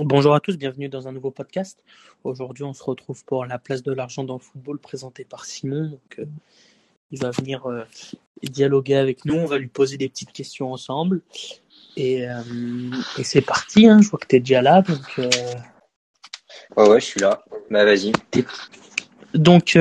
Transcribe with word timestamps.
Bonjour 0.00 0.32
à 0.32 0.38
tous, 0.38 0.56
bienvenue 0.56 0.88
dans 0.88 1.08
un 1.08 1.12
nouveau 1.12 1.32
podcast. 1.32 1.82
Aujourd'hui, 2.22 2.62
on 2.62 2.72
se 2.72 2.84
retrouve 2.84 3.24
pour 3.24 3.44
la 3.44 3.58
place 3.58 3.82
de 3.82 3.92
l'argent 3.92 4.22
dans 4.22 4.34
le 4.34 4.40
football 4.40 4.78
présenté 4.78 5.24
par 5.24 5.44
Simon. 5.44 5.88
Donc, 5.88 6.20
euh, 6.20 6.24
il 7.10 7.18
va 7.18 7.32
venir 7.32 7.66
euh, 7.66 7.82
dialoguer 8.44 8.94
avec 8.94 9.24
nous, 9.24 9.34
on 9.34 9.46
va 9.46 9.58
lui 9.58 9.66
poser 9.66 9.96
des 9.96 10.08
petites 10.08 10.30
questions 10.30 10.72
ensemble. 10.72 11.20
Et, 11.96 12.28
euh, 12.28 12.42
et 13.18 13.24
c'est 13.24 13.40
parti, 13.40 13.88
hein. 13.88 14.00
je 14.00 14.08
vois 14.08 14.20
que 14.20 14.28
tu 14.28 14.36
es 14.36 14.40
déjà 14.40 14.62
là. 14.62 14.82
Donc, 14.82 15.18
Ouais, 16.76 16.88
ouais, 16.88 17.00
je 17.00 17.04
suis 17.04 17.20
là. 17.20 17.42
Bah, 17.68 17.84
vas-y. 17.84 18.12
donc 19.34 19.76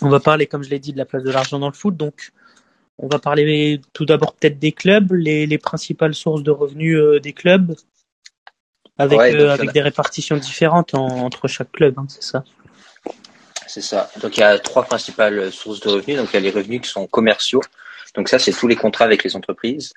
on 0.00 0.08
va 0.08 0.18
parler, 0.18 0.48
comme 0.48 0.64
je 0.64 0.70
l'ai 0.70 0.80
dit, 0.80 0.92
de 0.92 0.98
la 0.98 1.04
place 1.04 1.22
de 1.22 1.30
l'argent 1.30 1.60
dans 1.60 1.68
le 1.68 1.74
foot. 1.74 1.96
Donc, 1.96 2.32
on 2.98 3.06
va 3.06 3.20
parler 3.20 3.80
tout 3.92 4.06
d'abord 4.06 4.34
peut-être 4.34 4.58
des 4.58 4.72
clubs, 4.72 5.12
les, 5.12 5.46
les 5.46 5.58
principales 5.58 6.14
sources 6.14 6.42
de 6.42 6.50
revenus 6.50 6.98
des 7.22 7.32
clubs, 7.32 7.76
avec, 8.98 9.18
Ouais, 9.18 9.32
donc, 9.32 9.40
euh, 9.40 9.50
avec 9.52 9.70
a- 9.70 9.72
des 9.72 9.80
répartitions 9.82 10.36
différentes 10.36 10.94
en- 10.94 11.06
entre 11.24 11.48
chaque 11.48 11.72
club, 11.72 11.94
hein, 11.98 12.06
c'est 12.08 12.22
ça. 12.22 12.44
C'est 13.66 13.80
ça. 13.80 14.10
Donc, 14.20 14.36
il 14.36 14.40
y 14.40 14.42
a 14.42 14.58
trois 14.58 14.84
principales 14.84 15.50
sources 15.50 15.80
de 15.80 15.88
revenus. 15.88 16.16
Donc, 16.18 16.28
il 16.30 16.34
y 16.34 16.36
a 16.36 16.40
les 16.40 16.50
revenus 16.50 16.82
qui 16.82 16.88
sont 16.88 17.06
commerciaux. 17.06 17.62
Donc, 18.14 18.28
ça, 18.28 18.38
c'est 18.38 18.52
tous 18.52 18.66
les 18.68 18.76
contrats 18.76 19.06
avec 19.06 19.24
les 19.24 19.34
entreprises. 19.34 19.94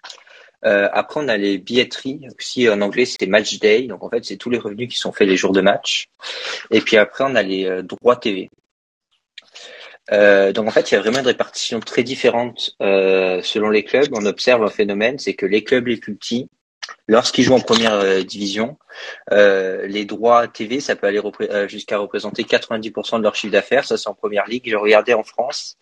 Euh, 0.65 0.87
après, 0.93 1.19
on 1.21 1.27
a 1.27 1.35
les 1.35 1.57
billetteries. 1.57 2.25
Aussi, 2.39 2.69
en 2.69 2.79
anglais, 2.81 3.05
c'est 3.05 3.25
match 3.27 3.59
day. 3.59 3.83
Donc, 3.83 4.01
en 4.03 4.09
fait, 4.09 4.23
c'est 4.23 4.37
tous 4.37 4.49
les 4.49 4.57
revenus 4.57 4.89
qui 4.89 4.97
sont 4.97 5.11
faits 5.11 5.27
les 5.27 5.35
jours 5.35 5.51
de 5.51 5.59
match. 5.61 6.07
Et 6.71 6.79
puis 6.79 6.95
après, 6.95 7.25
on 7.27 7.35
a 7.35 7.43
les 7.43 7.65
euh, 7.65 7.81
droits 7.81 8.15
TV. 8.15 8.49
Euh, 10.11 10.53
donc, 10.53 10.67
en 10.67 10.71
fait, 10.71 10.91
il 10.91 10.93
y 10.93 10.97
a 10.97 11.01
vraiment 11.01 11.19
une 11.19 11.25
répartition 11.27 11.79
très 11.79 12.03
différente 12.03 12.75
euh, 12.81 13.41
selon 13.43 13.69
les 13.69 13.83
clubs. 13.83 14.07
On 14.13 14.25
observe 14.25 14.63
un 14.63 14.69
phénomène, 14.69 15.19
c'est 15.19 15.33
que 15.33 15.45
les 15.45 15.63
clubs 15.63 15.87
les 15.87 15.97
plus 15.97 16.15
petits, 16.15 16.47
lorsqu'ils 17.07 17.43
jouent 17.43 17.55
en 17.55 17.59
première 17.59 17.93
euh, 17.93 18.21
division, 18.23 18.77
euh, 19.31 19.85
les 19.87 20.05
droits 20.05 20.47
TV, 20.47 20.79
ça 20.79 20.95
peut 20.95 21.07
aller 21.07 21.19
repré- 21.19 21.49
euh, 21.49 21.67
jusqu'à 21.67 21.97
représenter 21.97 22.43
90% 22.43 23.17
de 23.17 23.23
leur 23.23 23.35
chiffre 23.35 23.51
d'affaires. 23.51 23.85
Ça, 23.85 23.97
c'est 23.97 24.07
en 24.09 24.13
première 24.13 24.47
ligue. 24.47 24.63
J'ai 24.65 24.75
regardé 24.75 25.13
en 25.13 25.23
France. 25.23 25.77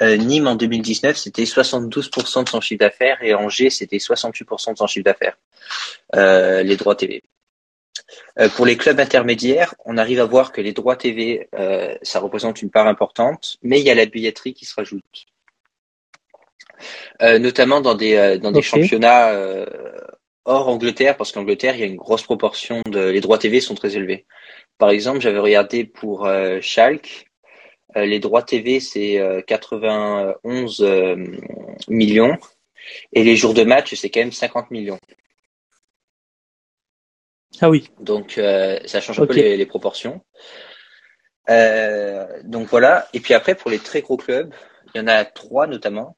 Euh, 0.00 0.16
Nîmes 0.16 0.46
en 0.46 0.54
2019, 0.54 1.16
c'était 1.16 1.44
72% 1.44 2.44
de 2.44 2.48
son 2.48 2.60
chiffre 2.60 2.78
d'affaires 2.80 3.18
et 3.22 3.34
Angers, 3.34 3.70
c'était 3.70 3.98
68% 3.98 4.72
de 4.72 4.78
son 4.78 4.86
chiffre 4.86 5.04
d'affaires. 5.04 5.36
Euh, 6.14 6.62
les 6.62 6.76
droits 6.76 6.94
TV. 6.94 7.22
Pour 8.56 8.64
les 8.64 8.76
clubs 8.76 9.00
intermédiaires, 9.00 9.74
on 9.84 9.98
arrive 9.98 10.20
à 10.20 10.24
voir 10.24 10.52
que 10.52 10.60
les 10.62 10.72
droits 10.72 10.96
TV, 10.96 11.48
ça 12.02 12.20
représente 12.20 12.62
une 12.62 12.70
part 12.70 12.86
importante, 12.86 13.58
mais 13.62 13.80
il 13.80 13.84
y 13.84 13.90
a 13.90 13.94
la 13.94 14.06
billetterie 14.06 14.54
qui 14.54 14.64
se 14.64 14.74
rajoute. 14.74 15.26
Euh, 17.22 17.38
notamment 17.38 17.80
dans 17.80 17.94
des, 17.94 18.14
euh, 18.14 18.38
dans 18.38 18.52
des 18.52 18.60
Ok. 18.60 18.64
championnats 18.64 19.30
euh, 19.30 19.66
hors 20.48 20.68
Angleterre, 20.68 21.16
parce 21.16 21.30
qu'Angleterre, 21.30 21.74
il 21.76 21.80
y 21.80 21.84
a 21.84 21.86
une 21.86 21.96
grosse 21.96 22.22
proportion 22.22 22.82
de... 22.86 23.10
Les 23.10 23.20
droits 23.20 23.38
TV 23.38 23.60
sont 23.60 23.74
très 23.74 23.96
élevés. 23.96 24.26
Par 24.78 24.90
exemple, 24.90 25.20
j'avais 25.20 25.38
regardé 25.38 25.84
pour 25.84 26.26
euh, 26.26 26.58
Schalke, 26.60 27.26
euh, 27.96 28.06
les 28.06 28.18
droits 28.18 28.42
TV, 28.42 28.80
c'est 28.80 29.18
euh, 29.18 29.42
91 29.42 30.80
euh, 30.80 31.16
millions, 31.88 32.38
et 33.12 33.24
les 33.24 33.36
jours 33.36 33.54
de 33.54 33.62
match, 33.62 33.94
c'est 33.94 34.08
quand 34.08 34.20
même 34.20 34.32
50 34.32 34.70
millions. 34.70 34.98
Ah 37.60 37.68
oui, 37.68 37.90
Donc, 38.00 38.38
euh, 38.38 38.78
ça 38.86 39.00
change 39.00 39.20
un 39.20 39.26
peu 39.26 39.34
les, 39.34 39.56
les 39.56 39.66
proportions. 39.66 40.22
Euh, 41.50 42.26
donc 42.44 42.68
voilà. 42.68 43.08
Et 43.12 43.20
puis 43.20 43.34
après, 43.34 43.54
pour 43.54 43.70
les 43.70 43.78
très 43.78 44.00
gros 44.02 44.16
clubs, 44.16 44.54
il 44.94 44.98
y 44.98 45.00
en 45.00 45.06
a 45.06 45.24
trois 45.24 45.66
notamment. 45.66 46.16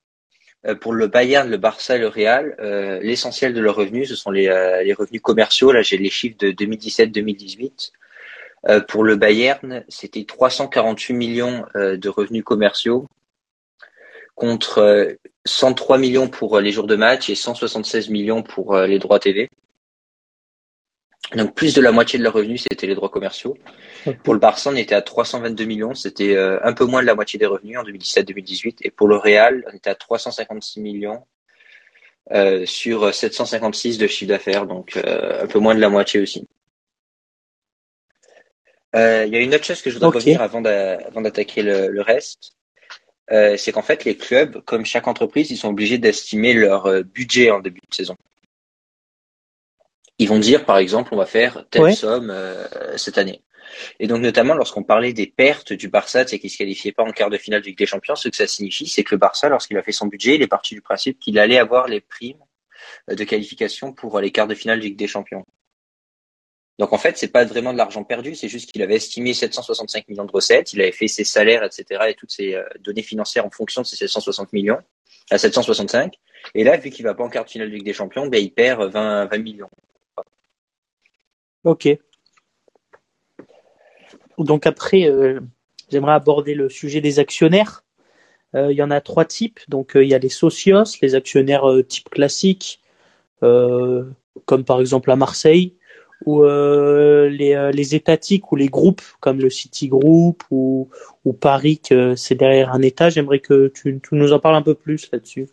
Euh, 0.67 0.75
pour 0.75 0.93
le 0.93 1.07
Bayern, 1.07 1.49
le 1.49 1.57
Barça 1.57 1.97
et 1.97 1.99
le 1.99 2.09
Real, 2.09 2.55
euh, 2.61 3.01
l'essentiel 3.01 3.55
de 3.55 3.61
leurs 3.61 3.77
revenus, 3.77 4.09
ce 4.09 4.15
sont 4.15 4.31
les, 4.31 4.49
euh, 4.49 4.83
les 4.83 4.93
revenus 4.93 5.23
commerciaux. 5.23 5.73
Là, 5.73 5.83
j'ai 5.83 5.97
les 5.97 6.11
chiffres 6.11 6.37
de 6.39 6.51
2017-2018. 6.51 7.93
Euh, 8.69 8.81
pour 8.81 9.05
le 9.05 9.17
Bayern, 9.17 9.85
c'était 9.89 10.25
348 10.25 11.15
millions 11.15 11.65
de 11.75 12.09
revenus 12.09 12.45
commerciaux 12.45 13.07
contre 14.35 14.79
euh, 14.79 15.15
103 15.47 15.97
millions 15.99 16.29
pour 16.29 16.61
les 16.61 16.73
jours 16.73 16.87
de 16.87 16.97
match 16.97 17.31
et 17.31 17.35
176 17.35 18.11
millions 18.11 18.43
pour 18.43 18.77
les 18.77 18.99
droits 18.99 19.19
TV. 19.19 19.49
Donc 21.37 21.55
plus 21.55 21.75
de 21.75 21.81
la 21.81 21.93
moitié 21.93 22.19
de 22.19 22.25
leurs 22.25 22.33
revenus, 22.33 22.65
c'était 22.69 22.87
les 22.89 22.95
droits 22.95 23.09
commerciaux. 23.09 23.57
Pour 24.25 24.35
le 24.35 24.41
Barça, 24.41 24.71
on 24.71 24.77
était 24.77 24.95
à 24.97 25.03
322 25.03 25.65
millions, 25.65 25.95
c'était 25.95 26.35
euh, 26.35 26.59
un 26.65 26.73
peu 26.73 26.85
moins 26.85 27.03
de 27.03 27.07
la 27.07 27.15
moitié 27.15 27.39
des 27.39 27.47
revenus 27.47 27.79
en 27.79 27.85
2017-2018. 27.85 28.79
Et 28.83 28.91
pour 28.91 29.07
le 29.07 29.17
Real, 29.17 29.65
on 29.73 29.77
était 29.77 29.91
à 29.91 29.95
356 29.95 30.81
millions 30.81 31.25
euh, 32.33 32.67
sur 32.67 33.15
756 33.15 33.99
de 33.99 34.07
chiffre 34.09 34.29
d'affaires, 34.29 34.67
donc 34.67 34.97
euh, 34.97 35.45
un 35.45 35.47
peu 35.47 35.59
moins 35.61 35.75
de 35.75 35.81
la 35.81 35.89
moitié 35.89 36.21
aussi. 36.21 36.47
Il 38.93 39.29
y 39.33 39.37
a 39.37 39.41
une 39.41 39.55
autre 39.55 39.65
chose 39.65 39.83
que 39.83 39.91
je 39.91 39.95
voudrais 39.95 40.09
Ok. 40.09 40.15
revenir 40.17 40.43
avant 40.43 40.61
d'a- 40.61 40.99
avant 41.07 41.21
d'attaquer 41.21 41.63
le, 41.63 41.89
le 41.89 42.03
reste. 42.03 42.57
C'est 43.31 43.71
qu'en 43.71 43.83
fait, 43.83 44.05
les 44.05 44.17
clubs, 44.17 44.61
comme 44.65 44.85
chaque 44.85 45.07
entreprise, 45.07 45.53
ils 45.53 45.57
sont 45.57 45.69
obligés 45.69 45.99
d'estimer 45.99 46.53
leur 46.55 47.05
budget 47.05 47.53
en 47.53 47.61
début 47.61 47.79
de 47.89 47.95
saison. 47.95 48.17
Ils 50.21 50.29
vont 50.29 50.39
dire, 50.39 50.67
par 50.67 50.77
exemple, 50.77 51.15
on 51.15 51.17
va 51.17 51.25
faire 51.25 51.65
telle 51.71 51.81
Ouais. 51.81 51.95
somme 51.95 52.29
euh, 52.31 52.67
cette 52.99 53.17
année. 53.17 53.41
Et 54.01 54.07
donc, 54.07 54.21
notamment, 54.21 54.53
lorsqu'on 54.53 54.83
parlait 54.83 55.15
des 55.15 55.27
pertes 55.27 55.73
du 55.73 55.89
Barça, 55.89 56.27
c'est 56.27 56.39
qu'il 56.39 56.51
se 56.51 56.59
qualifiait 56.59 56.93
pas 56.93 57.05
en 57.05 57.11
quart 57.11 57.31
de 57.31 57.39
finale 57.39 57.63
de 57.63 57.67
Ligue 57.69 57.79
des 57.79 57.87
Champions, 57.87 58.17
ce 58.17 58.29
que 58.29 58.37
ça 58.37 58.47
signifie, 58.47 58.87
c'est 58.87 59.03
que 59.03 59.15
le 59.15 59.19
Barça, 59.19 59.49
lorsqu'il 59.49 59.79
a 59.79 59.83
fait 59.83 59.93
son 59.93 60.09
budget, 60.09 60.35
il 60.35 60.43
est 60.43 60.47
parti 60.47 60.75
du 60.75 60.83
principe 60.83 61.19
qu'il 61.21 61.39
allait 61.39 61.57
avoir 61.57 61.89
les 61.89 62.03
primes 62.03 62.37
euh, 63.09 63.15
de 63.15 63.25
qualification 63.25 63.95
pour 63.95 64.21
les 64.21 64.31
quarts 64.31 64.47
de 64.47 64.55
finale 64.55 64.79
de 64.81 64.85
Ligue 64.85 64.97
des 64.99 65.07
Champions. 65.07 65.43
Donc, 66.79 66.93
en 66.93 66.99
fait, 66.99 67.17
c'est 67.17 67.29
pas 67.29 67.47
vraiment 67.47 67.73
de 67.73 67.79
l'argent 67.79 68.05
perdu, 68.05 68.35
c'est 68.35 68.49
juste 68.49 68.71
qu'il 68.73 68.83
avait 68.83 68.97
estimé 68.97 69.33
765 69.33 70.07
millions 70.07 70.27
de 70.27 70.33
recettes, 70.33 70.75
il 70.75 70.83
avait 70.83 70.93
fait 70.93 71.09
ses 71.09 71.25
salaires, 71.25 71.63
etc., 71.65 72.09
et 72.09 72.15
toutes 72.15 72.31
ses 72.33 72.57
euh, 72.57 72.65
données 72.81 73.03
financières 73.03 73.47
en 73.47 73.51
fonction 73.51 73.81
de 73.81 73.87
ces 73.87 73.97
760 73.97 74.53
millions, 74.53 74.81
à 75.31 75.39
765. 75.39 76.13
Et 76.55 76.63
là, 76.63 76.77
vu 76.77 76.91
qu'il 76.91 77.07
va 77.07 77.15
pas 77.15 77.25
en 77.25 77.31
quart 77.31 77.47
de 77.47 77.51
finale 77.51 77.71
de 77.71 77.75
Ligue 77.75 77.87
des 77.87 77.95
Champions, 77.95 78.27
ben, 78.27 78.39
il 78.39 78.53
perd 78.53 78.83
20, 78.93 79.25
20 79.27 79.39
millions. 79.39 79.71
Ok. 81.65 81.89
Donc 84.39 84.67
après, 84.67 85.05
euh, 85.05 85.41
j'aimerais 85.91 86.15
aborder 86.15 86.55
le 86.55 86.69
sujet 86.69 87.01
des 87.01 87.19
actionnaires. 87.19 87.85
Euh, 88.55 88.73
il 88.73 88.77
y 88.77 88.83
en 88.83 88.91
a 88.91 89.01
trois 89.01 89.25
types. 89.25 89.61
Donc 89.69 89.97
euh, 89.97 90.05
il 90.05 90.11
y 90.11 90.15
a 90.15 90.19
les 90.19 90.29
socios, 90.29 90.85
les 91.03 91.15
actionnaires 91.15 91.71
euh, 91.71 91.83
type 91.83 92.09
classique, 92.09 92.81
euh, 93.43 94.05
comme 94.47 94.65
par 94.65 94.81
exemple 94.81 95.11
à 95.11 95.17
Marseille, 95.17 95.77
ou 96.27 96.45
les, 96.45 97.71
les 97.73 97.95
étatiques 97.95 98.53
ou 98.53 98.57
les 98.57 98.69
groupes 98.69 99.01
comme 99.21 99.41
le 99.41 99.49
City 99.49 99.89
Group 99.89 100.43
ou, 100.51 100.91
ou 101.25 101.33
Paris, 101.33 101.79
que 101.79 102.15
c'est 102.15 102.35
derrière 102.35 102.75
un 102.75 102.83
État. 102.83 103.09
J'aimerais 103.09 103.39
que 103.39 103.69
tu, 103.69 103.99
tu 104.03 104.15
nous 104.15 104.35
en 104.35 104.39
parles 104.39 104.57
un 104.57 104.63
peu 104.63 104.75
plus 104.75 105.11
là-dessus. 105.11 105.49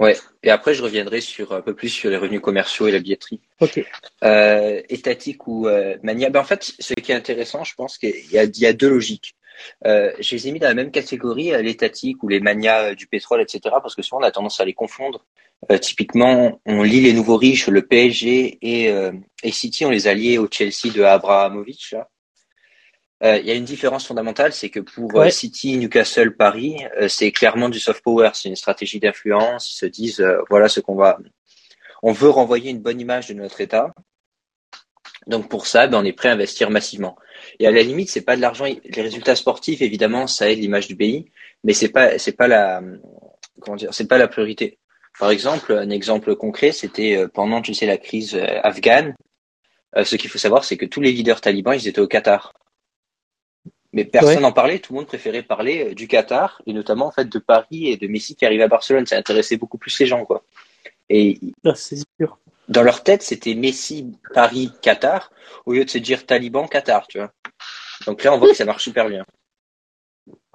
Ouais. 0.00 0.16
Et 0.42 0.50
après, 0.50 0.74
je 0.74 0.82
reviendrai 0.82 1.20
sur 1.20 1.52
un 1.52 1.60
peu 1.60 1.74
plus 1.74 1.90
sur 1.90 2.10
les 2.10 2.16
revenus 2.16 2.40
commerciaux 2.40 2.88
et 2.88 2.92
la 2.92 2.98
billetterie. 2.98 3.40
Ok. 3.60 3.84
Euh, 4.24 4.82
étatique 4.88 5.46
ou 5.46 5.68
euh, 5.68 5.96
mania. 6.02 6.30
Ben, 6.30 6.40
en 6.40 6.44
fait, 6.44 6.72
ce 6.78 6.94
qui 6.94 7.12
est 7.12 7.14
intéressant, 7.14 7.62
je 7.62 7.74
pense 7.74 7.98
qu'il 7.98 8.14
y 8.32 8.58
y 8.58 8.66
a 8.66 8.72
deux 8.72 8.88
logiques. 8.88 9.36
Euh, 9.86 10.12
je 10.20 10.34
les 10.34 10.48
ai 10.48 10.52
mis 10.52 10.58
dans 10.58 10.68
la 10.68 10.74
même 10.74 10.90
catégorie, 10.90 11.52
euh, 11.52 11.62
l'étatique 11.62 12.22
ou 12.22 12.28
les 12.28 12.40
manias 12.40 12.90
euh, 12.90 12.94
du 12.94 13.06
pétrole, 13.06 13.40
etc. 13.40 13.60
Parce 13.82 13.94
que 13.94 14.02
souvent, 14.02 14.20
on 14.20 14.24
a 14.24 14.30
tendance 14.30 14.60
à 14.60 14.64
les 14.64 14.74
confondre. 14.74 15.24
Euh, 15.70 15.78
typiquement, 15.78 16.60
on 16.66 16.82
lit 16.82 17.00
les 17.00 17.12
nouveaux 17.12 17.36
riches, 17.36 17.68
le 17.68 17.82
PSG 17.86 18.58
et, 18.62 18.90
euh, 18.90 19.12
et 19.42 19.52
City, 19.52 19.84
on 19.84 19.90
les 19.90 20.08
a 20.08 20.14
liés 20.14 20.38
au 20.38 20.48
Chelsea 20.50 20.92
de 20.94 21.02
Abramovich. 21.02 21.92
Là. 21.92 22.08
Euh, 23.22 23.38
Il 23.38 23.46
y 23.46 23.50
a 23.50 23.54
une 23.54 23.64
différence 23.64 24.06
fondamentale, 24.06 24.52
c'est 24.52 24.70
que 24.70 24.80
pour 24.80 25.14
euh, 25.16 25.20
Ouais. 25.20 25.30
City, 25.30 25.76
Newcastle, 25.76 26.34
Paris, 26.36 26.76
euh, 27.00 27.08
c'est 27.08 27.32
clairement 27.32 27.68
du 27.68 27.78
soft 27.78 28.02
power, 28.02 28.30
c'est 28.34 28.48
une 28.48 28.56
stratégie 28.56 28.98
d'influence. 29.00 29.72
Ils 29.72 29.76
se 29.76 29.86
disent, 29.86 30.20
euh, 30.20 30.38
voilà 30.48 30.68
ce 30.68 30.80
qu'on 30.80 30.94
va, 30.94 31.18
on 32.02 32.12
veut 32.12 32.30
renvoyer 32.30 32.70
une 32.70 32.80
bonne 32.80 33.00
image 33.00 33.28
de 33.28 33.34
notre 33.34 33.60
État. 33.60 33.92
Donc 35.26 35.48
pour 35.50 35.66
ça, 35.66 35.86
ben, 35.86 35.98
on 35.98 36.04
est 36.04 36.14
prêt 36.14 36.30
à 36.30 36.32
investir 36.32 36.70
massivement. 36.70 37.16
Et 37.58 37.66
à 37.66 37.70
la 37.70 37.82
limite, 37.82 38.08
c'est 38.10 38.22
pas 38.22 38.36
de 38.36 38.40
l'argent. 38.40 38.64
Les 38.64 39.02
résultats 39.02 39.36
sportifs, 39.36 39.82
évidemment, 39.82 40.26
ça 40.26 40.50
aide 40.50 40.58
l'image 40.58 40.88
du 40.88 40.96
pays, 40.96 41.26
mais 41.62 41.74
c'est 41.74 41.90
pas, 41.90 42.18
c'est 42.18 42.32
pas 42.32 42.48
la, 42.48 42.82
comment 43.60 43.76
dire, 43.76 43.92
c'est 43.92 44.08
pas 44.08 44.18
la 44.18 44.28
priorité. 44.28 44.78
Par 45.18 45.30
exemple, 45.30 45.72
un 45.74 45.90
exemple 45.90 46.34
concret, 46.36 46.72
c'était 46.72 47.16
euh, 47.16 47.28
pendant, 47.28 47.60
tu 47.60 47.74
sais, 47.74 47.86
la 47.86 47.98
crise 47.98 48.34
euh, 48.34 48.60
afghane. 48.62 49.14
Euh, 49.96 50.04
ce 50.04 50.16
qu'il 50.16 50.30
faut 50.30 50.38
savoir, 50.38 50.64
c'est 50.64 50.76
que 50.78 50.86
tous 50.86 51.00
les 51.00 51.12
leaders 51.12 51.40
talibans, 51.40 51.74
ils 51.74 51.86
étaient 51.88 52.00
au 52.00 52.06
Qatar. 52.06 52.52
Mais 53.92 54.04
personne 54.04 54.36
Ouais. 54.36 54.40
n'en 54.42 54.52
parlait, 54.52 54.78
tout 54.78 54.92
le 54.92 54.98
monde 55.00 55.08
préférait 55.08 55.42
parler 55.42 55.90
euh, 55.90 55.94
du 55.94 56.06
Qatar 56.06 56.62
et 56.66 56.72
notamment 56.72 57.06
en 57.06 57.10
fait 57.10 57.28
de 57.28 57.38
Paris 57.40 57.88
et 57.88 57.96
de 57.96 58.06
Messi 58.06 58.36
qui 58.36 58.46
arrive 58.46 58.60
à 58.62 58.68
Barcelone. 58.68 59.06
Ça 59.06 59.16
intéressait 59.16 59.56
beaucoup 59.56 59.78
plus 59.78 59.98
les 59.98 60.06
gens, 60.06 60.24
quoi. 60.24 60.44
Et 61.08 61.38
Ah, 61.64 61.74
sûr. 61.74 62.38
dans 62.68 62.82
leur 62.82 63.02
tête, 63.02 63.22
c'était 63.22 63.54
Messi, 63.54 64.12
Paris, 64.32 64.70
Qatar, 64.80 65.32
au 65.66 65.72
lieu 65.72 65.84
de 65.84 65.90
se 65.90 65.98
dire 65.98 66.24
Taliban, 66.24 66.68
Qatar, 66.68 67.08
tu 67.08 67.18
vois. 67.18 67.32
Donc 68.06 68.22
là, 68.22 68.32
on 68.32 68.38
voit 68.38 68.48
que 68.48 68.54
ça 68.56 68.64
marche 68.64 68.84
super 68.84 69.08
bien. 69.08 69.24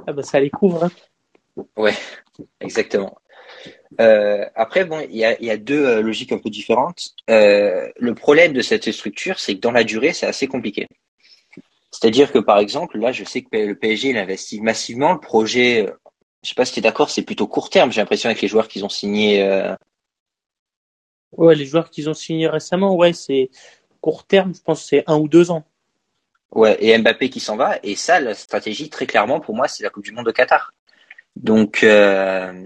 Ah 0.07 0.13
bah 0.13 0.23
ça 0.23 0.39
les 0.39 0.49
couvre. 0.49 0.85
hein. 0.85 0.91
Ouais, 1.77 1.93
exactement. 2.61 3.17
Euh, 4.01 4.45
après, 4.55 4.85
bon, 4.85 4.99
il 5.09 5.15
y 5.15 5.25
a, 5.25 5.41
y 5.41 5.49
a, 5.49 5.57
deux 5.57 5.85
euh, 5.85 6.01
logiques 6.01 6.31
un 6.31 6.37
peu 6.37 6.49
différentes. 6.49 7.11
Euh, 7.29 7.89
le 7.97 8.13
problème 8.15 8.53
de 8.53 8.61
cette 8.61 8.91
structure, 8.91 9.39
c'est 9.39 9.55
que 9.55 9.61
dans 9.61 9.71
la 9.71 9.83
durée, 9.83 10.13
c'est 10.13 10.25
assez 10.25 10.47
compliqué. 10.47 10.87
C'est-à-dire 11.99 12.31
que, 12.31 12.39
par 12.39 12.59
exemple, 12.59 12.97
là, 12.97 13.11
je 13.11 13.23
sais 13.23 13.41
que 13.41 13.55
le 13.55 13.75
PSG, 13.75 14.09
il 14.09 14.17
investit 14.17 14.61
massivement. 14.61 15.13
Le 15.13 15.19
projet, 15.19 15.91
je 16.43 16.49
sais 16.49 16.55
pas 16.55 16.65
si 16.65 16.73
tu 16.73 16.79
es 16.79 16.81
d'accord, 16.81 17.09
c'est 17.09 17.21
plutôt 17.21 17.47
court 17.47 17.69
terme. 17.69 17.91
J'ai 17.91 18.01
l'impression 18.01 18.29
avec 18.29 18.41
les 18.41 18.47
joueurs 18.47 18.67
qu'ils 18.67 18.85
ont 18.85 18.89
signés. 18.89 19.41
Ouais, 21.31 21.55
les 21.55 21.65
joueurs 21.65 21.89
qu'ils 21.89 22.09
ont 22.09 22.13
signés 22.13 22.47
récemment, 22.47 22.95
ouais, 22.95 23.13
c'est 23.13 23.49
court 24.01 24.25
terme. 24.25 24.53
Je 24.53 24.61
pense 24.61 24.81
que 24.81 24.87
c'est 24.87 25.03
un 25.07 25.17
ou 25.17 25.27
deux 25.27 25.51
ans. 25.51 25.63
Ouais, 26.51 26.77
et 26.79 26.97
Mbappé 26.97 27.29
qui 27.29 27.39
s'en 27.39 27.57
va. 27.57 27.77
Et 27.83 27.95
ça, 27.95 28.19
la 28.19 28.33
stratégie, 28.33 28.89
très 28.89 29.05
clairement, 29.05 29.39
pour 29.39 29.55
moi, 29.55 29.67
c'est 29.67 29.83
la 29.83 29.89
Coupe 29.89 30.05
du 30.05 30.11
Monde 30.11 30.25
de 30.25 30.31
Qatar. 30.31 30.73
Donc, 31.35 31.83
euh, 31.83 32.65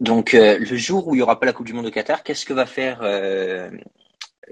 donc 0.00 0.34
euh, 0.34 0.58
le 0.58 0.76
jour 0.76 1.08
où 1.08 1.14
il 1.14 1.18
y 1.18 1.22
aura 1.22 1.40
pas 1.40 1.46
la 1.46 1.52
Coupe 1.54 1.66
du 1.66 1.72
Monde 1.72 1.86
au 1.86 1.90
Qatar, 1.90 2.22
qu'est-ce 2.22 2.44
que 2.44 2.52
va 2.52 2.66
faire 2.66 3.02
euh, 3.02 3.70
euh 3.70 3.78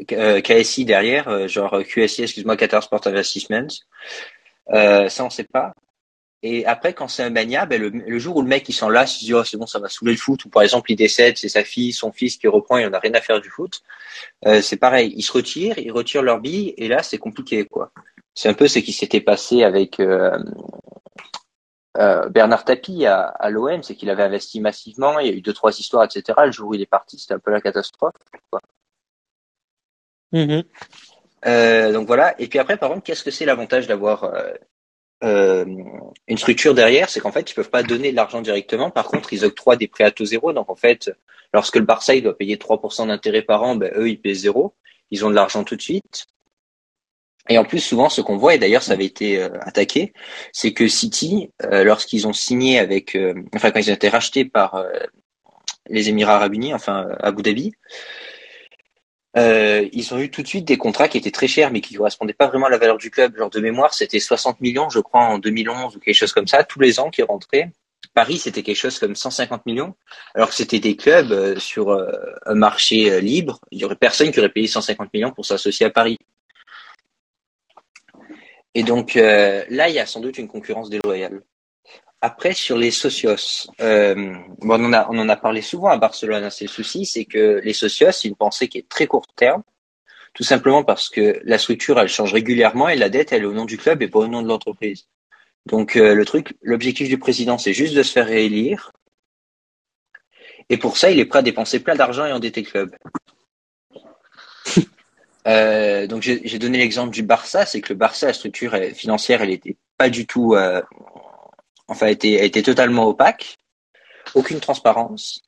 KSI 0.07 0.85
derrière, 0.85 1.49
genre 1.49 1.83
QSI, 1.85 2.23
excuse-moi, 2.23 2.57
Qatar 2.57 2.83
Sport 2.83 3.07
Investments 3.07 3.69
Ça, 4.69 5.25
on 5.25 5.31
sait 5.31 5.45
pas. 5.45 5.75
Et 6.47 6.67
après, 6.67 6.93
quand 6.93 7.09
c'est 7.09 7.23
un 7.23 7.31
mania, 7.31 7.65
ben 7.65 7.81
le, 7.81 8.19
jour 8.19 8.37
où 8.37 8.43
le 8.43 8.47
mec 8.49 8.69
il 8.69 8.75
s'en 8.75 8.91
lasse, 8.91 9.17
il 9.17 9.21
se 9.21 9.25
dit 9.25 9.33
oh 9.33 9.45
c'est 9.45 9.57
bon, 9.57 9.65
ça 9.65 9.79
va 9.79 9.89
saouler 9.89 10.13
le 10.13 10.19
foot. 10.19 10.45
Ou 10.45 10.51
par 10.51 10.63
exemple, 10.63 10.93
il 10.93 10.97
décède, 10.97 11.39
c'est 11.39 11.49
sa 11.49 11.65
fille, 11.65 11.95
son 11.95 12.13
fils 12.13 12.37
qui 12.37 12.47
reprend, 12.49 12.77
il 12.77 12.87
en 12.87 12.93
a 12.93 12.99
rien 12.99 13.15
à 13.15 13.23
faire 13.23 13.41
du 13.41 13.49
foot. 13.49 13.81
Euh, 14.47 14.61
c'est 14.61 14.77
pareil, 14.77 15.15
ils 15.17 15.23
se 15.23 15.33
retirent, 15.33 15.79
ils 15.79 15.91
retirent 15.91 16.23
leur 16.23 16.41
bille, 16.41 16.75
et 16.77 16.87
là 16.87 17.03
c'est 17.03 17.17
compliqué 17.17 17.65
quoi. 17.65 17.93
C'est 18.35 18.51
un 18.51 18.55
peu 18.55 18.69
ce 18.69 18.79
qui 18.81 18.93
s'était 18.93 19.23
passé 19.23 19.63
avec 19.63 19.99
euh, 20.01 20.39
euh, 21.97 22.29
Bernard 22.29 22.67
Tapie 22.67 23.07
à, 23.07 23.23
à 23.23 23.49
l'OM, 23.49 23.83
c'est 23.83 23.95
qu'il 23.95 24.11
avait 24.11 24.25
investi 24.25 24.61
massivement, 24.61 25.19
il 25.21 25.27
y 25.27 25.31
a 25.31 25.33
eu 25.33 25.41
deux 25.41 25.55
trois 25.55 25.73
histoires, 25.79 26.05
etc. 26.05 26.39
Le 26.45 26.53
jour 26.53 26.69
où 26.69 26.75
il 26.75 26.83
est 26.83 26.87
parti, 26.87 27.19
c'était 27.19 27.35
un 27.35 27.39
peu 27.39 27.53
la 27.53 27.63
catastrophe. 27.63 28.13
Quoi. 28.51 28.61
Mm-hmm. 30.35 30.65
Euh, 31.47 31.93
donc 31.93 32.07
voilà. 32.07 32.35
Et 32.41 32.49
puis 32.49 32.59
après, 32.59 32.77
par 32.77 32.91
contre, 32.91 33.05
qu'est-ce 33.05 33.25
que 33.25 33.31
c'est 33.31 33.45
l'avantage 33.45 33.87
d'avoir 33.87 34.25
euh, 34.25 34.53
euh, 35.23 35.65
une 36.27 36.39
structure 36.39 36.75
derrière? 36.75 37.09
C'est 37.09 37.21
qu'en 37.21 37.33
fait, 37.33 37.51
ils 37.51 37.55
peuvent 37.55 37.71
pas 37.71 37.83
donner 37.83 38.11
de 38.11 38.17
l'argent 38.17 38.43
directement. 38.43 38.91
Par 38.91 39.07
contre, 39.07 39.33
ils 39.33 39.45
octroient 39.45 39.77
des 39.77 39.89
prêts 39.89 40.05
à 40.05 40.11
taux 40.11 40.25
zéro. 40.25 40.53
Donc 40.53 40.71
en 40.71 40.77
fait, 40.77 41.11
lorsque 41.53 41.77
le 41.77 41.85
Barça 41.85 42.15
il 42.15 42.23
doit 42.23 42.37
payer 42.37 42.57
3% 42.57 43.07
d'intérêt 43.07 43.43
par 43.43 43.63
an, 43.63 43.77
ben, 43.77 43.93
eux 43.97 44.09
ils 44.09 44.21
paient 44.21 44.35
zéro. 44.35 44.75
Ils 45.11 45.25
ont 45.25 45.31
de 45.31 45.35
l'argent 45.35 45.65
tout 45.65 45.77
de 45.77 45.83
suite. 45.83 46.27
Et 47.51 47.59
en 47.59 47.65
plus, 47.65 47.81
souvent, 47.81 48.09
ce 48.09 48.23
qu'on 48.23 48.39
voit, 48.39 48.55
et 48.55 48.59
d'ailleurs, 48.59 48.83
ça 48.83 48.95
avait 48.95 49.05
été 49.05 49.43
attaqué, 49.43 50.15
c'est 50.51 50.73
que 50.73 50.89
City, 50.89 51.51
lorsqu'ils 51.61 52.27
ont 52.27 52.33
signé 52.33 52.79
avec, 52.79 53.19
enfin, 53.55 53.71
quand 53.71 53.81
ils 53.81 53.91
ont 53.91 53.95
été 53.95 54.09
rachetés 54.09 54.47
par 54.47 54.83
les 55.91 56.09
Émirats 56.09 56.37
Arabes 56.37 56.55
Unis, 56.55 56.73
enfin, 56.73 57.07
Abu 57.21 57.43
Dhabi, 57.43 57.75
ils 59.37 60.15
ont 60.15 60.19
eu 60.19 60.31
tout 60.31 60.43
de 60.43 60.47
suite 60.47 60.65
des 60.65 60.77
contrats 60.77 61.09
qui 61.09 61.19
étaient 61.19 61.31
très 61.31 61.49
chers, 61.49 61.71
mais 61.71 61.81
qui 61.81 61.95
correspondaient 61.95 62.35
pas 62.35 62.47
vraiment 62.47 62.67
à 62.67 62.71
la 62.71 62.79
valeur 62.79 62.99
du 62.99 63.11
club. 63.11 63.37
Genre 63.37 63.51
de 63.51 63.61
mémoire, 63.61 63.95
c'était 63.95 64.21
60 64.21 64.61
millions, 64.61 64.91
je 64.91 65.01
crois, 65.01 65.23
en 65.23 65.39
2011 65.39 65.97
ou 65.97 66.01
quelque 66.01 66.15
chose 66.15 66.33
comme 66.33 66.47
ça, 66.47 66.65
tous 66.65 66.81
les 66.81 67.01
ans 67.01 67.11
qui 67.11 67.23
rentraient. 67.23 67.71
Paris, 68.13 68.39
c'était 68.39 68.63
quelque 68.63 68.77
chose 68.77 68.99
comme 68.99 69.17
150 69.17 69.67
millions, 69.67 69.95
alors 70.35 70.51
que 70.51 70.55
c'était 70.55 70.79
des 70.79 70.95
clubs 70.95 71.59
sur 71.59 71.99
un 72.47 72.55
marché 72.55 73.21
libre. 73.21 73.59
Il 73.73 73.81
y 73.81 73.85
aurait 73.85 73.97
personne 73.97 74.31
qui 74.31 74.39
aurait 74.39 74.51
payé 74.51 74.69
150 74.69 75.13
millions 75.13 75.33
pour 75.33 75.45
s'associer 75.45 75.87
à 75.87 75.91
Paris. 75.91 76.19
Et 78.75 78.83
donc 78.83 79.17
euh, 79.17 79.65
là, 79.71 79.89
il 79.89 79.95
y 79.95 79.99
a 79.99 80.07
sans 80.07 80.21
doute 80.21 80.39
une 80.39 80.49
concurrence 80.49 80.91
déloyale. 80.91 81.43
Après, 82.27 82.55
sur 82.55 82.79
les 82.79 82.91
socios, 82.91 83.69
euh, 83.83 84.15
bon, 84.63 84.83
on, 84.83 85.19
en 85.19 85.29
a, 85.29 85.37
parlé 85.37 85.61
souvent 85.61 85.89
à 85.89 85.99
Barcelone. 85.99 86.45
Hein, 86.45 86.49
c'est 86.49 86.65
le 86.65 86.71
souci, 86.71 87.05
c'est 87.05 87.27
que 87.27 87.61
les 87.63 87.75
socios, 87.75 88.13
c'est 88.13 88.29
une 88.29 88.35
pensée 88.35 88.67
qui 88.67 88.79
est 88.79 88.89
très 88.89 89.07
court 89.07 89.27
terme, 89.37 89.63
tout 90.33 90.43
simplement 90.43 90.85
parce 90.85 91.11
que 91.11 91.39
la 91.45 91.59
structure, 91.59 92.01
elle 92.01 92.09
change 92.09 92.33
régulièrement 92.33 92.89
et 92.89 92.97
la 92.97 93.11
dette, 93.11 93.33
elle 93.33 93.43
est 93.43 93.45
au 93.45 93.53
nom 93.53 93.67
du 93.67 93.77
club 93.77 94.01
et 94.01 94.09
pas 94.09 94.21
au 94.21 94.27
nom 94.27 94.41
de 94.41 94.49
l'entreprise. 94.49 95.07
Donc 95.67 95.97
euh, 95.97 96.15
le 96.15 96.25
truc, 96.25 96.57
l'objectif 96.63 97.11
du 97.11 97.19
président, 97.19 97.59
c'est 97.59 97.75
juste 97.75 97.95
de 97.95 98.03
se 98.03 98.13
faire 98.13 98.27
réélire. 98.27 98.91
Et 100.71 100.79
pour 100.79 100.97
ça, 100.97 101.11
il 101.11 101.19
est 101.19 101.27
prêt 101.27 101.41
à 101.41 101.43
dépenser 101.43 101.81
plein 101.81 101.95
d'argent 101.95 102.25
et 102.25 102.33
endetter 102.33 102.63
le 102.63 102.71
club. 102.71 102.97
Euh, 105.47 106.07
donc 106.07 106.23
j'ai 106.23 106.59
donné 106.59 106.79
l'exemple 106.79 107.13
du 107.13 107.23
Barça, 107.23 107.67
c'est 107.67 107.83
que 107.83 107.93
le 107.93 107.99
Barça, 107.99 108.29
la 108.29 108.33
structure 108.33 108.75
financière, 108.95 109.43
elle 109.43 109.51
était 109.51 109.77
pas 109.99 110.09
du 110.09 110.27
tout, 110.27 110.57
enfin, 111.89 112.07
était, 112.07 112.45
était 112.45 112.63
totalement 112.63 113.07
opaque, 113.07 113.57
aucune 114.35 114.61
transparence. 114.61 115.43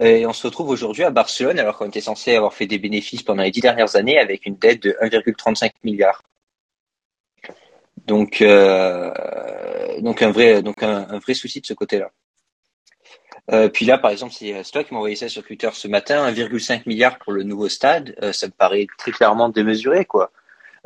Et 0.00 0.26
on 0.26 0.32
se 0.32 0.46
retrouve 0.46 0.70
aujourd'hui 0.70 1.04
à 1.04 1.10
Barcelone 1.10 1.58
alors 1.58 1.78
qu'on 1.78 1.86
était 1.86 2.00
censé 2.00 2.34
avoir 2.34 2.52
fait 2.52 2.66
des 2.66 2.78
bénéfices 2.78 3.22
pendant 3.22 3.42
les 3.44 3.52
dix 3.52 3.60
dernières 3.60 3.94
années 3.96 4.18
avec 4.18 4.44
une 4.46 4.56
dette 4.56 4.82
de 4.82 4.96
1,35 5.00 5.70
milliard. 5.84 6.22
Donc, 8.06 8.42
euh, 8.42 9.12
donc 10.00 10.20
un 10.22 10.30
vrai, 10.30 10.62
donc 10.62 10.82
un 10.82 11.18
vrai 11.18 11.34
souci 11.34 11.60
de 11.60 11.66
ce 11.66 11.74
côté-là. 11.74 12.10
Euh, 13.52 13.68
puis 13.68 13.84
là, 13.84 13.98
par 13.98 14.10
exemple, 14.10 14.32
c'est 14.32 14.62
toi 14.72 14.84
qui 14.84 14.94
envoyé 14.94 15.16
ça 15.16 15.28
sur 15.28 15.42
Twitter 15.44 15.68
ce 15.72 15.88
matin, 15.88 16.30
1,5 16.32 16.84
milliard 16.86 17.18
pour 17.18 17.32
le 17.32 17.42
nouveau 17.42 17.68
stade. 17.68 18.14
Euh, 18.22 18.32
ça 18.32 18.46
me 18.46 18.52
paraît 18.52 18.86
très 18.98 19.12
clairement 19.12 19.48
démesuré, 19.48 20.04
quoi. 20.04 20.30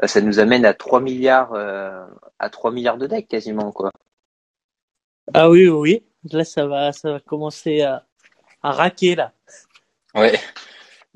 Euh, 0.03 0.06
ça 0.06 0.20
nous 0.20 0.41
amène 0.41 0.65
à 0.65 0.75
3 0.75 1.00
milliards, 1.00 1.55
à 2.38 2.50
3 2.50 2.73
milliards 2.73 2.99
de 2.99 3.06
deck 3.06 3.29
quasiment, 3.29 3.73
quoi. 3.73 3.93
Ah 5.34 5.50
oui, 5.50 5.69
oui. 5.69 6.02
Là, 6.32 6.44
ça 6.44 6.66
va, 6.66 6.92
ça 6.92 7.12
va 7.12 7.20
commencer 7.20 7.82
à, 7.82 8.04
à 8.62 8.72
raquer 8.72 9.14
là. 9.14 9.32
Ouais. 10.14 10.38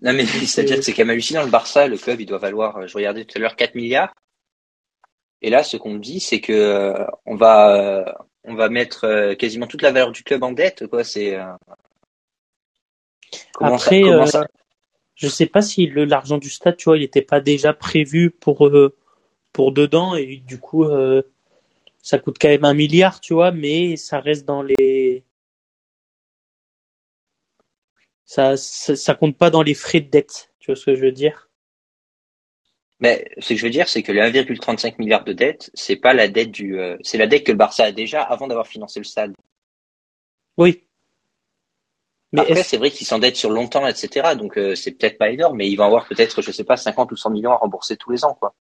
Non 0.01 0.13
mais 0.13 0.27
c'est-à-dire 0.27 0.77
que 0.77 0.83
c'est 0.83 0.93
quand 0.93 1.03
même 1.03 1.11
hallucinant. 1.11 1.45
Le 1.45 1.51
Barça, 1.51 1.87
le 1.87 1.97
club, 1.97 2.21
il 2.21 2.27
doit 2.27 2.39
valoir. 2.39 2.87
Je 2.87 2.95
regardais 2.97 3.25
tout 3.25 3.39
à 3.39 3.41
l'heure 3.41 3.57
4 3.57 3.75
milliards. 3.75 4.13
Et 5.43 5.51
là, 5.51 5.63
ce 5.63 5.77
qu'on 5.77 5.95
me 5.95 5.99
dit, 5.99 6.21
c'est 6.21 6.41
que 6.41 6.95
on 7.25 7.37
va 7.37 8.27
on 8.45 8.55
va 8.55 8.69
mettre 8.69 9.05
euh, 9.05 9.35
quasiment 9.35 9.67
toute 9.67 9.83
la 9.83 9.93
valeur 9.93 10.13
du 10.13 10.25
club 10.25 10.43
en 10.43 10.53
dette, 10.53 10.87
quoi. 10.89 11.05
C'est 11.05 11.37
euh, 11.37 11.53
après, 13.61 14.03
euh, 14.03 14.25
je 15.15 15.29
sais 15.29 15.47
pas 15.47 15.63
si 15.63 15.87
l'argent 15.87 16.39
du 16.39 16.51
stade, 16.51 16.77
tu 16.77 16.85
vois, 16.85 16.97
il 16.97 17.03
n'était 17.03 17.23
pas 17.23 17.41
déjà 17.41 17.73
prévu 17.73 18.31
pour 18.31 18.71
pour 19.53 19.73
dedans 19.73 20.17
et 20.17 20.43
du 20.47 20.59
coup, 20.59 20.85
ça 22.03 22.19
coûte 22.19 22.37
quand 22.41 22.49
même 22.49 22.65
un 22.65 22.75
milliard, 22.75 23.21
tu 23.21 23.35
vois, 23.35 23.53
mais 23.53 23.97
ça 23.97 24.21
reste 24.21 24.45
dans 24.45 24.63
les 24.63 25.25
ça, 28.25 28.57
ça, 28.57 28.97
ça 28.97 29.15
compte 29.15 29.37
pas 29.37 29.51
dans 29.51 29.63
les 29.63 29.75
frais 29.75 30.01
de 30.01 30.09
dette, 30.09 30.53
tu 30.59 30.71
vois 30.71 30.77
ce 30.77 30.87
que 30.87 30.95
je 30.95 31.03
veux 31.03 31.13
dire? 31.13 31.51
Mais 33.01 33.29
ce 33.39 33.51
que 33.51 33.57
je 33.57 33.65
veux 33.65 33.71
dire, 33.71 33.89
c'est 33.89 34.03
que 34.03 34.13
les 34.13 34.21
1,35 34.21 34.95
milliards 34.99 35.25
de 35.25 35.33
dettes, 35.33 35.71
c'est 35.75 35.97
pas 35.97 36.15
la 36.15 36.29
dette 36.29 36.51
du, 36.51 36.79
euh, 36.79 36.97
c'est 37.03 37.19
la 37.19 37.27
dette 37.27 37.45
que 37.45 37.53
le 37.53 37.59
Barça 37.59 37.85
a 37.85 37.93
déjà 37.93 38.23
avant 38.23 38.47
d'avoir 38.47 38.67
financé 38.67 39.01
le 39.01 39.05
stade. 39.05 39.35
Oui. 40.57 40.85
Mais 42.33 42.41
Après, 42.41 42.63
c'est 42.63 42.79
vrai 42.79 42.91
qu'ils 42.91 43.07
s'endettent 43.07 43.37
sur 43.37 43.51
longtemps, 43.51 43.87
etc. 43.87 44.37
Donc 44.37 44.57
euh, 44.57 44.75
c'est 44.75 44.93
peut-être 44.93 45.19
pas 45.19 45.31
énorme, 45.31 45.57
mais 45.57 45.69
ils 45.69 45.77
vont 45.77 45.85
avoir 45.85 46.07
peut-être, 46.07 46.41
je 46.41 46.53
sais 46.53 46.65
pas, 46.65 46.77
50 46.77 47.13
ou 47.13 47.17
100 47.17 47.31
millions 47.31 47.53
à 47.53 47.57
rembourser 47.57 47.97
tous 47.97 48.11
les 48.11 48.25
ans, 48.25 48.35
quoi. 48.35 48.55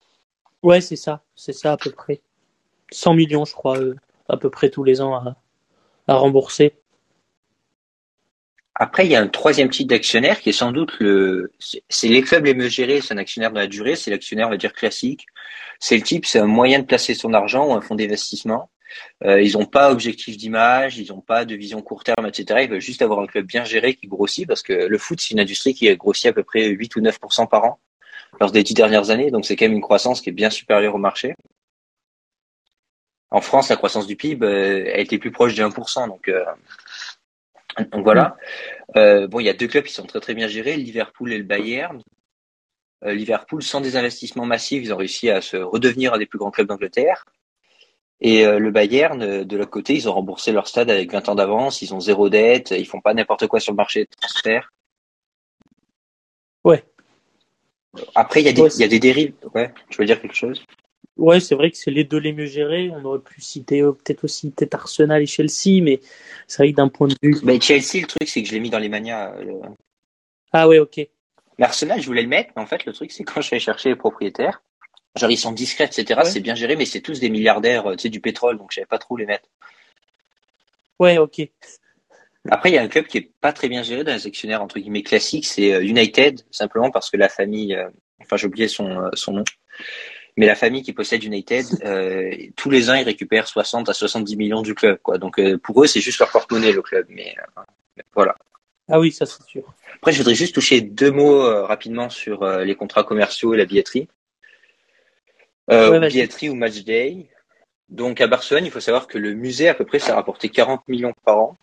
Ouais, 0.62 0.80
c'est 0.80 0.96
ça, 0.96 1.22
c'est 1.34 1.52
ça 1.52 1.72
à 1.72 1.76
peu 1.76 1.90
près. 1.90 2.22
100 2.90 3.14
millions, 3.14 3.44
je 3.44 3.52
crois, 3.52 3.78
euh, 3.78 3.96
à 4.28 4.36
peu 4.36 4.50
près 4.50 4.70
tous 4.70 4.84
les 4.84 5.00
ans 5.00 5.14
à, 5.14 6.14
rembourser. 6.14 6.74
Après, 8.74 9.04
il 9.04 9.10
y 9.10 9.16
a 9.16 9.20
un 9.20 9.28
troisième 9.28 9.68
type 9.68 9.88
d'actionnaire 9.88 10.40
qui 10.40 10.50
est 10.50 10.52
sans 10.52 10.72
doute 10.72 10.92
le, 11.00 11.52
c'est 11.88 12.08
les 12.08 12.22
clubs 12.22 12.44
les 12.44 12.54
mieux 12.54 12.68
gérés, 12.68 13.00
c'est 13.00 13.12
un 13.12 13.18
actionnaire 13.18 13.50
dans 13.50 13.60
la 13.60 13.66
durée, 13.66 13.96
c'est 13.96 14.10
l'actionnaire, 14.10 14.46
on 14.46 14.50
va 14.50 14.56
dire, 14.56 14.72
classique. 14.72 15.26
C'est 15.80 15.96
le 15.96 16.02
type, 16.02 16.24
c'est 16.26 16.38
un 16.38 16.46
moyen 16.46 16.78
de 16.78 16.84
placer 16.84 17.14
son 17.14 17.34
argent 17.34 17.66
ou 17.68 17.72
un 17.72 17.80
fonds 17.80 17.96
d'investissement. 17.96 18.70
Euh, 19.24 19.42
ils 19.42 19.52
n'ont 19.52 19.66
pas 19.66 19.90
objectif 19.90 20.36
d'image, 20.36 20.98
ils 20.98 21.08
n'ont 21.08 21.20
pas 21.20 21.44
de 21.44 21.54
vision 21.54 21.82
court 21.82 22.04
terme, 22.04 22.26
etc. 22.26 22.60
Ils 22.62 22.70
veulent 22.70 22.80
juste 22.80 23.02
avoir 23.02 23.20
un 23.20 23.26
club 23.26 23.46
bien 23.46 23.64
géré 23.64 23.94
qui 23.94 24.06
grossit 24.06 24.46
parce 24.46 24.62
que 24.62 24.72
le 24.72 24.98
foot, 24.98 25.20
c'est 25.20 25.32
une 25.32 25.40
industrie 25.40 25.74
qui 25.74 25.88
a 25.88 25.96
grossi 25.96 26.28
à 26.28 26.32
peu 26.32 26.42
près 26.42 26.68
8 26.68 26.96
ou 26.96 27.00
9% 27.00 27.48
par 27.48 27.64
an 27.64 27.80
lors 28.40 28.52
des 28.52 28.62
dix 28.62 28.74
dernières 28.74 29.10
années. 29.10 29.30
Donc, 29.30 29.44
c'est 29.44 29.56
quand 29.56 29.66
même 29.66 29.74
une 29.74 29.80
croissance 29.80 30.20
qui 30.20 30.30
est 30.30 30.32
bien 30.32 30.50
supérieure 30.50 30.94
au 30.94 30.98
marché. 30.98 31.34
En 33.30 33.40
France, 33.40 33.68
la 33.68 33.76
croissance 33.76 34.06
du 34.06 34.16
PIB, 34.16 34.44
euh, 34.44 34.94
a 34.94 34.98
été 34.98 35.18
plus 35.18 35.30
proche 35.30 35.54
de 35.54 35.62
1%. 35.62 36.08
Donc, 36.08 36.28
euh, 36.28 36.44
donc 37.92 38.02
voilà. 38.04 38.36
Euh, 38.96 39.26
bon, 39.26 39.40
il 39.40 39.44
y 39.44 39.50
a 39.50 39.54
deux 39.54 39.68
clubs 39.68 39.84
qui 39.84 39.92
sont 39.92 40.06
très 40.06 40.20
très 40.20 40.34
bien 40.34 40.48
gérés, 40.48 40.76
Liverpool 40.76 41.32
et 41.32 41.38
le 41.38 41.44
Bayern. 41.44 42.02
Liverpool, 43.02 43.62
sans 43.62 43.80
des 43.80 43.96
investissements 43.96 44.44
massifs, 44.44 44.82
ils 44.82 44.92
ont 44.92 44.96
réussi 44.96 45.30
à 45.30 45.40
se 45.40 45.56
redevenir 45.56 46.14
un 46.14 46.18
des 46.18 46.26
plus 46.26 46.38
grands 46.38 46.50
clubs 46.50 46.66
d'Angleterre. 46.66 47.24
Et 48.20 48.44
le 48.44 48.72
Bayern, 48.72 49.44
de 49.44 49.56
l'autre 49.56 49.70
côté, 49.70 49.94
ils 49.94 50.08
ont 50.08 50.14
remboursé 50.14 50.50
leur 50.50 50.66
stade 50.66 50.90
avec 50.90 51.12
20 51.12 51.28
ans 51.28 51.36
d'avance, 51.36 51.80
ils 51.80 51.94
ont 51.94 52.00
zéro 52.00 52.28
dette, 52.28 52.72
ils 52.72 52.88
font 52.88 53.00
pas 53.00 53.14
n'importe 53.14 53.46
quoi 53.46 53.60
sur 53.60 53.72
le 53.72 53.76
marché 53.76 54.00
de 54.00 54.10
transfert. 54.20 54.72
Ouais. 56.64 56.84
Après, 58.16 58.40
il 58.42 58.46
y, 58.46 58.48
a 58.48 58.52
des, 58.52 58.74
il 58.74 58.80
y 58.80 58.84
a 58.84 58.88
des 58.88 58.98
dérives. 58.98 59.34
Ouais, 59.54 59.72
tu 59.90 59.98
veux 59.98 60.06
dire 60.06 60.20
quelque 60.20 60.34
chose? 60.34 60.64
Ouais, 61.18 61.40
c'est 61.40 61.56
vrai 61.56 61.70
que 61.70 61.76
c'est 61.76 61.90
les 61.90 62.04
deux 62.04 62.18
les 62.18 62.32
mieux 62.32 62.46
gérés. 62.46 62.90
On 62.90 63.04
aurait 63.04 63.18
pu 63.18 63.40
citer 63.40 63.82
euh, 63.82 63.92
peut-être 63.92 64.24
aussi 64.24 64.50
peut-être 64.50 64.74
Arsenal 64.74 65.20
et 65.20 65.26
Chelsea, 65.26 65.82
mais 65.82 66.00
c'est 66.46 66.62
vrai 66.62 66.70
que 66.72 66.76
d'un 66.76 66.88
point 66.88 67.08
de 67.08 67.16
vue. 67.22 67.36
Mais 67.42 67.60
Chelsea, 67.60 68.00
le 68.02 68.06
truc, 68.06 68.28
c'est 68.28 68.40
que 68.42 68.48
je 68.48 68.52
l'ai 68.54 68.60
mis 68.60 68.70
dans 68.70 68.78
les 68.78 68.88
manias. 68.88 69.34
euh, 69.34 69.42
le- 69.44 69.60
Ah 70.52 70.68
ouais, 70.68 70.78
ok. 70.78 70.96
Mais 71.58 71.64
Arsenal, 71.64 72.00
je 72.00 72.06
voulais 72.06 72.22
le 72.22 72.28
mettre, 72.28 72.50
mais 72.54 72.62
en 72.62 72.66
fait, 72.66 72.86
le 72.86 72.92
truc, 72.92 73.10
c'est 73.10 73.24
quand 73.24 73.40
je 73.40 73.50
vais 73.50 73.58
chercher 73.58 73.88
les 73.88 73.96
propriétaires, 73.96 74.62
genre 75.16 75.30
ils 75.30 75.36
sont 75.36 75.50
discrets, 75.50 75.86
etc. 75.86 76.20
Ouais. 76.22 76.30
C'est 76.30 76.40
bien 76.40 76.54
géré, 76.54 76.76
mais 76.76 76.84
c'est 76.84 77.00
tous 77.00 77.18
des 77.18 77.30
milliardaires, 77.30 77.86
euh, 77.90 77.96
tu 77.96 78.02
sais, 78.02 78.08
du 78.10 78.20
pétrole, 78.20 78.56
donc 78.56 78.68
je 78.70 78.76
savais 78.76 78.86
pas 78.86 78.98
trop 78.98 79.14
où 79.14 79.16
les 79.16 79.26
mettre. 79.26 79.48
Ouais, 81.00 81.18
ok. 81.18 81.42
Après, 82.50 82.70
il 82.70 82.74
y 82.74 82.78
a 82.78 82.82
un 82.82 82.88
club 82.88 83.06
qui 83.06 83.18
est 83.18 83.30
pas 83.40 83.52
très 83.52 83.68
bien 83.68 83.82
géré 83.82 84.04
dans 84.04 84.12
les 84.14 84.26
actionnaires 84.26 84.62
entre 84.62 84.78
guillemets 84.78 85.02
classiques, 85.02 85.46
c'est 85.46 85.84
United, 85.84 86.42
simplement 86.52 86.90
parce 86.90 87.10
que 87.10 87.16
la 87.16 87.28
famille, 87.28 87.74
euh, 87.74 87.88
enfin 88.22 88.36
j'ai 88.36 88.46
oublié 88.46 88.68
son, 88.68 88.88
euh, 88.88 89.08
son 89.14 89.32
nom, 89.32 89.44
mais 90.38 90.46
la 90.46 90.54
famille 90.54 90.82
qui 90.82 90.92
possède 90.92 91.24
United, 91.24 91.66
euh, 91.84 92.30
tous 92.54 92.70
les 92.70 92.90
ans 92.90 92.94
ils 92.94 93.02
récupèrent 93.02 93.48
60 93.48 93.88
à 93.88 93.92
70 93.92 94.36
millions 94.36 94.62
du 94.62 94.72
club, 94.72 94.98
quoi. 95.02 95.18
Donc 95.18 95.40
euh, 95.40 95.58
pour 95.58 95.82
eux 95.82 95.88
c'est 95.88 96.00
juste 96.00 96.20
leur 96.20 96.30
porte-monnaie 96.30 96.70
le 96.70 96.80
club, 96.80 97.06
mais 97.08 97.34
euh, 97.58 97.62
voilà. 98.14 98.36
Ah 98.88 99.00
oui, 99.00 99.10
ça 99.10 99.26
c'est 99.26 99.42
sûr. 99.42 99.64
Après, 99.96 100.12
je 100.12 100.18
voudrais 100.18 100.36
juste 100.36 100.54
toucher 100.54 100.80
deux 100.80 101.10
mots 101.10 101.42
euh, 101.42 101.64
rapidement 101.64 102.08
sur 102.08 102.44
euh, 102.44 102.62
les 102.64 102.76
contrats 102.76 103.02
commerciaux 103.02 103.52
et 103.52 103.56
la 103.56 103.64
billetterie. 103.64 104.06
Euh, 105.72 105.90
Ouais, 105.90 106.08
billetterie 106.08 106.50
ou 106.50 106.54
match 106.54 106.84
day. 106.84 107.26
Donc 107.88 108.20
à 108.20 108.28
Barcelone, 108.28 108.64
il 108.64 108.70
faut 108.70 108.78
savoir 108.78 109.08
que 109.08 109.18
le 109.18 109.34
musée 109.34 109.68
à 109.68 109.74
peu 109.74 109.84
près 109.84 109.98
ça 109.98 110.14
rapportait 110.14 110.50
40 110.50 110.86
millions 110.86 111.14
par 111.24 111.40
an. 111.40 111.56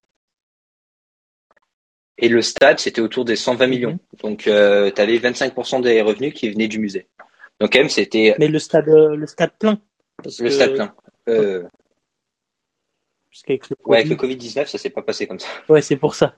Et 2.18 2.28
le 2.28 2.42
stade, 2.42 2.80
c'était 2.80 3.02
autour 3.02 3.24
des 3.24 3.38
120 3.38 3.68
millions. 3.68 3.92
Mhm. 3.92 4.20
Donc 4.22 4.48
euh, 4.48 4.92
tu 4.94 5.02
avais 5.02 5.18
25% 5.18 5.82
des 5.82 6.02
revenus 6.02 6.34
qui 6.34 6.50
venaient 6.50 6.68
du 6.68 6.80
musée. 6.80 7.08
Donc 7.60 7.72
quand 7.74 7.80
même, 7.80 7.90
c'était 7.90 8.36
Mais 8.40 8.48
le 8.48 8.60
stade, 8.60 8.90
euh, 8.90 9.16
le 9.16 9.28
stade 9.28 9.52
plein. 9.58 9.80
Parce 10.24 10.40
le 10.40 10.48
que- 10.50 10.54
stade 10.54 10.74
plein. 10.76 10.96
Euh, 11.30 11.64
Parce 13.32 13.44
qu'avec 13.44 13.70
le 13.70 13.76
ouais, 13.86 13.98
avec 14.00 14.10
le 14.10 14.16
Covid- 14.16 14.38
Covid-19, 14.38 14.68
ça 14.68 14.78
s'est 14.78 14.90
pas 14.90 15.02
passé 15.02 15.28
comme 15.28 15.40
ça. 15.40 15.48
Ouais, 15.70 15.82
c'est 15.82 15.96
pour 15.98 16.16
ça. 16.16 16.36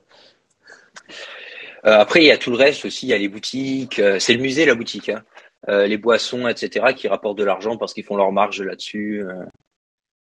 Euh, 1.86 1.98
après, 2.00 2.22
il 2.22 2.26
y 2.28 2.32
a 2.32 2.38
tout 2.38 2.52
le 2.52 2.58
reste 2.58 2.86
aussi. 2.86 3.06
Il 3.08 3.10
y 3.10 3.14
a 3.14 3.18
les 3.18 3.28
boutiques. 3.30 4.00
euh, 4.00 4.20
c'est 4.20 4.34
le 4.34 4.42
musée, 4.42 4.66
la 4.66 4.76
boutique. 4.76 5.10
Hein. 5.10 5.24
Euh, 5.70 5.86
les 5.88 5.98
boissons, 5.98 6.48
etc., 6.48 6.94
qui 6.96 7.08
rapportent 7.08 7.38
de 7.38 7.44
l'argent 7.44 7.78
parce 7.78 7.94
qu'ils 7.94 8.04
font 8.04 8.16
leur 8.18 8.32
marge 8.32 8.62
là-dessus. 8.62 9.24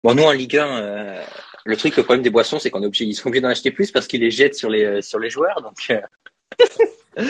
Bon, 0.02 0.14
nous 0.14 0.22
en 0.24 0.32
Ligue 0.32 0.56
1, 0.56 0.82
euh, 0.82 1.22
le 1.64 1.76
truc, 1.76 1.96
le 1.96 2.02
problème 2.04 2.22
des 2.22 2.30
boissons, 2.30 2.58
c'est 2.58 2.70
qu'on 2.70 2.82
est 2.82 2.86
obligé, 2.86 3.04
ils 3.04 3.14
sont 3.14 3.28
obligés 3.28 3.42
d'en 3.42 3.48
acheter 3.48 3.70
plus 3.70 3.90
parce 3.90 4.06
qu'ils 4.06 4.20
les 4.22 4.30
jettent 4.30 4.54
sur 4.54 4.70
les 4.70 5.02
sur 5.02 5.18
les 5.18 5.28
joueurs. 5.30 5.60
Donc 5.62 5.76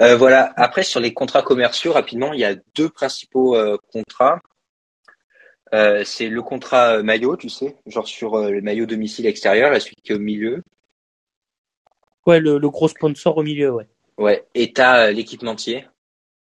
euh. 0.00 0.16
Voilà. 0.16 0.52
Après, 0.56 0.82
sur 0.82 1.00
les 1.00 1.14
contrats 1.14 1.42
commerciaux, 1.42 1.92
rapidement, 1.92 2.32
il 2.32 2.40
y 2.40 2.44
a 2.44 2.54
deux 2.74 2.88
principaux 2.88 3.56
euh, 3.56 3.76
contrats. 3.92 4.40
Euh, 5.74 6.02
c'est 6.04 6.28
le 6.28 6.42
contrat 6.42 7.02
maillot, 7.02 7.36
tu 7.36 7.48
sais, 7.48 7.76
genre 7.86 8.08
sur 8.08 8.38
le 8.38 8.60
maillot 8.62 8.86
domicile 8.86 9.26
extérieur, 9.26 9.74
et 9.74 9.80
celui 9.80 9.96
qui 9.96 10.12
est 10.12 10.14
au 10.14 10.18
milieu. 10.18 10.62
Ouais, 12.26 12.40
le, 12.40 12.58
le 12.58 12.70
gros 12.70 12.88
sponsor 12.88 13.36
au 13.36 13.42
milieu, 13.42 13.70
ouais. 13.70 13.86
Ouais, 14.16 14.46
et 14.54 14.72
t'as 14.72 15.10
l'équipementier. 15.10 15.86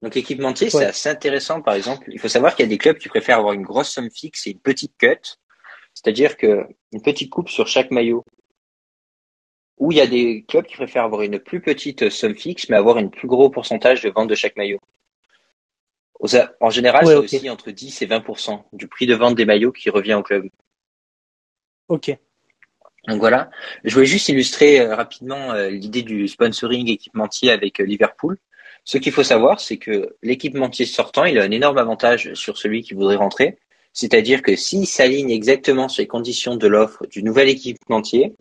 Donc 0.02 0.16
l'équipementier, 0.16 0.70
c'est 0.70 0.86
assez 0.86 1.10
intéressant. 1.10 1.62
Par 1.62 1.76
exemple, 1.76 2.06
il 2.12 2.20
faut 2.20 2.28
savoir 2.28 2.56
qu'il 2.56 2.66
y 2.66 2.68
a 2.68 2.70
des 2.70 2.78
clubs 2.78 2.98
qui 2.98 3.08
préfèrent 3.08 3.38
avoir 3.38 3.54
une 3.54 3.62
grosse 3.62 3.92
somme 3.92 4.10
fixe 4.10 4.48
et 4.48 4.52
une 4.52 4.60
petite 4.60 4.98
cut, 4.98 5.38
c'est-à-dire 5.94 6.38
que 6.38 6.66
une 6.92 7.02
petite 7.04 7.30
coupe 7.30 7.50
sur 7.50 7.68
chaque 7.68 7.92
maillot. 7.92 8.26
Ou 9.82 9.92
il 9.92 9.98
y 9.98 10.02
a 10.02 10.06
des 10.06 10.46
clubs 10.48 10.66
qui 10.66 10.76
préfèrent 10.76 11.06
avoir 11.06 11.24
une 11.24 11.40
plus 11.40 11.60
petite 11.60 12.12
somme 12.12 12.36
fixe, 12.36 12.70
mais 12.70 12.78
avoir 12.78 13.00
une 13.00 13.10
plus 13.10 13.28
gros 13.28 13.50
pourcentage 13.50 14.02
de 14.04 14.12
vente 14.12 14.30
de 14.30 14.36
chaque 14.36 14.56
maillot. 14.56 14.80
En 16.60 16.70
général, 16.70 17.04
Ouais, 17.04 17.14
c'est 17.14 17.38
aussi 17.38 17.50
entre 17.50 17.72
10 17.72 18.04
et 18.04 18.06
20% 18.06 18.62
du 18.74 18.88
prix 18.88 19.08
de 19.08 19.16
vente 19.16 19.34
des 19.34 19.46
maillots 19.46 19.72
qui 19.72 19.90
revient 19.90 20.14
au 20.14 20.22
club. 20.22 20.46
Ok. 21.88 22.16
Donc 23.08 23.20
voilà, 23.20 23.50
je 23.84 23.96
voulais 23.96 24.06
juste 24.06 24.30
illustrer 24.30 24.80
euh, 24.80 24.96
rapidement 24.96 25.54
euh, 25.54 25.72
l'idée 25.72 26.04
du 26.04 26.28
sponsoring 26.28 26.88
équipementier 26.88 27.50
avec 27.50 27.80
euh, 27.80 27.84
Liverpool. 27.84 28.38
Ce 28.84 29.00
qu'il 29.00 29.12
faut 29.12 29.24
savoir, 29.24 29.60
c'est 29.60 29.78
que 29.78 30.16
l'équipementier 30.22 30.86
sortant, 30.86 31.26
il 31.26 31.40
a 31.40 31.44
un 31.44 31.50
énorme 31.50 31.80
avantage 31.80 32.36
sur 32.36 32.58
celui 32.58 32.84
qui 32.84 32.94
voudrait 32.94 33.16
rentrer. 33.16 33.58
C'est-à-dire 33.94 34.44
que 34.44 34.56
s'il 34.56 34.86
s'aligne 34.86 35.32
exactement 35.32 35.90
sur 35.90 36.04
les 36.04 36.08
conditions 36.08 36.56
de 36.56 36.68
l'offre 36.68 37.08
du 37.08 37.24
nouvel 37.24 37.50
équipementier, 37.50 38.36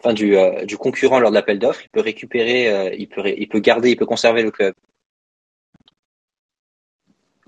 enfin 0.00 0.14
du, 0.14 0.36
euh, 0.36 0.64
du 0.64 0.76
concurrent 0.76 1.20
lors 1.20 1.30
de 1.30 1.34
l'appel 1.34 1.58
d'offres, 1.58 1.82
il 1.84 1.88
peut 1.90 2.00
récupérer, 2.00 2.72
euh, 2.72 2.94
il 2.96 3.08
peut, 3.08 3.22
il 3.26 3.48
peut 3.48 3.60
garder, 3.60 3.90
il 3.90 3.96
peut 3.96 4.06
conserver 4.06 4.42
le 4.42 4.50
club. 4.50 4.74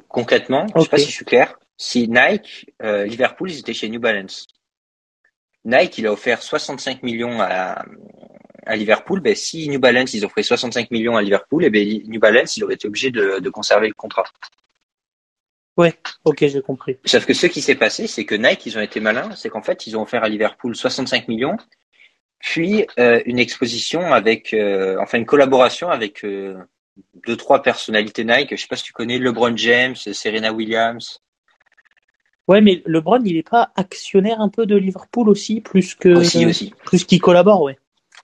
Concrètement, 0.09 0.67
je 0.75 0.83
sais 0.83 0.89
pas 0.89 0.99
si 0.99 1.07
je 1.07 1.13
suis 1.13 1.25
clair. 1.25 1.59
Si 1.77 2.09
Nike, 2.09 2.73
euh, 2.83 3.05
Liverpool, 3.07 3.51
ils 3.51 3.61
étaient 3.61 3.73
chez 3.73 3.89
New 3.89 4.01
Balance. 4.01 4.47
Nike, 5.65 5.99
il 5.99 6.07
a 6.07 6.13
offert 6.13 6.43
65 6.43 7.03
millions 7.03 7.41
à, 7.41 7.85
à 8.67 8.77
Liverpool. 8.77 9.21
Ben, 9.21 9.35
si 9.35 9.69
New 9.69 9.79
Balance, 9.79 10.13
ils 10.15 10.25
offraient 10.25 10.43
65 10.43 10.91
millions 10.91 11.17
à 11.17 11.23
Liverpool, 11.23 11.65
et 11.65 11.71
ben, 11.71 11.87
New 12.07 12.19
Balance, 12.19 12.57
il 12.57 12.65
aurait 12.65 12.75
été 12.75 12.89
obligé 12.89 13.11
de, 13.11 13.39
de 13.39 13.51
conserver 13.51 13.87
le 13.87 13.95
contrat. 13.95 14.25
Ok, 16.25 16.39
j'ai 16.47 16.61
compris. 16.61 16.99
Sauf 17.05 17.25
que 17.25 17.33
ce 17.33 17.47
qui 17.47 17.63
s'est 17.63 17.75
passé, 17.75 18.07
c'est 18.07 18.25
que 18.25 18.35
Nike, 18.35 18.67
ils 18.67 18.79
ont 18.79 18.83
été 18.83 19.01
malins, 19.01 19.35
c'est 19.37 19.49
qu'en 19.49 19.63
fait, 19.63 19.87
ils 19.87 19.97
ont 19.97 20.03
offert 20.03 20.23
à 20.23 20.29
Liverpool 20.29 20.77
65 20.77 21.29
millions, 21.29 21.57
puis 22.41 22.87
euh, 22.99 23.23
une 23.27 23.39
exposition 23.39 24.13
avec, 24.13 24.53
euh, 24.55 24.97
enfin 25.01 25.19
une 25.19 25.27
collaboration 25.27 25.91
avec 25.91 26.25
euh, 26.25 26.57
deux 27.27 27.37
trois 27.37 27.63
personnalités 27.63 28.25
Nike. 28.25 28.57
Je 28.57 28.61
sais 28.61 28.67
pas 28.67 28.77
si 28.77 28.85
tu 28.85 28.93
connais 28.93 29.19
LeBron 29.19 29.57
James, 29.57 29.95
Serena 29.95 30.53
Williams. 30.53 31.21
Ouais, 32.49 32.61
mais 32.61 32.83
LeBron, 32.87 33.23
il 33.25 33.37
est 33.37 33.49
pas 33.49 33.71
actionnaire 33.77 34.41
un 34.41 34.49
peu 34.49 34.67
de 34.67 34.75
Liverpool 34.75 35.29
aussi, 35.29 35.61
plus 35.61 35.95
que 35.95 36.09
Aussi, 36.09 36.47
aussi. 36.47 36.75
plus 36.85 37.05
qu'il 37.05 37.21
collabore, 37.21 37.63
ouais. 37.63 37.79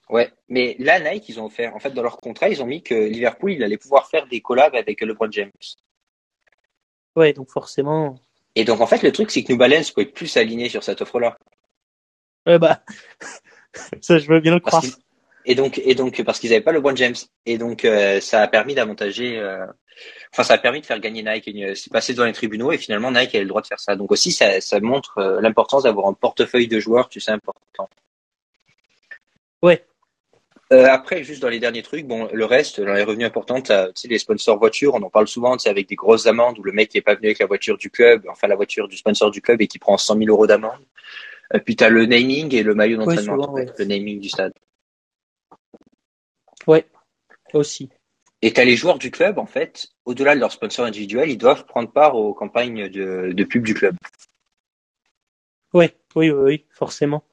Ouais, 0.09 0.31
mais 0.49 0.75
là, 0.79 0.99
Nike, 0.99 1.29
ils 1.29 1.39
ont 1.39 1.45
offert, 1.45 1.75
en 1.75 1.79
fait, 1.79 1.91
dans 1.91 2.01
leur 2.01 2.17
contrat, 2.17 2.49
ils 2.49 2.61
ont 2.61 2.65
mis 2.65 2.81
que 2.81 2.93
Liverpool, 2.93 3.53
il 3.53 3.63
allait 3.63 3.77
pouvoir 3.77 4.09
faire 4.09 4.27
des 4.27 4.41
collabs 4.41 4.75
avec 4.75 4.99
LeBron 5.01 5.31
James. 5.31 5.51
Ouais, 7.15 7.33
donc 7.33 7.49
forcément. 7.49 8.19
Et 8.55 8.65
donc, 8.65 8.81
en 8.81 8.87
fait, 8.87 9.03
le 9.03 9.11
truc, 9.11 9.31
c'est 9.31 9.43
que 9.43 9.51
New 9.51 9.57
Balance 9.57 9.91
pouvait 9.91 10.05
plus 10.05 10.27
s'aligner 10.27 10.67
sur 10.69 10.83
cette 10.83 11.01
offre-là. 11.01 11.37
Ouais, 12.45 12.59
bah, 12.59 12.81
ça, 14.01 14.17
je 14.17 14.27
veux 14.27 14.39
bien 14.39 14.53
le 14.53 14.59
croire. 14.59 14.83
et 15.45 15.55
donc, 15.55 15.79
et 15.83 15.95
donc, 15.95 16.21
parce 16.23 16.39
qu'ils 16.39 16.49
n'avaient 16.49 16.61
pas 16.63 16.71
LeBron 16.71 16.95
James. 16.95 17.15
Et 17.45 17.57
donc, 17.57 17.85
euh, 17.85 18.19
ça 18.21 18.41
a 18.41 18.47
permis 18.47 18.75
d'avantager, 18.75 19.37
euh, 19.37 19.65
enfin, 20.33 20.43
ça 20.43 20.55
a 20.55 20.57
permis 20.57 20.81
de 20.81 20.85
faire 20.85 20.99
gagner 20.99 21.23
Nike. 21.23 21.47
Une- 21.47 21.75
C'est 21.75 21.91
passé 21.91 22.13
devant 22.13 22.25
les 22.25 22.33
tribunaux 22.33 22.71
et 22.71 22.77
finalement, 22.77 23.11
Nike 23.11 23.35
avait 23.35 23.43
le 23.43 23.49
droit 23.49 23.61
de 23.61 23.67
faire 23.67 23.79
ça. 23.79 23.95
Donc 23.95 24.11
aussi, 24.11 24.31
ça, 24.31 24.59
ça 24.61 24.79
montre 24.79 25.17
euh, 25.19 25.41
l'importance 25.41 25.83
d'avoir 25.83 26.07
un 26.07 26.13
portefeuille 26.13 26.67
de 26.67 26.79
joueurs, 26.79 27.09
tu 27.09 27.19
sais, 27.19 27.31
important. 27.31 27.89
Ouais. 29.61 29.83
Après, 30.69 31.23
juste 31.23 31.41
dans 31.41 31.47
les 31.47 31.59
derniers 31.61 31.81
trucs, 31.81 32.05
bon, 32.05 32.27
le 32.33 32.43
reste, 32.43 32.81
dans 32.81 32.91
les 32.93 33.03
revenus 33.03 33.25
importants, 33.25 33.61
tu 33.61 33.71
sais, 33.95 34.07
les 34.09 34.19
sponsors 34.19 34.59
voitures, 34.59 34.95
on 34.95 35.01
en 35.01 35.09
parle 35.09 35.29
souvent, 35.29 35.55
tu 35.55 35.63
sais, 35.63 35.69
avec 35.69 35.87
des 35.87 35.95
grosses 35.95 36.25
amendes 36.27 36.59
où 36.59 36.63
le 36.63 36.73
mec 36.73 36.93
n'est 36.93 37.01
pas 37.01 37.15
venu 37.15 37.27
avec 37.27 37.39
la 37.39 37.45
voiture 37.45 37.77
du 37.77 37.89
club, 37.89 38.25
enfin 38.29 38.47
la 38.47 38.55
voiture 38.57 38.89
du 38.89 38.97
sponsor 38.97 39.31
du 39.31 39.41
club 39.41 39.61
et 39.61 39.67
qui 39.67 39.79
prend 39.79 39.97
100 39.97 40.17
000 40.17 40.29
euros 40.29 40.45
d'amende. 40.45 40.81
Euh, 41.55 41.59
puis 41.59 41.75
t'as 41.75 41.89
le 41.89 42.05
naming 42.05 42.53
et 42.53 42.63
le 42.63 42.75
maillot 42.75 42.97
d'entraînement, 42.97 43.35
souvent, 43.35 43.53
ouais. 43.53 43.65
le 43.77 43.85
naming 43.85 44.19
du 44.19 44.29
stade. 44.29 44.53
Aussi. 47.53 47.89
Et 48.41 48.51
t'as 48.51 48.65
les 48.65 48.75
joueurs 48.75 48.99
du 48.99 49.09
club, 49.09 49.39
en 49.39 49.45
fait, 49.45 49.87
au-delà 50.05 50.35
de 50.35 50.39
leur 50.41 50.51
sponsor 50.51 50.85
individuel, 50.85 51.29
ils 51.29 51.37
doivent 51.37 51.65
prendre 51.65 51.89
part 51.91 52.15
aux 52.15 52.33
campagnes 52.33 52.89
de, 52.89 53.31
de 53.33 53.43
pub 53.45 53.63
du 53.63 53.73
club. 53.73 53.95
Ouais, 55.73 55.95
oui, 56.15 56.29
oui, 56.29 56.43
oui, 56.43 56.65
forcément. 56.69 57.23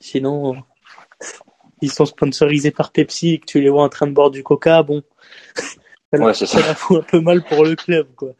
Sinon, 0.00 0.54
euh, 0.56 0.58
ils 1.82 1.92
sont 1.92 2.06
sponsorisés 2.06 2.70
par 2.70 2.92
Pepsi 2.92 3.34
et 3.34 3.38
que 3.40 3.46
tu 3.46 3.60
les 3.60 3.68
vois 3.68 3.82
en 3.84 3.88
train 3.88 4.06
de 4.06 4.12
boire 4.12 4.30
du 4.30 4.42
coca, 4.42 4.82
bon. 4.82 5.02
Ça, 6.10 6.18
Ouais, 6.18 6.32
c'est 6.32 6.46
ça 6.46 6.62
ça. 6.62 6.66
la 6.68 6.74
fout 6.74 7.00
un 7.00 7.02
peu 7.02 7.20
mal 7.20 7.44
pour 7.44 7.66
le 7.66 7.76
club, 7.76 8.14
quoi. 8.14 8.30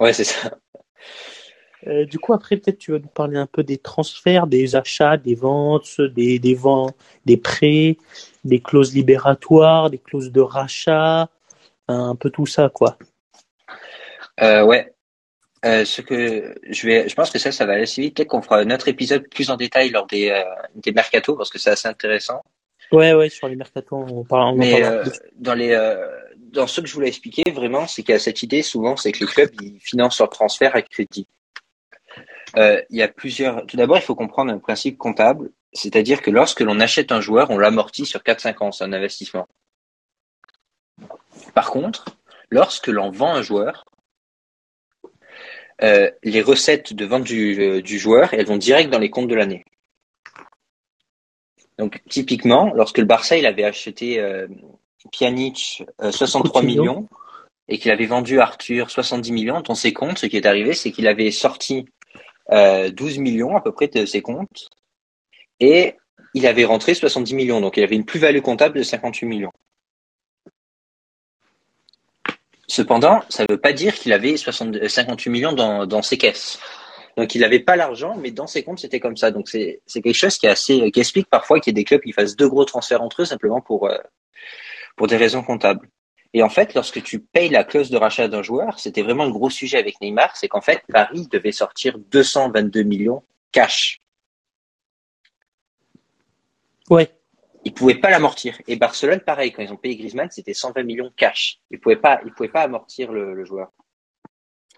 Ouais, 0.00 0.14
c'est 0.14 0.24
ça. 0.24 0.56
Euh, 1.86 2.06
du 2.06 2.18
coup, 2.18 2.32
après, 2.32 2.56
peut-être 2.56 2.78
tu 2.78 2.92
vas 2.92 2.98
nous 2.98 3.08
parler 3.08 3.36
un 3.36 3.46
peu 3.46 3.62
des 3.62 3.78
transferts, 3.78 4.46
des 4.46 4.76
achats, 4.76 5.16
des 5.16 5.34
ventes, 5.34 6.00
des, 6.00 6.38
des 6.38 6.54
ventes, 6.54 6.94
des 7.26 7.36
prêts, 7.36 7.96
des 8.44 8.60
clauses 8.60 8.94
libératoires, 8.94 9.90
des 9.90 9.98
clauses 9.98 10.32
de 10.32 10.40
rachat, 10.40 11.28
un 11.88 12.16
peu 12.16 12.30
tout 12.30 12.46
ça, 12.46 12.70
quoi. 12.70 12.96
Euh, 14.40 14.64
ouais. 14.64 14.92
Euh, 15.64 15.84
ce 15.84 16.02
que 16.02 16.54
je 16.68 16.86
vais, 16.86 17.08
je 17.08 17.14
pense 17.14 17.30
que 17.30 17.38
ça, 17.38 17.50
ça 17.50 17.64
va 17.64 17.72
aller 17.74 17.82
assez 17.82 18.02
vite. 18.02 18.16
Peut-être 18.16 18.28
qu'on 18.28 18.42
fera 18.42 18.58
un 18.58 18.70
autre 18.70 18.88
épisode 18.88 19.26
plus 19.28 19.50
en 19.50 19.56
détail 19.56 19.90
lors 19.90 20.06
des, 20.06 20.28
euh, 20.30 20.42
des 20.74 20.92
mercatos 20.92 21.36
parce 21.36 21.48
que 21.48 21.58
c'est 21.58 21.70
assez 21.70 21.88
intéressant. 21.88 22.42
Ouais, 22.92 23.14
ouais, 23.14 23.30
sur 23.30 23.48
les 23.48 23.56
mercatos, 23.56 24.04
on 24.10 24.24
parle, 24.24 24.42
on 24.42 24.48
en 24.48 24.56
Mais 24.56 24.82
plus. 25.02 25.20
dans 25.36 25.54
les 25.54 25.74
dans 26.36 26.66
ce 26.66 26.80
que 26.80 26.86
je 26.86 26.94
voulais 26.94 27.08
expliquer 27.08 27.50
vraiment, 27.50 27.86
c'est 27.86 28.02
qu'il 28.02 28.12
y 28.12 28.16
a 28.16 28.20
cette 28.20 28.42
idée 28.42 28.62
souvent, 28.62 28.96
c'est 28.96 29.10
que 29.10 29.20
les 29.20 29.26
clubs 29.26 29.50
ils 29.60 29.80
financent 29.80 30.20
leur 30.20 30.30
transfert 30.30 30.76
à 30.76 30.82
crédit. 30.82 31.26
Euh, 32.56 32.80
il 32.90 32.98
y 32.98 33.02
a 33.02 33.08
plusieurs. 33.08 33.66
Tout 33.66 33.76
d'abord, 33.76 33.96
il 33.96 34.02
faut 34.02 34.14
comprendre 34.14 34.52
un 34.52 34.58
principe 34.58 34.96
comptable, 34.96 35.50
c'est-à-dire 35.72 36.22
que 36.22 36.30
lorsque 36.30 36.60
l'on 36.60 36.80
achète 36.80 37.12
un 37.12 37.20
joueur, 37.20 37.50
on 37.50 37.58
l'amortit 37.58 38.06
sur 38.06 38.20
4-5 38.20 38.64
ans, 38.64 38.72
c'est 38.72 38.84
un 38.84 38.92
investissement. 38.92 39.48
Par 41.54 41.70
contre, 41.70 42.04
lorsque 42.50 42.88
l'on 42.88 43.10
vend 43.10 43.34
un 43.34 43.42
joueur, 43.42 43.84
euh, 45.82 46.10
les 46.22 46.40
recettes 46.40 46.92
de 46.92 47.04
vente 47.04 47.24
du, 47.24 47.60
euh, 47.60 47.82
du 47.82 47.98
joueur, 47.98 48.32
elles 48.32 48.46
vont 48.46 48.56
direct 48.56 48.90
dans 48.90 49.00
les 49.00 49.10
comptes 49.10 49.28
de 49.28 49.34
l'année. 49.34 49.64
Donc 51.78 52.00
typiquement, 52.08 52.72
lorsque 52.74 52.98
le 52.98 53.04
Barça 53.04 53.36
il 53.36 53.46
avait 53.46 53.64
acheté 53.64 54.20
euh, 54.20 54.46
Pjanic 55.10 55.82
63 55.98 56.60
Coutinho. 56.60 56.82
millions 56.82 57.08
et 57.66 57.78
qu'il 57.78 57.90
avait 57.90 58.06
vendu 58.06 58.38
Arthur 58.40 58.90
70 58.90 59.32
millions, 59.32 59.60
dans 59.62 59.74
ses 59.74 59.92
comptes, 59.92 60.18
ce 60.18 60.26
qui 60.26 60.36
est 60.36 60.46
arrivé, 60.46 60.74
c'est 60.74 60.92
qu'il 60.92 61.08
avait 61.08 61.30
sorti 61.30 61.86
euh, 62.52 62.90
12 62.90 63.18
millions 63.18 63.56
à 63.56 63.60
peu 63.60 63.72
près 63.72 63.88
de 63.88 64.04
ses 64.06 64.22
comptes 64.22 64.68
et 65.60 65.94
il 66.34 66.46
avait 66.46 66.64
rentré 66.64 66.94
70 66.94 67.34
millions. 67.34 67.60
Donc 67.60 67.76
il 67.76 67.84
avait 67.84 67.94
une 67.94 68.04
plus-value 68.04 68.40
comptable 68.40 68.78
de 68.78 68.82
58 68.82 69.26
millions. 69.26 69.52
Cependant, 72.66 73.22
ça 73.28 73.44
ne 73.44 73.52
veut 73.52 73.60
pas 73.60 73.72
dire 73.72 73.94
qu'il 73.94 74.12
avait 74.12 74.36
60 74.36 74.88
58 74.88 75.30
millions 75.30 75.52
dans, 75.52 76.02
ses 76.02 76.18
caisses. 76.18 76.58
Donc 77.16 77.34
il 77.34 77.42
n'avait 77.42 77.60
pas 77.60 77.76
l'argent, 77.76 78.16
mais 78.16 78.30
dans 78.30 78.46
ses 78.46 78.64
comptes 78.64 78.80
c'était 78.80 79.00
comme 79.00 79.16
ça. 79.16 79.30
Donc 79.30 79.48
c'est 79.48 79.80
quelque 79.86 80.12
chose 80.12 80.38
qui 80.38 80.48
explique 80.94 81.28
parfois 81.28 81.60
qu'il 81.60 81.70
y 81.70 81.72
ait 81.72 81.80
des 81.80 81.84
clubs 81.84 82.00
qui 82.00 82.12
fassent 82.12 82.36
deux 82.36 82.48
gros 82.48 82.64
transferts 82.64 83.02
entre 83.02 83.22
eux 83.22 83.24
simplement 83.24 83.60
pour 83.60 83.86
euh, 83.88 83.98
pour 84.96 85.06
des 85.06 85.16
raisons 85.16 85.42
comptables. 85.42 85.88
Et 86.34 86.42
en 86.42 86.48
fait, 86.48 86.74
lorsque 86.74 87.00
tu 87.02 87.20
payes 87.20 87.48
la 87.48 87.62
clause 87.62 87.90
de 87.90 87.96
rachat 87.96 88.26
d'un 88.26 88.42
joueur, 88.42 88.80
c'était 88.80 89.02
vraiment 89.02 89.24
le 89.24 89.30
gros 89.30 89.50
sujet 89.50 89.78
avec 89.78 90.00
Neymar, 90.00 90.36
c'est 90.36 90.48
qu'en 90.48 90.60
fait 90.60 90.82
Paris 90.92 91.28
devait 91.30 91.52
sortir 91.52 91.96
222 91.96 92.82
millions 92.82 93.22
cash. 93.52 94.00
Ouais. 96.90 97.08
Ils 97.64 97.72
pouvaient 97.72 97.94
pas 97.94 98.10
l'amortir. 98.10 98.60
Et 98.66 98.74
Barcelone, 98.74 99.20
pareil, 99.20 99.52
quand 99.52 99.62
ils 99.62 99.72
ont 99.72 99.76
payé 99.76 99.96
Griezmann, 99.96 100.28
c'était 100.30 100.54
120 100.54 100.82
millions 100.82 101.12
cash. 101.16 101.60
Ils 101.70 101.80
pouvaient 101.80 101.96
pas, 101.96 102.20
ils 102.26 102.32
pouvaient 102.32 102.48
pas 102.48 102.62
amortir 102.62 103.12
le, 103.12 103.32
le 103.32 103.44
joueur. 103.44 103.72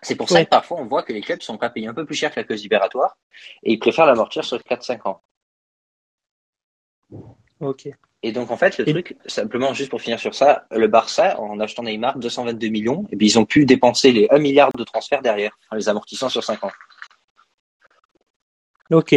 C'est 0.03 0.15
pour 0.15 0.29
ça 0.29 0.45
que 0.45 0.51
parfois 0.51 0.79
on 0.79 0.87
voit 0.87 1.03
que 1.03 1.15
les 1.15 1.23
clubs 1.23 1.41
sont 1.41 1.57
pas 1.57 1.71
payés 1.71 1.89
un 1.89 1.95
peu 1.95 2.05
plus 2.05 2.15
cher 2.15 2.31
que 2.31 2.39
la 2.39 2.45
clause 2.45 2.63
libératoire 2.63 3.17
et 3.63 3.73
ils 3.73 3.79
préfèrent 3.79 4.07
l'amortir 4.07 4.45
sur 4.45 4.59
4-5 4.59 5.09
ans. 5.09 5.23
Ok. 7.61 7.89
Et 8.27 8.33
donc 8.33 8.51
en 8.51 8.57
fait 8.57 8.77
le 8.79 8.89
Et- 8.89 8.93
truc, 8.93 9.17
simplement 9.27 9.73
juste 9.73 9.89
pour 9.91 10.01
finir 10.03 10.19
sur 10.19 10.35
ça, 10.35 10.67
le 10.73 10.89
Barça 10.89 11.39
en 11.41 11.61
achetant 11.61 11.85
Neymar 11.85 12.19
222 12.19 12.69
millions, 12.69 13.07
et 13.13 13.17
puis 13.17 13.27
ils 13.29 13.39
ont 13.39 13.45
pu 13.45 13.65
dépenser 13.67 14.11
les 14.11 14.27
1 14.31 14.39
milliard 14.39 14.73
de 14.73 14.83
transferts 14.83 15.23
derrière 15.23 15.57
en 15.71 15.77
les 15.77 15.89
amortissant 15.89 16.29
sur 16.29 16.43
5 16.43 16.65
ans. 16.65 16.73
Ok. 18.91 19.15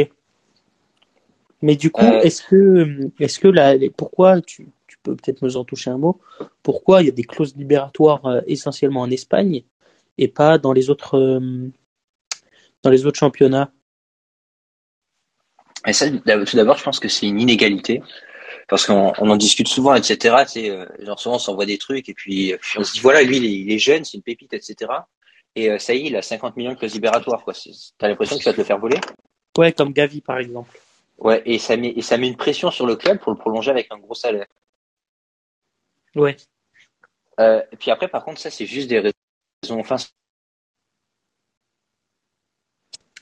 Mais 1.63 1.75
du 1.75 1.89
coup, 1.92 2.06
Euh, 2.06 2.22
est-ce 2.22 2.44
que, 2.44 3.10
est-ce 3.20 3.39
que 3.39 3.48
la, 3.48 3.75
les- 3.75 3.89
pourquoi 3.89 4.42
tu, 4.42 4.68
tu 4.88 4.98
peux 5.04 5.16
peut-être 5.16 5.42
nous 5.42 5.58
en 5.58 5.63
toucher 5.66 5.89
un 5.89 5.98
mot 5.98 6.22
Pourquoi 6.62 7.01
il 7.01 7.06
y 7.08 7.10
a 7.10 7.12
des 7.12 7.24
clauses 7.24 7.56
libératoires 7.56 8.25
euh, 8.28 8.42
essentiellement 8.48 9.01
en 9.01 9.10
Espagne 9.10 9.63
et 10.20 10.28
pas 10.28 10.58
dans 10.60 10.72
les 10.74 10.89
autres, 10.92 11.16
euh, 11.18 11.68
dans 12.84 12.89
les 12.92 13.06
autres 13.08 13.18
championnats? 13.20 13.72
Et 15.88 15.94
ça, 15.94 16.10
tout 16.12 16.56
d'abord, 16.56 16.78
je 16.78 16.84
pense 16.84 17.00
que 17.00 17.08
c'est 17.08 17.28
une 17.28 17.39
inégalité. 17.39 18.01
Parce 18.69 18.85
qu'on 18.85 19.13
on 19.17 19.29
en 19.29 19.35
discute 19.35 19.67
souvent, 19.67 19.95
etc. 19.95 20.35
Euh, 20.57 20.85
genre 20.99 21.19
souvent 21.19 21.35
on 21.35 21.39
s'envoie 21.39 21.65
des 21.65 21.77
trucs 21.77 22.07
et 22.07 22.13
puis, 22.13 22.55
puis 22.61 22.79
on 22.79 22.83
se 22.83 22.93
dit 22.93 22.99
voilà, 22.99 23.23
lui 23.23 23.38
il 23.38 23.45
est, 23.45 23.51
il 23.51 23.71
est 23.71 23.79
jeune, 23.79 24.05
c'est 24.05 24.15
une 24.17 24.23
pépite, 24.23 24.53
etc. 24.53 24.91
Et 25.55 25.71
euh, 25.71 25.79
ça 25.79 25.93
y 25.93 25.97
est, 25.97 26.03
il 26.09 26.15
a 26.15 26.21
50 26.21 26.55
millions 26.55 26.73
de 26.73 26.77
clause 26.77 26.93
libératoire. 26.93 27.43
Quoi. 27.43 27.53
T'as 27.97 28.07
l'impression 28.07 28.38
que 28.38 28.43
ça 28.43 28.51
va 28.51 28.53
te 28.53 28.61
le 28.61 28.65
faire 28.65 28.77
voler? 28.77 28.99
Ouais, 29.57 29.73
comme 29.73 29.91
Gavi 29.91 30.21
par 30.21 30.38
exemple. 30.38 30.79
Ouais, 31.17 31.41
et 31.45 31.57
ça 31.57 31.75
met 31.75 31.89
et 31.89 32.01
ça 32.01 32.17
met 32.17 32.27
une 32.27 32.38
pression 32.38 32.69
sur 32.71 32.85
le 32.85 32.95
club 32.95 33.19
pour 33.19 33.31
le 33.31 33.38
prolonger 33.38 33.71
avec 33.71 33.88
un 33.89 33.97
gros 33.97 34.13
salaire. 34.13 34.45
Ouais. 36.15 36.38
Euh, 37.39 37.61
et 37.71 37.75
puis 37.75 37.89
après, 37.91 38.07
par 38.07 38.23
contre, 38.23 38.39
ça 38.39 38.51
c'est 38.51 38.65
juste 38.65 38.88
des 38.88 38.99
raisons. 38.99 39.79
Enfin, 39.79 39.97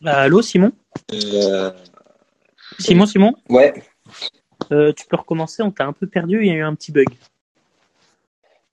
Ah, 0.05 0.21
allô, 0.21 0.41
Simon? 0.41 0.71
Euh, 1.11 1.71
Simon, 2.79 3.05
Simon? 3.07 3.33
Ouais, 3.49 3.73
Euh, 4.71 4.93
Tu 4.93 5.05
peux 5.07 5.17
recommencer 5.17 5.63
On 5.63 5.71
t'a 5.71 5.85
un 5.85 5.93
peu 5.93 6.07
perdu. 6.07 6.39
Il 6.41 6.47
y 6.47 6.51
a 6.51 6.55
eu 6.55 6.61
un 6.63 6.75
petit 6.75 6.91
bug. 6.91 7.07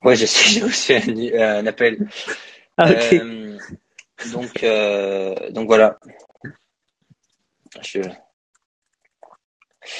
ouais, 0.03 0.15
j'ai 0.15 0.25
reçu 0.63 0.93
un, 0.93 1.59
un 1.59 1.65
appel. 1.67 2.07
Ah, 2.77 2.91
ok. 2.91 3.13
Euh, 3.13 3.57
donc, 4.33 4.63
euh, 4.63 5.49
donc 5.51 5.67
voilà. 5.67 5.97
Je... 7.81 7.99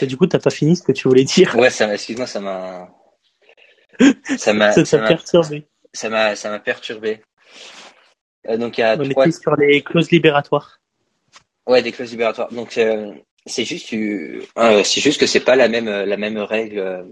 Et 0.01 0.08
Du 0.08 0.17
coup, 0.17 0.25
t'as 0.27 0.39
pas 0.39 0.49
fini 0.49 0.75
ce 0.75 0.84
que 0.84 0.91
tu 0.91 1.08
voulais 1.08 1.23
dire. 1.23 1.55
Ouais, 1.55 1.69
ça, 1.69 1.93
excuse-moi, 1.93 2.25
ça 2.27 2.39
m'a, 2.39 2.89
ça 4.38 4.53
m'a, 4.53 4.71
Ça 4.71 4.84
t'a 4.84 4.97
m'a, 4.99 5.08
perturbé. 5.08 5.67
ça 5.93 6.10
m'a, 6.10 6.36
ça 6.36 6.49
m'a 6.49 6.60
perturbé. 6.60 7.21
Donc 8.58 8.77
il 8.77 8.81
y 8.81 8.84
a 8.84 8.95
On 8.99 9.10
trois, 9.10 9.27
était 9.27 9.38
sur 9.39 9.55
les 9.55 9.81
clauses 9.84 10.12
libératoires. 10.12 10.79
ouais, 11.67 11.81
des 11.81 11.91
clauses 11.91 12.12
libératoires. 12.12 12.51
Donc 12.51 12.77
c'est 13.45 13.65
juste, 13.65 13.93
euh, 13.93 14.84
c'est 14.84 15.01
juste 15.01 15.19
que 15.19 15.27
c'est 15.27 15.39
pas 15.39 15.55
la 15.55 15.67
même, 15.67 15.88
la 15.89 16.17
même 16.17 16.38
règle. 16.38 16.79
euh. 16.79 17.03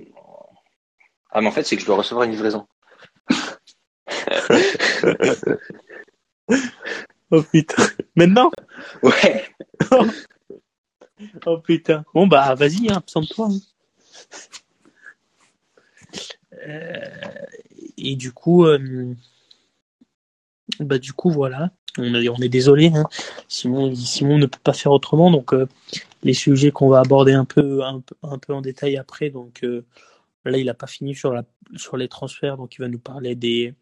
Ah, 1.31 1.41
mais 1.41 1.47
en 1.47 1.51
fait, 1.51 1.63
c'est 1.63 1.75
que 1.75 1.81
je 1.81 1.85
dois 1.87 1.97
recevoir 1.97 2.25
une 2.25 2.31
livraison. 2.31 2.67
Oh 7.31 7.41
putain. 7.43 7.83
Maintenant? 8.15 8.51
Ouais. 9.01 9.45
Oh 11.45 11.57
putain. 11.59 12.03
Bon 12.13 12.27
bah 12.27 12.53
vas-y, 12.55 12.89
hein, 12.89 12.97
absente-toi. 12.97 13.47
hein. 13.49 13.59
Euh, 16.67 16.99
et 17.97 18.15
du 18.15 18.31
coup, 18.31 18.65
euh, 18.65 19.13
bah 20.79 20.97
du 20.97 21.13
coup 21.13 21.29
voilà, 21.29 21.71
on 21.97 22.13
est, 22.15 22.29
on 22.29 22.37
est 22.37 22.49
désolé. 22.49 22.87
Hein. 22.93 23.05
Simon, 23.47 23.93
Simon 23.95 24.37
ne 24.37 24.45
peut 24.45 24.59
pas 24.63 24.73
faire 24.73 24.91
autrement. 24.91 25.31
Donc 25.31 25.53
euh, 25.53 25.67
les 26.23 26.33
sujets 26.33 26.71
qu'on 26.71 26.89
va 26.89 26.99
aborder 26.99 27.33
un 27.33 27.45
peu, 27.45 27.83
un 27.83 28.01
peu, 28.37 28.53
en 28.53 28.61
détail 28.61 28.97
après. 28.97 29.29
Donc 29.29 29.63
euh, 29.63 29.85
là, 30.45 30.57
il 30.57 30.69
a 30.69 30.73
pas 30.73 30.87
fini 30.87 31.15
sur 31.15 31.33
la, 31.33 31.43
sur 31.75 31.97
les 31.97 32.07
transferts. 32.07 32.57
Donc 32.57 32.75
il 32.75 32.81
va 32.81 32.87
nous 32.87 32.99
parler 32.99 33.35
des, 33.35 33.75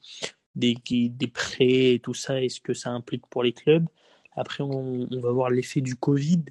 prêts 1.33 1.93
et 1.93 1.99
tout 1.99 2.13
ça 2.13 2.41
et 2.41 2.49
ce 2.49 2.59
que 2.59 2.73
ça 2.73 2.89
implique 2.89 3.25
pour 3.27 3.43
les 3.43 3.53
clubs. 3.53 3.87
Après, 4.33 4.63
on, 4.63 5.07
va 5.09 5.31
voir 5.31 5.49
l'effet 5.49 5.81
du 5.81 5.95
Covid 5.95 6.43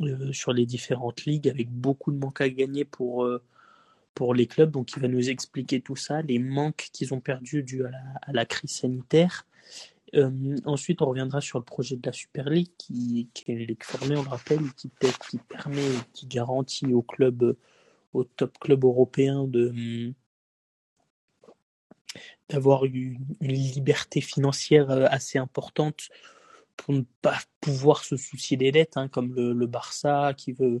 euh, 0.00 0.32
sur 0.32 0.52
les 0.52 0.66
différentes 0.66 1.24
ligues 1.24 1.48
avec 1.48 1.70
beaucoup 1.70 2.12
de 2.12 2.18
manques 2.18 2.40
à 2.40 2.48
gagner 2.48 2.84
pour, 2.84 3.24
euh, 3.24 3.42
pour 4.14 4.34
les 4.34 4.46
clubs. 4.46 4.70
Donc, 4.70 4.92
il 4.96 5.00
va 5.00 5.08
nous 5.08 5.30
expliquer 5.30 5.80
tout 5.80 5.96
ça, 5.96 6.22
les 6.22 6.38
manques 6.38 6.88
qu'ils 6.92 7.14
ont 7.14 7.20
perdus 7.20 7.62
dû 7.62 7.84
à 7.84 7.90
la, 7.90 8.02
à 8.22 8.32
la 8.32 8.44
crise 8.44 8.72
sanitaire. 8.72 9.46
Euh, 10.14 10.56
ensuite, 10.64 11.02
on 11.02 11.06
reviendra 11.06 11.40
sur 11.40 11.58
le 11.58 11.64
projet 11.64 11.96
de 11.96 12.06
la 12.06 12.12
Super 12.12 12.48
League 12.48 12.72
qui, 12.78 13.28
qui 13.34 13.52
est 13.52 13.82
formée, 13.82 14.16
on 14.16 14.22
le 14.22 14.28
rappelle, 14.28 14.72
qui, 14.74 14.90
qui 15.30 15.38
permet, 15.38 15.82
qui 16.12 16.26
garantit 16.26 16.92
aux 16.92 17.02
clubs, 17.02 17.56
aux 18.14 18.24
top 18.24 18.58
clubs 18.58 18.84
européens 18.84 19.46
d'avoir 22.48 22.84
une, 22.84 23.18
liberté 23.40 24.20
financière 24.20 24.90
euh, 24.90 25.06
assez 25.10 25.38
importante 25.38 26.08
pour 26.76 26.94
ne 26.94 27.02
pas 27.22 27.38
pouvoir 27.60 28.04
se 28.04 28.16
soucier 28.16 28.56
des 28.56 28.70
dettes, 28.72 28.96
hein, 28.96 29.08
comme 29.08 29.34
le, 29.34 29.66
Barça 29.66 30.32
qui 30.36 30.52
veut, 30.52 30.80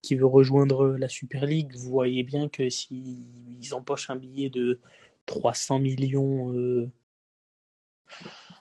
qui 0.00 0.14
veut 0.14 0.26
rejoindre 0.26 0.96
la 0.96 1.08
Super 1.08 1.44
League. 1.44 1.74
Vous 1.74 1.90
voyez 1.90 2.22
bien 2.22 2.48
que 2.48 2.70
s'ils 2.70 3.74
empochent 3.74 4.10
un 4.10 4.16
billet 4.16 4.48
de 4.48 4.80
300 5.26 5.80
millions 5.80 6.52
euh, 6.54 6.88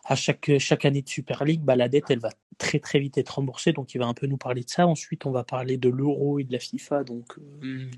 à 0.06 0.16
chaque, 0.16 0.58
chaque 0.58 0.86
année 0.86 1.02
de 1.02 1.10
Super 1.10 1.46
League, 1.46 1.62
bah, 1.62 1.76
la 1.76 1.88
dette, 1.88 2.06
elle 2.10 2.20
va 2.20 2.32
très 2.58 2.80
très 2.80 3.00
vite 3.00 3.18
être 3.18 3.36
remboursée. 3.36 3.74
Donc 3.74 3.94
il 3.94 4.00
va 4.00 4.06
un 4.06 4.14
peu 4.14 4.28
nous 4.28 4.38
parler 4.38 4.64
de 4.64 4.70
ça. 4.70 4.88
Ensuite, 4.88 5.26
on 5.26 5.32
va 5.32 5.44
parler 5.44 5.78
de 5.78 5.90
l'euro 5.90 6.40
et 6.40 6.44
de 6.44 6.52
la 6.52 6.60
FIFA. 6.60 7.04
Donc 7.04 7.38
euh, 7.64 7.90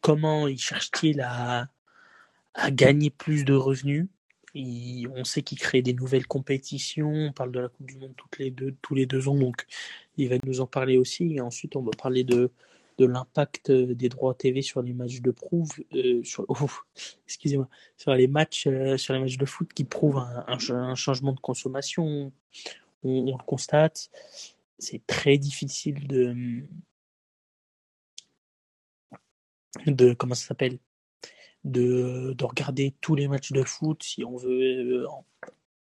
comment 0.00 0.46
ils 0.46 0.60
cherchent-ils 0.60 1.20
à, 1.20 1.68
à 2.54 2.70
gagner 2.70 3.10
plus 3.10 3.44
de 3.44 3.54
revenus? 3.54 4.08
On 4.54 5.24
sait 5.24 5.42
qu'il 5.42 5.58
crée 5.58 5.80
des 5.80 5.94
nouvelles 5.94 6.26
compétitions. 6.26 7.10
On 7.10 7.32
parle 7.32 7.52
de 7.52 7.60
la 7.60 7.68
Coupe 7.68 7.86
du 7.86 7.96
Monde 7.96 8.12
toutes 8.16 8.38
les 8.38 8.50
deux, 8.50 8.76
tous 8.82 8.94
les 8.94 9.06
deux 9.06 9.28
ans, 9.28 9.34
donc 9.34 9.66
il 10.18 10.28
va 10.28 10.36
nous 10.44 10.60
en 10.60 10.66
parler 10.66 10.98
aussi. 10.98 11.34
Et 11.34 11.40
ensuite, 11.40 11.74
on 11.74 11.82
va 11.82 11.92
parler 11.92 12.22
de, 12.22 12.52
de 12.98 13.06
l'impact 13.06 13.70
euh, 13.70 13.94
des 13.94 14.08
droits 14.08 14.34
TV 14.34 14.62
sur 14.62 14.82
les 14.82 14.92
matchs 14.92 15.20
de 15.20 15.30
prouve, 15.30 15.70
euh, 15.94 16.22
sur, 16.24 16.44
oh, 16.48 16.70
excusez-moi, 17.26 17.68
sur 17.96 18.14
les 18.14 18.26
matchs, 18.28 18.66
euh, 18.66 18.96
sur 18.96 19.14
les 19.14 19.20
matchs 19.20 19.38
de 19.38 19.46
foot 19.46 19.72
qui 19.72 19.84
prouvent 19.84 20.18
un, 20.18 20.44
un 20.46 20.58
ch- 20.58 20.70
un 20.70 20.94
changement 20.94 21.32
de 21.32 21.40
consommation. 21.40 22.32
On, 23.04 23.36
le 23.36 23.44
constate. 23.44 24.10
C'est 24.78 25.04
très 25.06 25.38
difficile 25.38 26.06
de, 26.06 26.64
de 29.86 30.12
comment 30.14 30.34
ça 30.34 30.48
s'appelle 30.48 30.78
de, 31.64 32.34
de 32.36 32.44
regarder 32.44 32.94
tous 33.00 33.14
les 33.14 33.28
matchs 33.28 33.52
de 33.52 33.62
foot 33.62 34.02
si 34.02 34.24
on 34.24 34.36
veut 34.36 35.06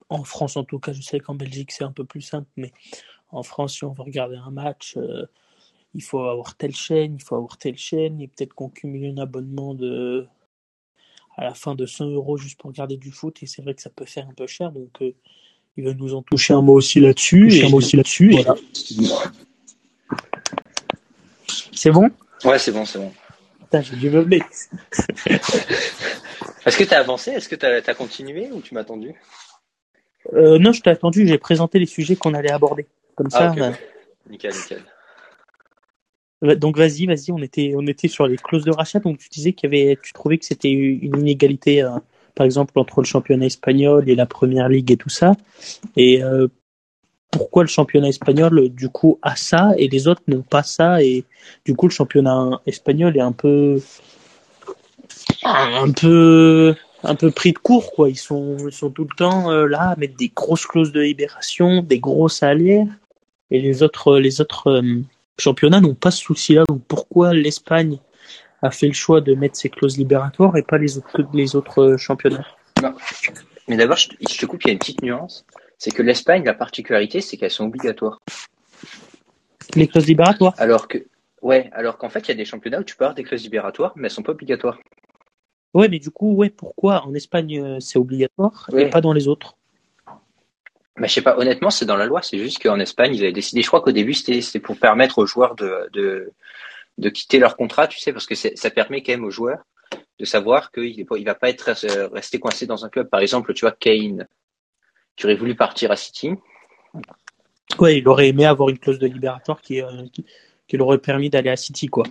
en, 0.10 0.24
France 0.24 0.58
en 0.58 0.63
tout 0.63 0.80
cas 0.80 0.93
je 0.93 1.02
sais 1.02 1.19
qu'en 1.19 1.36
Belgique 1.36 1.71
c'est 1.71 1.84
un 1.84 1.91
peu 1.91 2.06
plus 2.06 2.21
simple 2.21 2.47
mais 2.56 2.71
en 3.30 3.43
France 3.43 3.74
si 3.74 3.84
on 3.84 3.93
veut 3.93 4.04
regarder 4.04 4.36
un 4.36 4.52
match 4.52 4.97
il 5.93 6.04
faut 6.04 6.19
avoir 6.19 6.56
telle 6.56 6.75
chaîne 6.75 7.15
il 7.15 7.23
faut 7.23 7.36
avoir 7.36 7.58
telle 7.58 7.77
chaîne 7.77 8.21
et 8.21 8.27
peut-être 8.27 8.54
qu'on 8.54 8.69
cumule 8.69 9.17
un 9.17 9.21
abonnement 9.21 9.73
de 9.73 10.27
à 11.38 11.43
la 11.43 11.54
fin 11.54 11.75
de 11.75 11.86
100 11.86 12.10
euros 12.10 12.38
juste 12.38 12.60
pour 12.60 12.69
regarder 12.69 12.97
du 12.97 13.12
foot 13.12 13.41
et 13.41 13.45
c'est 13.45 13.62
vrai 13.62 13.73
que 13.73 13.82
ça 13.82 13.89
peut 13.89 14.06
faire 14.06 14.27
un 14.27 14.34
peu 14.34 14.47
cher 14.47 14.71
donc 14.71 14.89
euh, 15.01 15.13
Il 15.77 15.86
va 15.86 15.93
nous 15.93 16.13
en 16.13 16.21
toucher 16.21 16.54
un 16.54 16.62
mot 16.62 16.73
aussi 16.73 16.99
là-dessus. 16.99 17.63
un 17.63 17.69
mot 17.69 17.77
aussi 17.77 17.95
là-dessus. 17.95 18.36
C'est 21.71 21.91
bon? 21.91 22.10
Ouais, 22.43 22.60
c'est 22.60 22.71
bon, 22.71 22.86
c'est 22.86 22.99
bon. 22.99 23.12
Putain, 23.60 23.82
j'ai 23.82 23.95
dû 23.95 24.10
meubler. 24.10 24.41
Est-ce 26.65 26.77
que 26.77 26.84
tu 26.84 26.93
as 26.93 26.99
avancé? 26.99 27.32
Est-ce 27.32 27.49
que 27.49 27.56
tu 27.56 27.65
as, 27.65 27.93
continué 27.95 28.51
ou 28.51 28.62
tu 28.62 28.75
m'as 28.75 28.82
attendu? 28.82 29.15
Euh, 30.34 30.60
Non, 30.60 30.73
je 30.73 30.82
t'ai 30.82 30.89
attendu. 30.89 31.27
J'ai 31.27 31.38
présenté 31.38 31.80
les 31.80 31.86
sujets 31.86 32.15
qu'on 32.15 32.34
allait 32.34 32.51
aborder. 32.51 32.86
Comme 33.15 33.30
ah, 33.34 33.54
ça. 33.56 33.71
Nickel, 34.30 34.54
nickel. 34.54 34.84
Donc 36.41 36.77
vas-y, 36.77 37.06
vas-y, 37.06 37.32
on 37.32 37.38
était, 37.38 37.73
on 37.75 37.86
était 37.86 38.08
sur 38.08 38.27
les 38.27 38.38
clauses 38.38 38.65
de 38.65 38.71
rachat. 38.71 38.99
Donc 38.99 39.19
tu 39.19 39.30
disais 39.30 39.54
qu'il 39.54 39.71
y 39.71 39.82
avait, 39.82 39.97
tu 40.01 40.12
trouvais 40.13 40.38
que 40.38 40.45
c'était 40.45 40.71
une 40.71 41.19
inégalité, 41.19 41.84
euh, 41.84 41.91
par 42.34 42.45
exemple 42.45 42.77
entre 42.80 43.01
le 43.01 43.06
championnat 43.06 43.45
espagnol 43.45 44.10
et 44.10 44.15
la 44.15 44.25
première 44.25 44.67
ligue 44.67 44.91
et 44.91 44.97
tout 44.97 45.10
ça. 45.10 45.34
Et 45.95 46.23
euh, 46.23 46.47
pourquoi 47.30 47.63
le 47.63 47.69
championnat 47.69 48.10
espagnol 48.10 48.69
du 48.69 48.89
coup 48.89 49.19
a 49.21 49.36
ça 49.36 49.71
et 49.77 49.88
les 49.88 50.08
autres 50.08 50.23
n'ont 50.27 50.41
pas 50.41 50.63
ça 50.63 51.01
et 51.01 51.23
du 51.63 51.75
coup 51.75 51.88
le 51.88 51.93
championnat 51.93 52.60
espagnol 52.65 53.15
est 53.15 53.21
un 53.21 53.32
peu, 53.32 53.80
un 55.43 55.91
peu, 55.91 56.75
un 57.04 57.15
peu 57.15 57.32
pris 57.32 57.54
de 57.54 57.60
court 57.60 57.91
quoi. 57.93 58.10
Ils 58.10 58.17
sont, 58.17 58.58
ils 58.67 58.73
sont 58.73 58.89
tout 58.89 59.08
le 59.10 59.15
temps 59.15 59.51
euh, 59.51 59.67
là 59.67 59.91
à 59.91 59.95
mettre 59.95 60.17
des 60.17 60.32
grosses 60.36 60.65
clauses 60.65 60.91
de 60.91 61.01
libération, 61.01 61.84
des 61.84 61.99
gros 61.99 62.30
salaires 62.30 62.88
et 63.51 63.62
les 63.62 63.84
autres, 63.84 64.17
les 64.17 64.41
autres 64.41 64.82
championnats 65.39 65.82
n'ont 65.82 65.96
pas 65.96 66.12
ce 66.12 66.22
souci-là. 66.22 66.63
Donc 66.67 66.84
pourquoi 66.88 67.34
l'Espagne 67.34 68.00
a 68.62 68.72
fait 68.72 68.88
le 68.88 68.94
choix 68.94 69.22
de 69.22 69.34
mettre 69.34 69.56
ses 69.56 69.70
clauses 69.70 69.98
libératoires 69.98 70.56
et 70.58 70.63
pas 70.63 70.78
les 70.78 70.98
autres, 70.98 71.24
les 71.34 71.56
autres 71.56 71.82
euh, 71.82 71.98
championnats? 71.98 72.46
Mais 73.67 73.78
d'abord, 73.78 73.98
je, 73.98 74.10
te 74.10 74.46
coupe, 74.46 74.63
il 74.63 74.67
y 74.67 74.70
a 74.72 74.74
une 74.74 74.80
petite 74.80 75.02
nuance. 75.02 75.46
C'est 75.78 75.91
que 75.91 76.02
l'Espagne, 76.02 76.44
la 76.44 76.54
particularité, 76.54 77.22
c'est 77.22 77.38
qu'elles 77.38 77.52
sont 77.52 77.65
obligatoires. 77.65 78.20
Les 79.76 79.88
clauses 79.88 80.08
libératoires? 80.08 80.54
Alors 80.58 80.88
que, 80.88 81.06
ouais, 81.41 81.70
alors 81.74 81.98
qu'en 81.98 82.10
fait, 82.10 82.20
il 82.20 82.28
y 82.30 82.32
a 82.32 82.36
des 82.36 82.46
championnats 82.46 82.80
où 82.80 82.84
tu 82.84 82.96
peux 82.96 83.06
avoir 83.06 83.15
des 83.15 83.24
clauses 83.24 83.44
libératoires, 83.44 83.94
mais 83.96 84.08
elles 84.08 84.12
sont 84.12 84.24
pas 84.24 84.34
obligatoires. 84.34 84.78
Ouais, 85.74 85.88
mais 85.88 86.00
du 86.00 86.12
coup, 86.12 86.34
ouais, 86.36 86.50
pourquoi 86.50 87.06
en 87.06 87.13
Espagne 87.13 87.60
euh, 87.60 87.80
c'est 87.80 87.98
obligatoire 87.98 88.70
et 88.76 88.89
pas 88.89 89.02
dans 89.02 89.13
les 89.13 89.28
autres? 89.28 89.56
Mais 90.97 91.08
je 91.08 91.13
sais 91.13 91.21
pas, 91.21 91.38
honnêtement, 91.38 91.69
c'est 91.69 91.86
dans 91.86 91.95
la 91.97 92.06
loi. 92.06 92.21
C'est 92.21 92.38
juste 92.38 92.62
qu'en 92.62 92.80
Espagne, 92.80 93.15
ils 93.15 93.23
avaient 93.23 93.32
décidé. 93.32 93.62
Je 93.62 93.67
crois 93.67 93.82
qu'au 93.82 93.91
début, 93.91 94.13
c'était 94.13 94.60
pour 94.60 94.77
permettre 94.77 95.19
aux 95.19 95.25
joueurs 95.25 95.56
de, 95.56 95.89
de, 95.93 96.32
de 96.97 97.10
quitter 97.10 97.39
leur 97.39 97.56
contrat, 97.56 97.88
tu 97.88 97.99
sais, 97.99 98.13
parce 98.13 98.25
que 98.25 98.36
ça 98.36 98.69
permet 98.69 99.01
quand 99.01 99.13
même 99.13 99.23
aux 99.23 99.32
joueurs 99.32 99.63
de 100.19 100.25
savoir 100.25 100.71
qu'il 100.71 101.06
il 101.17 101.25
va 101.25 101.36
pas 101.36 101.49
être 101.49 101.73
euh, 101.86 102.08
resté 102.10 102.39
coincé 102.39 102.67
dans 102.67 102.86
un 102.86 102.89
club. 102.89 103.10
Par 103.10 103.21
exemple, 103.21 103.54
tu 103.54 103.62
vois, 103.62 103.71
Kane, 103.71 104.27
tu 105.15 105.25
aurais 105.25 105.36
voulu 105.36 105.56
partir 105.56 105.91
à 105.91 105.95
City. 105.95 106.32
Ouais, 107.80 107.97
il 107.97 108.08
aurait 108.08 108.27
aimé 108.27 108.45
avoir 108.45 108.69
une 108.69 108.77
clause 108.77 108.99
de 108.99 109.08
libératoire 109.08 109.62
qui, 109.62 109.82
euh, 109.82 110.06
qui, 110.13 110.25
qui 110.67 110.77
l'aurait 110.77 110.99
permis 110.99 111.30
d'aller 111.30 111.49
à 111.49 111.56
City, 111.56 111.88
quoi. 111.88 112.06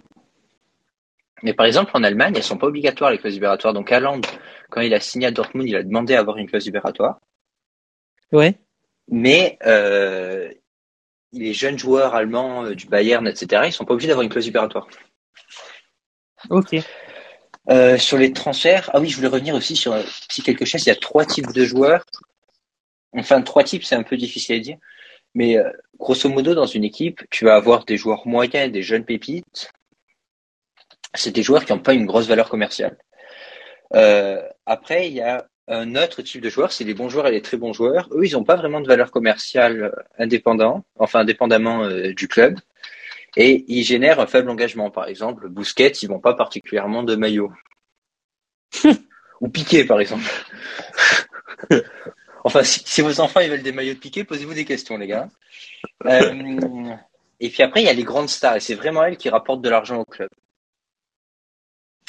Mais 1.43 1.55
par 1.55 1.67
exemple, 1.67 1.93
en 1.95 2.03
Allemagne, 2.03 2.35
elles 2.37 2.43
sont 2.43 2.59
pas 2.59 2.67
obligatoires 2.67 3.11
les 3.11 3.19
clauses 3.19 3.35
libératoires. 3.35 3.73
Donc, 3.73 3.93
Haaland, 3.93 4.21
quand 4.69 4.81
il 4.81 4.93
a 4.93 5.01
signé 5.01 5.27
à 5.27 5.31
Dortmund, 5.31 5.69
il 5.69 5.77
a 5.77 5.83
demandé 5.83 6.15
à 6.15 6.21
avoir 6.21 6.37
une 6.37 6.47
clause 6.47 6.67
libératoire. 6.67 7.19
Ouais. 8.33 8.59
Mais 9.11 9.59
euh, 9.67 10.53
les 11.33 11.53
jeunes 11.53 11.79
joueurs 11.79 12.15
allemands 12.15 12.65
euh, 12.65 12.75
du 12.75 12.87
Bayern, 12.87 13.27
etc., 13.27 13.63
ils 13.67 13.73
sont 13.73 13.85
pas 13.85 13.95
obligés 13.95 14.09
d'avoir 14.09 14.23
une 14.23 14.31
clause 14.31 14.47
libératoire. 14.47 14.89
Ok. 16.49 16.77
Euh, 17.69 17.99
sur 17.99 18.17
les 18.17 18.33
transferts, 18.33 18.89
ah 18.95 19.01
oui, 19.01 19.09
je 19.09 19.17
voulais 19.17 19.29
revenir 19.29 19.55
aussi 19.55 19.77
sur 19.77 19.95
si 20.31 20.43
quelque 20.43 20.65
chose. 20.65 20.85
Il 20.87 20.89
y 20.89 20.93
a 20.93 20.97
trois 20.97 21.27
types 21.27 21.53
de 21.53 21.65
joueurs. 21.65 22.05
Enfin, 23.13 23.43
trois 23.43 23.65
types, 23.65 23.85
c'est 23.85 23.97
un 23.97 24.05
peu 24.05 24.17
difficile 24.17 24.57
à 24.57 24.61
dire. 24.61 24.79
Mais 25.35 25.57
grosso 25.99 26.29
modo, 26.29 26.55
dans 26.55 26.67
une 26.67 26.85
équipe, 26.85 27.23
tu 27.31 27.45
vas 27.45 27.55
avoir 27.55 27.85
des 27.85 27.97
joueurs 27.97 28.27
moyens 28.27 28.69
et 28.69 28.71
des 28.71 28.83
jeunes 28.83 29.05
pépites. 29.05 29.73
C'est 31.15 31.33
des 31.33 31.43
joueurs 31.43 31.65
qui 31.65 31.73
n'ont 31.73 31.81
pas 31.81 31.95
une 31.95 32.07
grosse 32.07 32.27
valeur 32.27 32.49
commerciale. 32.49 32.97
après, 34.67 35.09
il 35.09 35.15
y 35.15 35.21
a 35.21 35.50
un 35.71 35.95
autre 35.95 36.21
type 36.23 36.43
de 36.43 36.51
joueurs, 36.51 36.73
c'est 36.73 36.85
les 36.85 36.95
bons 36.95 37.09
joueurs 37.09 37.29
et 37.29 37.31
les 37.31 37.43
très 37.43 37.57
bons 37.57 37.73
joueurs. 37.73 38.09
Eux, 38.13 38.27
ils 38.27 38.33
n'ont 38.33 38.45
pas 38.45 38.57
vraiment 38.57 38.81
de 38.81 38.89
valeur 38.89 39.13
commerciale 39.13 39.85
euh, 39.85 40.03
indépendant, 40.19 40.85
enfin 40.99 41.21
indépendamment 41.21 41.85
euh, 41.85 42.13
du 42.13 42.27
club, 42.27 42.59
et 43.37 43.65
ils 43.69 43.85
génèrent 43.85 44.19
un 44.19 44.27
faible 44.27 44.51
engagement. 44.51 44.91
Par 44.91 45.07
exemple, 45.07 45.49
Bousquet, 45.49 45.93
ils 46.03 46.09
vont 46.09 46.19
pas 46.19 46.35
particulièrement 46.35 47.05
de 47.05 47.15
maillot. 47.15 47.53
Ou 49.41 49.49
Piqué, 49.49 49.85
par 49.85 50.01
exemple. 50.01 50.25
enfin, 52.45 52.63
si, 52.65 53.01
vos 53.01 53.21
enfants 53.21 53.41
ils 53.41 53.51
veulent 53.51 53.63
des 53.63 53.73
maillots 53.73 53.95
de 53.95 53.99
Piqué, 54.01 54.25
posez-vous 54.25 54.55
des 54.55 54.65
questions, 54.65 54.99
les 54.99 55.07
gars. 55.07 55.29
Euh, 56.05 56.95
et 57.39 57.49
puis 57.49 57.63
après, 57.63 57.83
il 57.83 57.87
y 57.87 57.89
a 57.89 57.95
les 57.95 58.05
grandes 58.05 58.29
stars, 58.29 58.57
et 58.57 58.61
c'est 58.61 58.75
vraiment 58.75 59.05
elles 59.05 59.17
qui 59.17 59.29
rapportent 59.29 59.63
de 59.63 59.71
l'argent 59.71 60.01
au 60.01 60.05
club. 60.05 60.29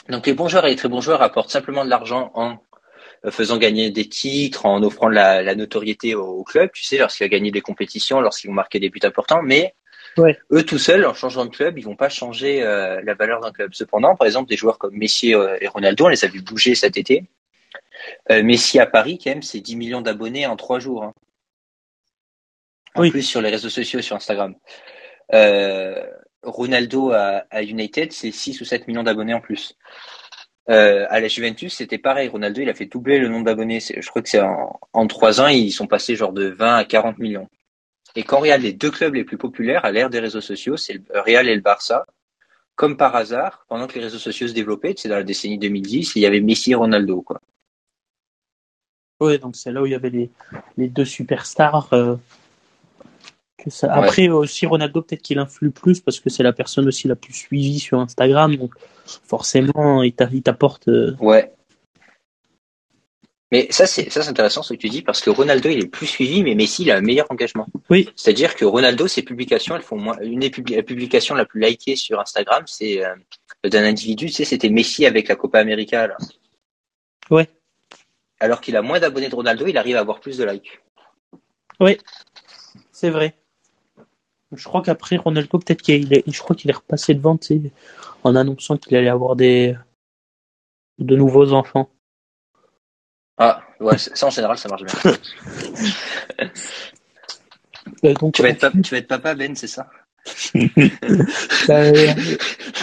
Donc 0.10 0.26
les 0.26 0.34
bons 0.34 0.48
joueurs 0.48 0.66
et 0.66 0.72
les 0.72 0.76
très 0.76 0.90
bons 0.90 1.00
joueurs 1.00 1.20
rapportent 1.20 1.52
simplement 1.52 1.86
de 1.86 1.90
l'argent 1.90 2.32
en 2.34 2.58
faisant 3.30 3.58
gagner 3.58 3.92
des 3.92 4.10
titres, 4.10 4.66
en 4.66 4.82
offrant 4.82 5.08
la, 5.08 5.44
la 5.44 5.56
notoriété 5.56 6.16
au, 6.16 6.44
club, 6.44 6.72
tu 6.74 6.84
sais, 6.84 6.98
lorsqu'il 6.98 7.24
a 7.24 7.30
gagné 7.30 7.52
des 7.52 7.62
compétitions, 7.62 8.20
lorsqu'ils 8.20 8.48
vont 8.48 8.54
marquer 8.54 8.80
des 8.80 8.90
buts 8.90 9.00
importants, 9.04 9.44
mais 9.44 9.76
eux 10.52 10.64
tout 10.64 10.78
seuls, 10.78 11.06
en 11.06 11.14
changeant 11.14 11.46
de 11.46 11.50
club, 11.50 11.78
ils 11.78 11.86
vont 11.86 11.96
pas 11.96 12.10
changer 12.10 12.64
euh, 12.64 13.02
la 13.04 13.14
valeur 13.14 13.42
d'un 13.42 13.52
club. 13.52 13.74
Cependant, 13.74 14.16
par 14.16 14.28
exemple, 14.28 14.50
des 14.50 14.58
joueurs 14.58 14.78
comme 14.78 14.96
Messi 14.96 15.34
euh, 15.34 15.58
et 15.62 15.68
Ronaldo, 15.68 16.06
on 16.06 16.10
les 16.10 16.26
a 16.26 16.28
vu 16.28 16.42
bouger 16.42 16.76
cet 16.76 16.98
été. 16.98 17.24
Euh, 18.30 18.44
Messi 18.44 18.80
à 18.80 18.86
Paris, 18.86 19.20
quand 19.24 19.32
même, 19.32 19.42
c'est 19.42 19.60
10 19.60 19.76
millions 19.76 20.02
d'abonnés 20.02 20.48
en 20.48 20.56
trois 20.56 20.80
jours. 20.80 21.04
Hein. 21.04 21.14
En 22.96 23.10
plus 23.10 23.24
sur 23.24 23.42
les 23.42 23.50
réseaux 23.50 23.70
sociaux, 23.70 24.02
sur 24.02 24.16
Instagram. 24.16 24.56
Ronaldo 26.44 27.12
à, 27.12 27.46
à 27.52 27.62
United, 27.62 28.12
c'est 28.12 28.32
6 28.32 28.60
ou 28.62 28.66
7 28.66 28.88
millions 28.88 29.04
d'abonnés 29.04 29.36
en 29.36 29.42
plus. 29.42 29.78
Euh, 30.72 31.06
à 31.10 31.20
la 31.20 31.28
Juventus, 31.28 31.76
c'était 31.76 31.98
pareil. 31.98 32.30
Ronaldo, 32.30 32.62
il 32.62 32.70
a 32.70 32.74
fait 32.74 32.86
doubler 32.86 33.20
le 33.20 33.28
nombre 33.28 33.46
d'abonnés. 33.46 33.80
Je 33.82 34.08
crois 34.10 34.22
que 34.22 34.30
c'est 34.30 34.42
en, 34.42 35.08
trois 35.08 35.42
ans, 35.42 35.48
ils 35.48 35.72
sont 35.72 35.88
passés 35.88 36.16
genre 36.16 36.32
de 36.32 36.46
20 36.48 36.76
à 36.78 36.86
40 36.86 37.18
millions. 37.20 37.50
Et 38.16 38.24
quand 38.24 38.38
on 38.38 38.42
regarde 38.42 38.62
les 38.62 38.74
deux 38.74 38.92
clubs 38.92 39.14
les 39.14 39.26
plus 39.26 39.38
populaires 39.38 39.84
à 39.84 39.92
l'ère 39.92 40.10
des 40.10 40.20
réseaux 40.20 40.42
sociaux, 40.42 40.78
c'est 40.78 40.94
le 40.94 41.20
Real 41.20 41.50
et 41.50 41.56
le 41.56 41.62
Barça. 41.62 42.06
Comme 42.76 42.96
par 42.96 43.16
hasard, 43.16 43.66
pendant 43.68 43.86
que 43.86 43.96
les 43.96 44.06
réseaux 44.06 44.18
sociaux 44.18 44.48
se 44.48 44.54
développaient, 44.54 44.94
c'est 44.98 45.10
dans 45.10 45.16
la 45.16 45.24
décennie 45.24 45.58
2010, 45.58 46.16
il 46.16 46.22
y 46.22 46.26
avait 46.26 46.40
Messi 46.40 46.72
et 46.72 46.76
Ronaldo. 46.76 47.26
Oui, 49.20 49.38
donc 49.40 49.56
c'est 49.56 49.72
là 49.72 49.82
où 49.82 49.86
il 49.86 49.92
y 49.92 49.96
avait 49.96 50.10
les, 50.10 50.32
les 50.78 50.88
deux 50.88 51.06
superstars 51.06 51.94
euh, 51.94 52.16
après 53.84 54.30
aussi 54.30 54.66
Ronaldo 54.66 55.02
peut-être 55.02 55.22
qu'il 55.22 55.40
influe 55.40 55.72
plus 55.72 56.00
parce 56.00 56.20
que 56.20 56.30
c'est 56.30 56.44
la 56.44 56.54
personne 56.54 56.88
aussi 56.88 57.08
la 57.08 57.16
plus 57.16 57.34
suivie 57.34 57.80
sur 57.80 58.00
Instagram 58.00 58.56
donc 58.56 58.74
forcément 59.06 60.04
il 60.04 60.14
t'apporte. 60.14 60.88
Euh, 60.88 61.16
ouais. 61.20 61.52
Mais 63.52 63.68
ça 63.70 63.86
c'est 63.86 64.10
ça 64.10 64.22
c'est 64.22 64.30
intéressant 64.30 64.64
ce 64.64 64.74
que 64.74 64.80
tu 64.80 64.90
dis 64.90 65.02
parce 65.02 65.22
que 65.22 65.30
Ronaldo 65.30 65.70
il 65.70 65.84
est 65.84 65.88
plus 65.88 66.08
suivi 66.08 66.44
mais 66.44 66.56
Messi 66.56 66.84
il 66.84 66.92
a 66.92 66.98
un 66.98 67.02
meilleur 67.02 67.28
engagement. 67.30 67.68
Oui. 67.90 68.10
C'est-à-dire 68.16 68.56
que 68.56 68.66
Ronaldo 68.66 69.08
ses 69.08 69.24
publications 69.24 69.76
elles 69.76 69.82
font 69.82 69.98
moins 69.98 70.18
une 70.22 70.40
des 70.40 70.50
publications 70.50 71.36
la 71.36 71.46
plus 71.46 71.60
likée 71.60 71.96
sur 71.96 72.20
Instagram 72.20 72.64
c'est 72.66 73.06
euh, 73.06 73.16
d'un 73.66 73.84
individu 73.84 74.28
tu 74.28 74.34
sais 74.34 74.46
c'était 74.46 74.70
Messi 74.70 75.06
avec 75.06 75.28
la 75.28 75.36
Copa 75.36 75.60
América 75.60 76.08
là. 76.08 76.18
Ouais. 77.30 77.50
Alors 78.40 78.62
qu'il 78.62 78.76
a 78.76 78.82
moins 78.82 79.00
d'abonnés 79.00 79.30
de 79.30 79.36
Ronaldo 79.36 79.68
il 79.68 79.78
arrive 79.78 79.98
à 79.98 80.00
avoir 80.00 80.20
plus 80.20 80.38
de 80.38 80.46
likes. 80.46 80.80
Oui. 81.80 81.98
C'est 82.92 83.10
vrai. 83.10 83.36
Je 84.54 84.64
crois 84.66 84.82
qu'après 84.82 85.18
Ronaldo, 85.18 85.60
peut-être 85.60 85.82
qu'il 85.82 86.14
est, 86.14 86.24
je 86.30 86.40
crois 86.40 86.56
qu'il 86.56 86.70
est 86.70 86.74
repassé 86.76 87.14
devant, 87.14 87.38
tu 87.38 87.48
sais, 87.48 87.72
en 88.24 88.36
annonçant 88.36 88.78
qu'il 88.78 88.98
allait 88.98 89.10
avoir 89.10 89.36
des 89.36 89.76
de 91.00 91.16
nouveaux 91.16 91.54
enfants. 91.54 91.90
Ah, 93.38 93.64
ouais, 93.80 93.98
ça 93.98 94.28
en 94.28 94.30
général, 94.30 94.58
ça 94.58 94.70
marche 94.70 94.84
bien. 94.84 95.14
Euh, 98.04 98.14
donc, 98.14 98.36
tu, 98.36 98.44
vas 98.44 98.50
être 98.50 98.70
tu 98.84 98.92
vas 98.92 98.98
être 99.00 99.08
papa, 99.08 99.34
Ben, 99.34 99.56
c'est 99.56 99.68
ça? 99.68 99.90
Euh, 101.70 102.14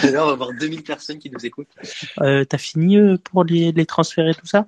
Là, 0.03 0.23
on 0.23 0.27
va 0.27 0.31
avoir 0.33 0.53
2000 0.53 0.83
personnes 0.83 1.19
qui 1.19 1.29
nous 1.29 1.45
écoutent. 1.45 1.73
Euh, 2.21 2.43
T'as 2.45 2.57
fini 2.57 2.97
euh, 2.97 3.17
pour 3.17 3.43
les, 3.43 3.71
les 3.71 3.85
transferts 3.85 4.27
et 4.27 4.35
tout 4.35 4.45
ça? 4.45 4.67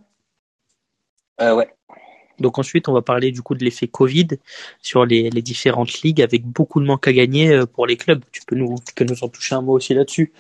Euh, 1.42 1.56
Ouais. 1.56 1.74
Donc 2.42 2.60
ensuite, 2.60 2.90
on 2.90 2.94
va 2.94 3.02
parler 3.02 3.32
du 3.32 3.42
coup 3.42 3.56
de 3.56 3.64
l'effet 3.64 3.88
Covid 3.88 4.28
sur 4.82 5.06
les, 5.06 5.30
différentes 5.30 6.02
ligues 6.02 6.22
avec 6.22 6.44
beaucoup 6.46 6.82
de 6.82 6.86
manques 6.86 7.08
à 7.08 7.14
gagner 7.14 7.54
euh, 7.54 7.66
pour 7.66 7.88
les 7.88 7.98
clubs. 7.98 8.22
Tu 8.32 8.42
peux 8.46 8.56
nous, 8.56 8.76
nous 9.00 9.24
en 9.24 9.30
toucher 9.30 9.56
un 9.56 9.62
mot 9.62 9.74
aussi 9.74 9.94
là-dessus? 9.94 10.32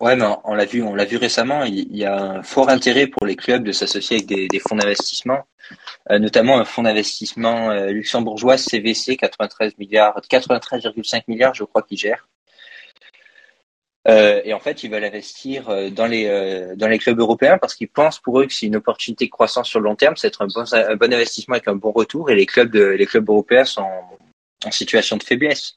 Ouais, 0.00 0.14
mais 0.14 0.26
on 0.44 0.54
l'a 0.54 0.64
vu, 0.64 0.82
on 0.82 0.94
l'a 0.94 1.04
vu 1.04 1.16
récemment. 1.16 1.64
Il 1.64 1.96
y 1.96 2.04
a 2.04 2.16
un 2.16 2.42
fort 2.42 2.68
intérêt 2.68 3.08
pour 3.08 3.26
les 3.26 3.34
clubs 3.34 3.64
de 3.64 3.72
s'associer 3.72 4.18
avec 4.18 4.26
des, 4.26 4.58
fonds 4.60 4.76
d'investissement, 4.76 5.40
euh, 6.10 6.20
notamment 6.20 6.58
un 6.58 6.64
fonds 6.64 6.82
d'investissement 6.82 7.70
euh, 7.70 7.88
luxembourgeois 7.88 8.56
CVC 8.56 9.16
93 9.16 9.76
milliards, 9.78 10.20
93,5 10.30 11.22
milliards, 11.26 11.54
je 11.54 11.64
crois, 11.64 11.82
qui 11.82 11.96
gère. 11.96 12.28
Euh, 14.06 14.40
et 14.44 14.54
en 14.54 14.60
fait, 14.60 14.84
ils 14.84 14.90
veulent 14.90 15.04
investir 15.04 15.68
euh, 15.68 15.90
dans 15.90 16.06
les 16.06 16.26
euh, 16.26 16.76
dans 16.76 16.88
les 16.88 16.98
clubs 16.98 17.18
européens 17.18 17.58
parce 17.58 17.74
qu'ils 17.74 17.88
pensent 17.88 18.20
pour 18.20 18.40
eux 18.40 18.46
que 18.46 18.52
c'est 18.52 18.66
une 18.66 18.76
opportunité 18.76 19.26
de 19.26 19.30
croissance 19.30 19.68
sur 19.68 19.80
le 19.80 19.84
long 19.84 19.96
terme, 19.96 20.16
c'est 20.16 20.28
être 20.28 20.42
un 20.42 20.46
bon 20.46 20.64
un 20.72 20.96
bon 20.96 21.12
investissement 21.12 21.54
avec 21.54 21.68
un 21.68 21.74
bon 21.74 21.90
retour. 21.90 22.30
Et 22.30 22.34
les 22.34 22.46
clubs 22.46 22.70
de, 22.70 22.84
les 22.84 23.06
clubs 23.06 23.28
européens 23.28 23.64
sont 23.64 23.86
en, 24.64 24.70
situation 24.70 25.16
de 25.16 25.22
faiblesse. 25.22 25.76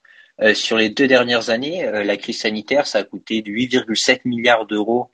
sur 0.53 0.77
les 0.77 0.89
deux 0.89 1.07
dernières 1.07 1.49
années, 1.49 1.86
la 2.03 2.17
crise 2.17 2.39
sanitaire, 2.41 2.88
ça 2.88 2.99
a 2.99 3.03
coûté 3.03 3.41
8,7 3.41 4.21
milliards 4.25 4.65
d'euros 4.65 5.12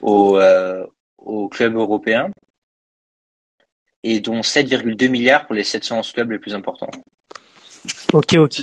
aux, 0.00 0.40
aux 1.18 1.48
clubs 1.48 1.74
européens 1.74 2.30
et 4.04 4.20
dont 4.20 4.40
7,2 4.40 5.08
milliards 5.08 5.46
pour 5.46 5.54
les 5.54 5.64
711 5.64 6.12
clubs 6.12 6.30
les 6.30 6.38
plus 6.38 6.54
importants. 6.54 6.90
Ok, 8.12 8.34
ok. 8.34 8.62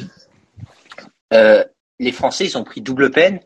Les 1.99 2.11
Français, 2.11 2.45
ils 2.45 2.57
ont 2.57 2.63
pris 2.63 2.81
double 2.81 3.11
peine 3.11 3.39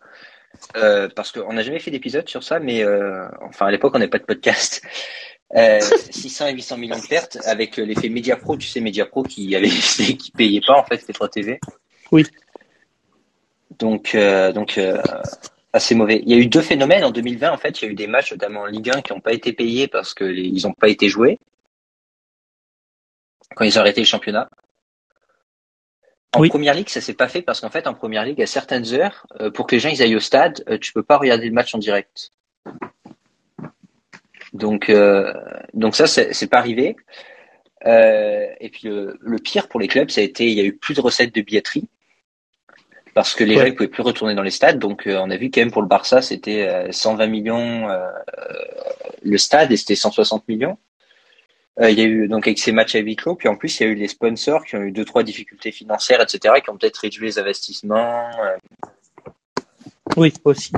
euh, 0.76 1.10
parce 1.15 1.32
qu'on 1.32 1.54
n'a 1.54 1.63
jamais 1.63 1.80
fait 1.80 1.91
d'épisode 1.91 2.28
sur 2.28 2.43
ça, 2.43 2.60
mais 2.60 2.84
euh, 2.84 3.28
enfin 3.41 3.67
à 3.67 3.72
l'époque 3.72 3.93
on 3.95 4.00
n'avait 4.00 4.10
pas 4.10 4.19
de 4.19 4.26
podcast. 4.26 4.82
600 6.12 6.48
et 6.50 6.54
800 6.54 6.78
millions 6.78 7.00
de 7.00 7.08
pertes 7.08 7.39
avec 7.45 7.78
l'effet 7.78 8.10
Mediapro, 8.10 8.56
tu 8.56 8.67
sais 8.67 8.82
Mediapro 8.82 9.24
qui 9.24 9.56
avait 9.56 9.67
qui 9.69 10.32
payait 10.32 10.62
pas 10.65 10.78
en 10.78 10.84
fait 10.84 11.04
les 11.08 11.13
3 11.13 11.28
TV. 11.30 11.60
Oui. 12.12 12.24
Donc 13.80 14.15
donc 14.54 14.80
assez 15.74 15.95
mauvais. 15.95 16.22
Il 16.24 16.30
y 16.30 16.36
a 16.36 16.38
eu 16.38 16.45
deux 16.45 16.62
phénomènes 16.62 17.04
en 17.04 17.10
2020 17.10 17.52
en 17.52 17.58
fait, 17.58 17.82
il 17.82 17.86
y 17.86 17.88
a 17.88 17.91
eu 17.91 17.95
des 17.95 18.06
matchs 18.06 18.32
notamment 18.32 18.62
en 18.62 18.65
Ligue 18.67 18.91
1 18.91 19.02
qui 19.02 19.12
n'ont 19.12 19.22
pas 19.22 19.34
été 19.34 19.52
payés 19.52 19.88
parce 19.88 20.13
que 20.13 20.24
ils 20.24 20.62
n'ont 20.67 20.74
pas 20.74 20.89
été 20.89 21.10
joués 21.10 21.39
quand 23.56 23.65
ils 23.65 23.78
ont 23.78 23.82
arrêté 23.82 24.02
le 24.02 24.06
championnat. 24.06 24.50
En 26.36 26.48
première 26.48 26.76
ligue, 26.76 26.89
ça 26.89 27.02
s'est 27.02 27.15
pas 27.15 27.28
fait 27.28 27.42
parce 27.42 27.62
qu'en 27.62 27.72
fait, 27.72 27.88
en 27.88 27.94
première 27.94 28.24
ligue, 28.24 28.42
à 28.42 28.46
certaines 28.46 28.94
heures, 28.94 29.26
euh, 29.39 29.50
pour 29.50 29.65
que 29.65 29.76
les 29.76 29.80
gens 29.80 29.89
ils 29.89 30.02
aillent 30.04 30.15
au 30.15 30.20
stade, 30.20 30.63
euh, 30.70 30.78
tu 30.78 30.94
peux 30.94 31.02
pas 31.02 31.18
regarder 31.18 31.48
le 31.48 31.54
match 31.54 31.74
en 31.74 31.80
direct. 31.80 32.32
Donc, 34.54 34.89
euh, 34.89 35.34
donc 35.74 35.96
ça, 35.96 36.06
c'est 36.06 36.48
pas 36.48 36.60
arrivé. 36.60 36.96
et 37.86 38.70
puis 38.72 38.82
le, 38.84 39.38
pire 39.38 39.68
pour 39.68 39.80
les 39.80 39.88
clubs, 39.88 40.10
ça 40.10 40.22
a 40.22 40.24
été, 40.24 40.46
il 40.46 40.54
y 40.54 40.62
a 40.62 40.65
eu 40.65 40.78
plus 40.78 40.94
de 40.94 41.02
recettes 41.02 41.34
de 41.34 41.42
billetterie 41.42 41.88
parce 43.15 43.34
que 43.34 43.44
les 43.44 43.56
gens 43.56 43.65
ils 43.65 43.76
pouvaient 43.76 43.89
plus 43.89 44.04
retourner 44.04 44.36
dans 44.36 44.44
les 44.44 44.52
stades. 44.52 44.78
Donc, 44.78 45.04
on 45.08 45.32
a 45.32 45.38
vu 45.38 45.50
quand 45.50 45.62
même 45.62 45.72
pour 45.72 45.82
le 45.82 45.88
Barça, 45.88 46.22
c'était 46.22 46.92
120 46.92 47.28
millions 47.28 47.88
le 49.24 49.38
stade 49.38 49.72
et 49.72 49.78
c'était 49.78 49.96
160 49.96 50.48
millions. 50.48 50.78
Euh, 51.79 51.89
il 51.89 51.99
y 51.99 52.01
a 52.01 52.05
eu 52.05 52.27
donc 52.27 52.45
avec 52.47 52.60
ces 52.60 52.71
matchs 52.71 52.95
à 52.95 52.99
huis 52.99 53.15
clos, 53.15 53.36
puis 53.36 53.47
en 53.47 53.55
plus 53.55 53.79
il 53.79 53.84
y 53.84 53.86
a 53.86 53.89
eu 53.89 53.95
les 53.95 54.08
sponsors 54.08 54.65
qui 54.65 54.75
ont 54.75 54.82
eu 54.82 54.91
deux 54.91 55.05
trois 55.05 55.23
difficultés 55.23 55.71
financières, 55.71 56.21
etc., 56.21 56.55
qui 56.63 56.69
ont 56.69 56.77
peut-être 56.77 56.97
réduit 56.97 57.27
les 57.27 57.39
investissements. 57.39 58.29
Euh. 58.43 59.32
Oui, 60.17 60.34
aussi. 60.43 60.73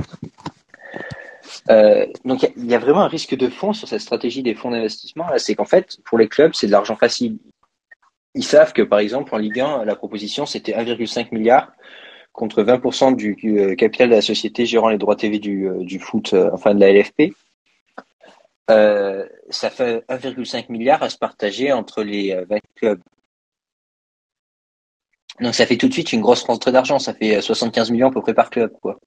Euh, 1.70 2.06
donc 2.24 2.48
il 2.56 2.66
y, 2.66 2.74
a 2.74 2.78
vraiment 2.78 3.02
un 3.02 3.08
risque 3.08 3.36
de 3.36 3.48
fond 3.48 3.72
sur 3.72 3.88
cette 3.88 4.00
stratégie 4.00 4.42
des 4.42 4.54
fonds 4.54 4.70
d'investissement. 4.70 5.26
C'est 5.38 5.54
qu'en 5.54 5.64
fait, 5.64 5.98
pour 6.04 6.18
les 6.18 6.28
clubs, 6.28 6.54
c'est 6.54 6.66
de 6.66 6.72
l'argent 6.72 6.96
facile. 6.96 7.38
Ils 8.34 8.44
savent 8.44 8.72
que 8.72 8.82
par 8.82 9.00
exemple 9.00 9.34
en 9.34 9.38
Ligue 9.38 9.60
1, 9.60 9.84
la 9.84 9.96
proposition 9.96 10.46
c'était 10.46 10.72
1,5 10.72 11.28
milliard 11.32 11.72
contre 12.32 12.62
20% 12.62 13.14
du, 13.14 13.76
capital 13.76 14.08
de 14.08 14.14
la 14.14 14.22
société 14.22 14.64
gérant 14.64 14.88
les 14.88 14.96
droits 14.98 15.16
TV 15.16 15.38
du, 15.38 15.68
du 15.80 15.98
foot, 15.98 16.34
enfin 16.52 16.74
de 16.74 16.80
la 16.80 16.92
LFP. 16.92 17.34
Euh, 18.72 19.26
ça 19.50 19.70
fait 19.70 20.04
1,5 20.08 20.70
milliard 20.70 21.02
à 21.02 21.10
se 21.10 21.18
partager 21.18 21.72
entre 21.72 22.02
les 22.02 22.34
20 22.34 22.54
euh, 22.56 22.58
clubs. 22.74 23.02
Donc 25.40 25.54
ça 25.54 25.66
fait 25.66 25.76
tout 25.76 25.88
de 25.88 25.92
suite 25.92 26.12
une 26.12 26.20
grosse 26.20 26.44
rentrée 26.44 26.72
d'argent, 26.72 26.98
ça 26.98 27.14
fait 27.14 27.40
75 27.40 27.88
euh, 27.88 27.92
millions 27.92 28.08
à 28.08 28.12
peu 28.12 28.20
près 28.20 28.34
par 28.34 28.50
club, 28.50 28.72
quoi. 28.80 28.98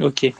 Ok. 0.00 0.32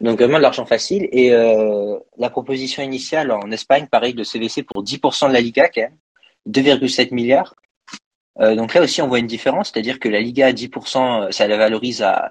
Donc 0.00 0.18
vraiment 0.18 0.38
de 0.38 0.42
l'argent 0.42 0.66
facile. 0.66 1.08
Et 1.12 1.30
la 1.30 2.30
proposition 2.30 2.82
initiale 2.82 3.30
en 3.30 3.50
Espagne, 3.52 3.86
pareil, 3.86 4.14
de 4.14 4.24
CVC 4.24 4.64
pour 4.64 4.82
10% 4.82 5.28
de 5.28 5.32
la 5.32 5.40
Liga, 5.40 5.68
quand 5.68 5.82
même, 5.82 5.96
2,7 6.48 7.14
milliards. 7.14 7.54
donc 8.38 8.74
là 8.74 8.82
aussi, 8.82 9.00
on 9.00 9.06
voit 9.06 9.20
une 9.20 9.28
différence, 9.28 9.70
c'est-à-dire 9.70 10.00
que 10.00 10.08
la 10.08 10.20
Liga 10.20 10.48
à 10.48 10.52
10%, 10.52 11.30
ça 11.30 11.46
la 11.46 11.56
valorise 11.56 12.02
à, 12.02 12.30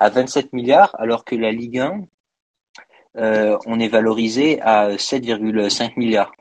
à 0.00 0.10
27 0.10 0.52
milliards, 0.52 0.96
alors 0.98 1.24
que 1.24 1.36
la 1.36 1.52
Ligue 1.52 1.78
1, 1.78 2.06
euh, 3.16 3.58
on 3.66 3.80
est 3.80 3.88
valorisé 3.88 4.60
à 4.62 4.96
7,5 4.96 5.92
milliards. 5.96 6.32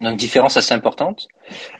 Donc 0.00 0.18
différence 0.18 0.56
assez 0.56 0.74
importante, 0.74 1.26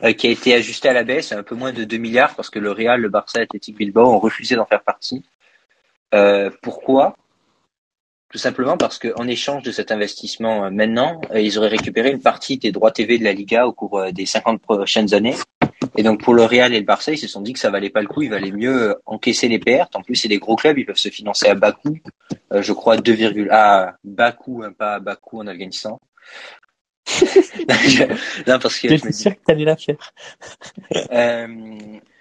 euh, 0.02 0.12
qui 0.12 0.26
a 0.26 0.31
été 0.31 0.55
ajustée 0.55 0.88
à 0.88 0.94
la 0.94 1.05
baisse 1.05 1.33
un 1.33 1.42
peu 1.42 1.55
moins 1.55 1.72
de 1.72 1.85
2 1.85 1.98
milliards 1.98 2.35
parce 2.35 2.48
que 2.48 2.59
le 2.59 2.72
Real, 2.72 3.00
le 3.00 3.11
Barça, 3.11 3.40
l'Athletic 3.40 3.76
Bilbao 3.76 4.07
ont 4.07 4.18
refusé 4.18 4.57
d'en 4.57 4.64
faire 4.64 4.83
partie. 4.83 5.22
Euh, 6.14 6.50
pourquoi? 6.62 7.14
Tout 8.31 8.38
simplement 8.38 8.76
parce 8.76 8.98
qu'en 8.98 9.29
échange 9.29 9.62
de 9.62 9.70
cet 9.70 9.92
investissement 9.92 10.70
maintenant, 10.70 11.20
ils 11.35 11.59
auraient 11.59 11.68
récupéré 11.68 12.11
une 12.11 12.22
partie 12.22 12.59
des 12.59 12.72
droits 12.72 12.90
TV 12.90 13.18
de 13.18 13.24
la 13.24 13.33
Liga 13.33 13.66
au 13.66 13.72
cours 13.72 14.12
des 14.12 14.26
50 14.26 14.61
prochaines 14.61 15.14
années 15.14 15.37
et 15.97 16.03
donc 16.03 16.23
pour 16.23 16.35
le 16.35 16.45
Real 16.45 16.75
et 16.75 16.79
le 16.79 16.85
Barça, 16.85 17.13
ils 17.13 17.19
se 17.19 17.29
sont 17.29 17.41
dit 17.41 17.53
que 17.53 17.59
ça 17.59 17.71
valait 17.71 17.91
pas 17.91 18.01
le 18.01 18.09
coup, 18.09 18.23
il 18.23 18.31
valait 18.31 18.53
mieux 18.53 18.97
encaisser 19.07 19.49
les 19.49 19.59
pertes. 19.59 19.97
En 19.97 20.03
plus, 20.03 20.17
c'est 20.17 20.29
des 20.29 20.39
gros 20.39 20.57
clubs, 20.57 20.79
ils 20.79 20.87
peuvent 20.87 20.97
se 20.97 21.09
financer 21.09 21.49
à 21.49 21.55
bas 21.55 21.73
coût. 21.73 21.99
Euh, 22.53 22.63
je 22.63 22.73
crois 22.73 22.97
2, 22.97 23.49
à 23.51 23.97
bas 24.05 24.33
coût, 24.33 24.63
hein, 24.65 24.73
pas 24.73 24.95
à 24.95 25.01
bas 25.01 25.17
coût 25.17 25.41
en 25.41 25.47
Afghanistan. 25.47 26.01
non, 28.47 28.59
parce 28.59 28.81
que 28.81 28.89
je 28.89 29.13
sûr 29.13 29.33
que 29.33 29.41
t'allais 29.47 29.65
la 29.65 29.77
faire? 29.77 30.13
euh, 31.13 31.47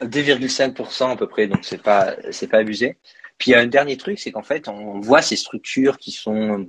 2,5% 0.01 1.11
à 1.11 1.15
peu 1.15 1.27
près, 1.27 1.47
donc 1.47 1.59
c'est 1.63 1.81
pas 1.81 2.15
c'est 2.31 2.47
pas 2.47 2.59
abusé. 2.59 2.97
Puis 3.39 3.51
il 3.51 3.53
y 3.53 3.55
a 3.55 3.59
un 3.59 3.67
dernier 3.67 3.97
truc, 3.97 4.19
c'est 4.19 4.31
qu'en 4.31 4.43
fait, 4.43 4.67
on 4.67 4.99
voit 4.99 5.23
ces 5.23 5.35
structures 5.35 5.97
qui 5.97 6.11
sont 6.11 6.67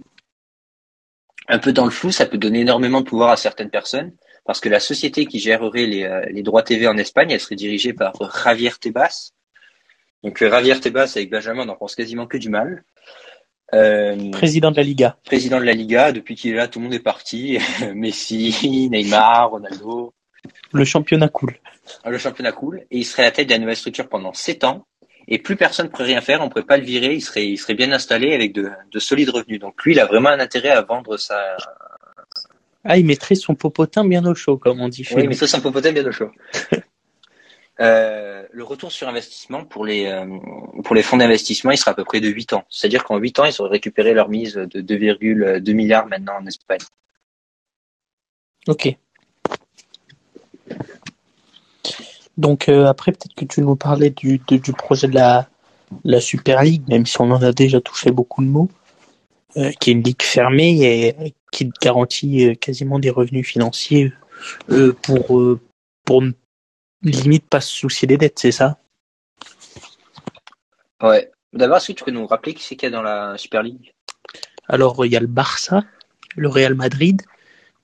un 1.48 1.58
peu 1.58 1.72
dans 1.72 1.84
le 1.84 1.90
flou, 1.90 2.10
ça 2.10 2.26
peut 2.26 2.38
donner 2.38 2.60
énormément 2.60 3.02
de 3.02 3.06
pouvoir 3.06 3.30
à 3.30 3.36
certaines 3.36 3.70
personnes 3.70 4.12
parce 4.46 4.60
que 4.60 4.68
la 4.68 4.80
société 4.80 5.26
qui 5.26 5.38
gérerait 5.38 5.86
les, 5.86 6.04
euh, 6.04 6.24
les 6.30 6.42
droits 6.42 6.62
TV 6.62 6.86
en 6.86 6.96
Espagne, 6.96 7.30
elle 7.30 7.40
serait 7.40 7.56
dirigée 7.56 7.92
par 7.92 8.14
Javier 8.44 8.70
Tebas. 8.80 9.32
Donc 10.22 10.40
euh, 10.42 10.50
Javier 10.50 10.78
Tebas 10.80 11.12
avec 11.16 11.30
Benjamin, 11.30 11.62
on 11.62 11.66
n'en 11.66 11.76
pense 11.76 11.94
quasiment 11.96 12.26
que 12.26 12.38
du 12.38 12.48
mal. 12.48 12.84
Euh, 13.74 14.30
président 14.30 14.70
de 14.70 14.76
la 14.76 14.84
Liga. 14.84 15.18
Président 15.24 15.58
de 15.58 15.64
la 15.64 15.72
Liga, 15.72 16.12
depuis 16.12 16.36
qu'il 16.36 16.52
est 16.52 16.56
là, 16.56 16.68
tout 16.68 16.78
le 16.78 16.84
monde 16.84 16.94
est 16.94 17.00
parti. 17.00 17.58
Messi, 17.94 18.88
Neymar, 18.88 19.50
Ronaldo. 19.50 20.14
Le 20.72 20.84
championnat 20.84 21.28
cool. 21.28 21.58
Ah, 22.04 22.10
le 22.10 22.18
championnat 22.18 22.52
cool. 22.52 22.86
Et 22.92 22.98
il 22.98 23.04
serait 23.04 23.22
à 23.22 23.26
la 23.26 23.32
tête 23.32 23.48
de 23.48 23.52
la 23.52 23.58
nouvelle 23.58 23.76
structure 23.76 24.08
pendant 24.08 24.32
sept 24.32 24.62
ans. 24.62 24.86
Et 25.28 25.40
plus 25.40 25.56
personne 25.56 25.86
ne 25.86 25.90
pourrait 25.90 26.04
rien 26.04 26.20
faire, 26.20 26.40
on 26.40 26.44
ne 26.44 26.50
pourrait 26.50 26.62
pas 26.62 26.76
le 26.76 26.84
virer, 26.84 27.12
il 27.12 27.20
serait, 27.20 27.48
il 27.48 27.56
serait 27.56 27.74
bien 27.74 27.90
installé 27.90 28.32
avec 28.32 28.52
de, 28.52 28.70
de 28.92 28.98
solides 29.00 29.30
revenus. 29.30 29.58
Donc 29.58 29.82
lui, 29.82 29.92
il 29.92 29.98
a 29.98 30.06
vraiment 30.06 30.28
un 30.28 30.38
intérêt 30.38 30.68
à 30.68 30.82
vendre 30.82 31.16
sa, 31.16 31.56
ah, 32.88 32.98
il 32.98 33.04
mettrait 33.04 33.34
son 33.34 33.54
popotin 33.54 34.04
bien 34.04 34.24
au 34.24 34.34
chaud, 34.34 34.56
comme 34.58 34.80
on 34.80 34.88
dit. 34.88 35.06
oui, 35.14 35.22
il 35.24 35.28
mettrait 35.28 35.46
son 35.46 35.60
popotin 35.60 35.92
bien 35.92 36.06
au 36.06 36.12
chaud. 36.12 36.30
euh, 37.80 38.44
le 38.50 38.64
retour 38.64 38.92
sur 38.92 39.08
investissement 39.08 39.64
pour 39.64 39.84
les 39.84 40.06
euh, 40.06 40.24
pour 40.84 40.94
les 40.94 41.02
fonds 41.02 41.16
d'investissement, 41.16 41.72
il 41.72 41.78
sera 41.78 41.90
à 41.90 41.94
peu 41.94 42.04
près 42.04 42.20
de 42.20 42.28
8 42.28 42.52
ans. 42.52 42.64
C'est-à-dire 42.70 43.04
qu'en 43.04 43.16
8 43.16 43.40
ans, 43.40 43.44
ils 43.44 43.60
auraient 43.60 43.70
récupéré 43.70 44.14
leur 44.14 44.28
mise 44.28 44.54
de 44.54 44.80
2,2 44.80 45.72
milliards 45.72 46.06
maintenant 46.06 46.34
en 46.40 46.46
Espagne. 46.46 46.80
Ok. 48.68 48.96
Donc 52.36 52.68
euh, 52.68 52.86
après, 52.86 53.12
peut-être 53.12 53.34
que 53.34 53.46
tu 53.46 53.62
nous 53.62 53.76
parlais 53.76 54.10
du, 54.10 54.38
du 54.38 54.72
projet 54.72 55.08
de 55.08 55.14
la, 55.14 55.48
la 56.04 56.20
Super 56.20 56.62
League, 56.62 56.82
même 56.88 57.06
si 57.06 57.20
on 57.20 57.30
en 57.30 57.42
a 57.42 57.52
déjà 57.52 57.80
touché 57.80 58.10
beaucoup 58.10 58.44
de 58.44 58.48
mots. 58.48 58.70
Qui 59.80 59.88
est 59.88 59.94
une 59.94 60.02
ligue 60.02 60.20
fermée 60.20 60.82
et 60.82 61.34
qui 61.56 61.72
garantit 61.80 62.48
euh, 62.48 62.54
quasiment 62.54 62.98
des 62.98 63.08
revenus 63.08 63.46
financiers 63.46 64.12
euh, 64.68 64.92
pour 64.92 65.58
pour 66.04 66.22
limite 67.02 67.48
pas 67.48 67.62
se 67.62 67.72
soucier 67.72 68.06
des 68.06 68.18
dettes, 68.18 68.38
c'est 68.38 68.52
ça? 68.52 68.78
Ouais. 71.02 71.30
D'abord, 71.54 71.78
est-ce 71.78 71.88
que 71.88 71.92
tu 71.92 72.04
peux 72.04 72.10
nous 72.10 72.26
rappeler 72.26 72.52
qui 72.52 72.62
c'est 72.62 72.76
qu'il 72.76 72.90
y 72.90 72.92
a 72.92 72.94
dans 72.94 73.02
la 73.02 73.38
Super 73.38 73.62
League? 73.62 73.94
Alors, 74.68 75.06
il 75.06 75.12
y 75.12 75.16
a 75.16 75.20
le 75.20 75.26
Barça, 75.26 75.84
le 76.36 76.48
Real 76.48 76.74
Madrid 76.74 77.22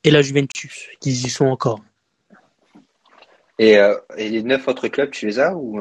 et 0.04 0.10
la 0.10 0.20
Juventus 0.20 0.88
qui 1.00 1.10
y 1.10 1.30
sont 1.30 1.46
encore. 1.46 1.80
Et, 3.58 3.78
les 4.18 4.42
neuf 4.42 4.68
autres 4.68 4.88
clubs, 4.88 5.10
tu 5.10 5.26
les 5.26 5.38
as 5.38 5.54
ou 5.54 5.80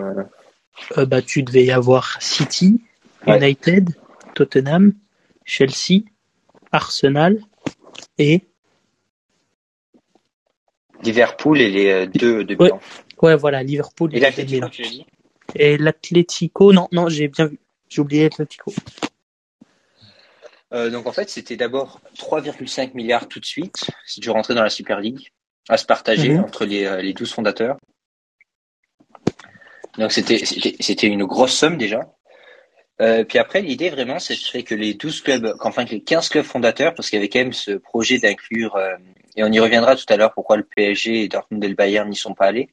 bah, 0.96 1.22
Tu 1.22 1.44
devais 1.44 1.66
y 1.66 1.72
avoir 1.72 2.22
City, 2.22 2.82
United, 3.28 3.90
Tottenham, 4.36 4.94
Chelsea, 5.44 6.04
Arsenal 6.72 7.42
et 8.22 8.48
Liverpool 11.04 11.60
et 11.60 11.70
les 11.70 11.90
euh, 11.90 12.06
deux 12.06 12.44
de 12.44 12.56
ouais. 12.56 12.72
ouais, 13.22 13.36
voilà, 13.36 13.64
Liverpool 13.64 14.16
et, 14.16 14.20
l'Atlético, 14.20 14.70
tu 14.70 14.84
dit 14.84 15.06
Et 15.56 15.78
l'Atlético, 15.78 16.74
non, 16.74 16.88
non, 16.92 17.10
j'ai 17.10 17.28
bien 17.28 17.48
vu. 17.48 17.60
J'ai 17.90 18.02
oublié 18.02 18.24
l'Atlético. 18.24 18.74
Euh, 20.74 20.90
donc 20.90 21.08
en 21.08 21.12
fait, 21.12 21.30
c'était 21.30 21.58
d'abord 21.58 22.00
3,5 22.18 22.94
milliards 22.94 23.28
tout 23.28 23.40
de 23.40 23.46
suite, 23.46 23.90
si 24.06 24.22
tu 24.22 24.30
rentrais 24.30 24.54
dans 24.54 24.64
la 24.64 24.70
Super 24.70 25.00
League, 25.02 25.32
à 25.68 25.78
se 25.78 25.86
partager 25.86 26.30
mhm. 26.30 26.44
entre 26.44 26.66
les, 26.66 26.86
euh, 26.86 27.02
les 27.02 27.14
12 27.14 27.34
fondateurs. 27.34 27.78
Donc 29.98 30.14
c'était 30.14 30.46
c'était 30.46 31.08
une 31.08 31.26
grosse 31.26 31.54
somme 31.54 31.78
déjà. 31.78 32.00
Euh, 33.02 33.24
puis 33.24 33.40
après, 33.40 33.62
l'idée 33.62 33.90
vraiment, 33.90 34.20
ce 34.20 34.36
serait 34.36 34.64
que 34.64 34.76
les 34.76 34.94
12 34.94 35.22
clubs, 35.22 35.56
enfin 35.62 35.86
que 35.86 35.92
les 35.92 36.02
15 36.02 36.30
clubs 36.30 36.46
fondateurs, 36.46 36.94
parce 36.94 37.10
qu'il 37.10 37.18
y 37.18 37.22
avait 37.22 37.30
quand 37.30 37.40
même 37.40 37.54
ce 37.54 37.72
projet 37.72 38.20
d'inclure, 38.20 38.76
euh, 38.76 38.96
et 39.36 39.44
on 39.44 39.52
y 39.52 39.60
reviendra 39.60 39.96
tout 39.96 40.06
à 40.10 40.18
l'heure 40.18 40.34
pourquoi 40.34 40.58
le 40.58 40.64
PSG 40.64 41.24
et 41.24 41.28
Dortmund 41.28 41.64
et 41.64 41.68
le 41.68 41.76
Bayern 41.76 42.08
n'y 42.08 42.16
sont 42.16 42.36
pas 42.36 42.46
allés, 42.46 42.70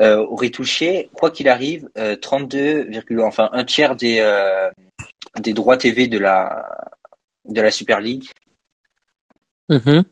euh, 0.00 0.16
auraient 0.16 0.50
touché, 0.50 1.10
quoi 1.12 1.30
qu'il 1.30 1.48
arrive, 1.48 1.88
32, 2.20 2.90
enfin 3.20 3.50
un 3.52 3.64
tiers 3.64 3.94
des 3.94 4.20
des 5.40 5.52
droits 5.52 5.76
TV 5.76 6.08
de 6.08 6.18
la 6.18 6.66
de 7.44 7.60
la 7.60 7.70
Super 7.70 8.00
League. 8.00 8.30
Mm-hmm. 9.68 10.04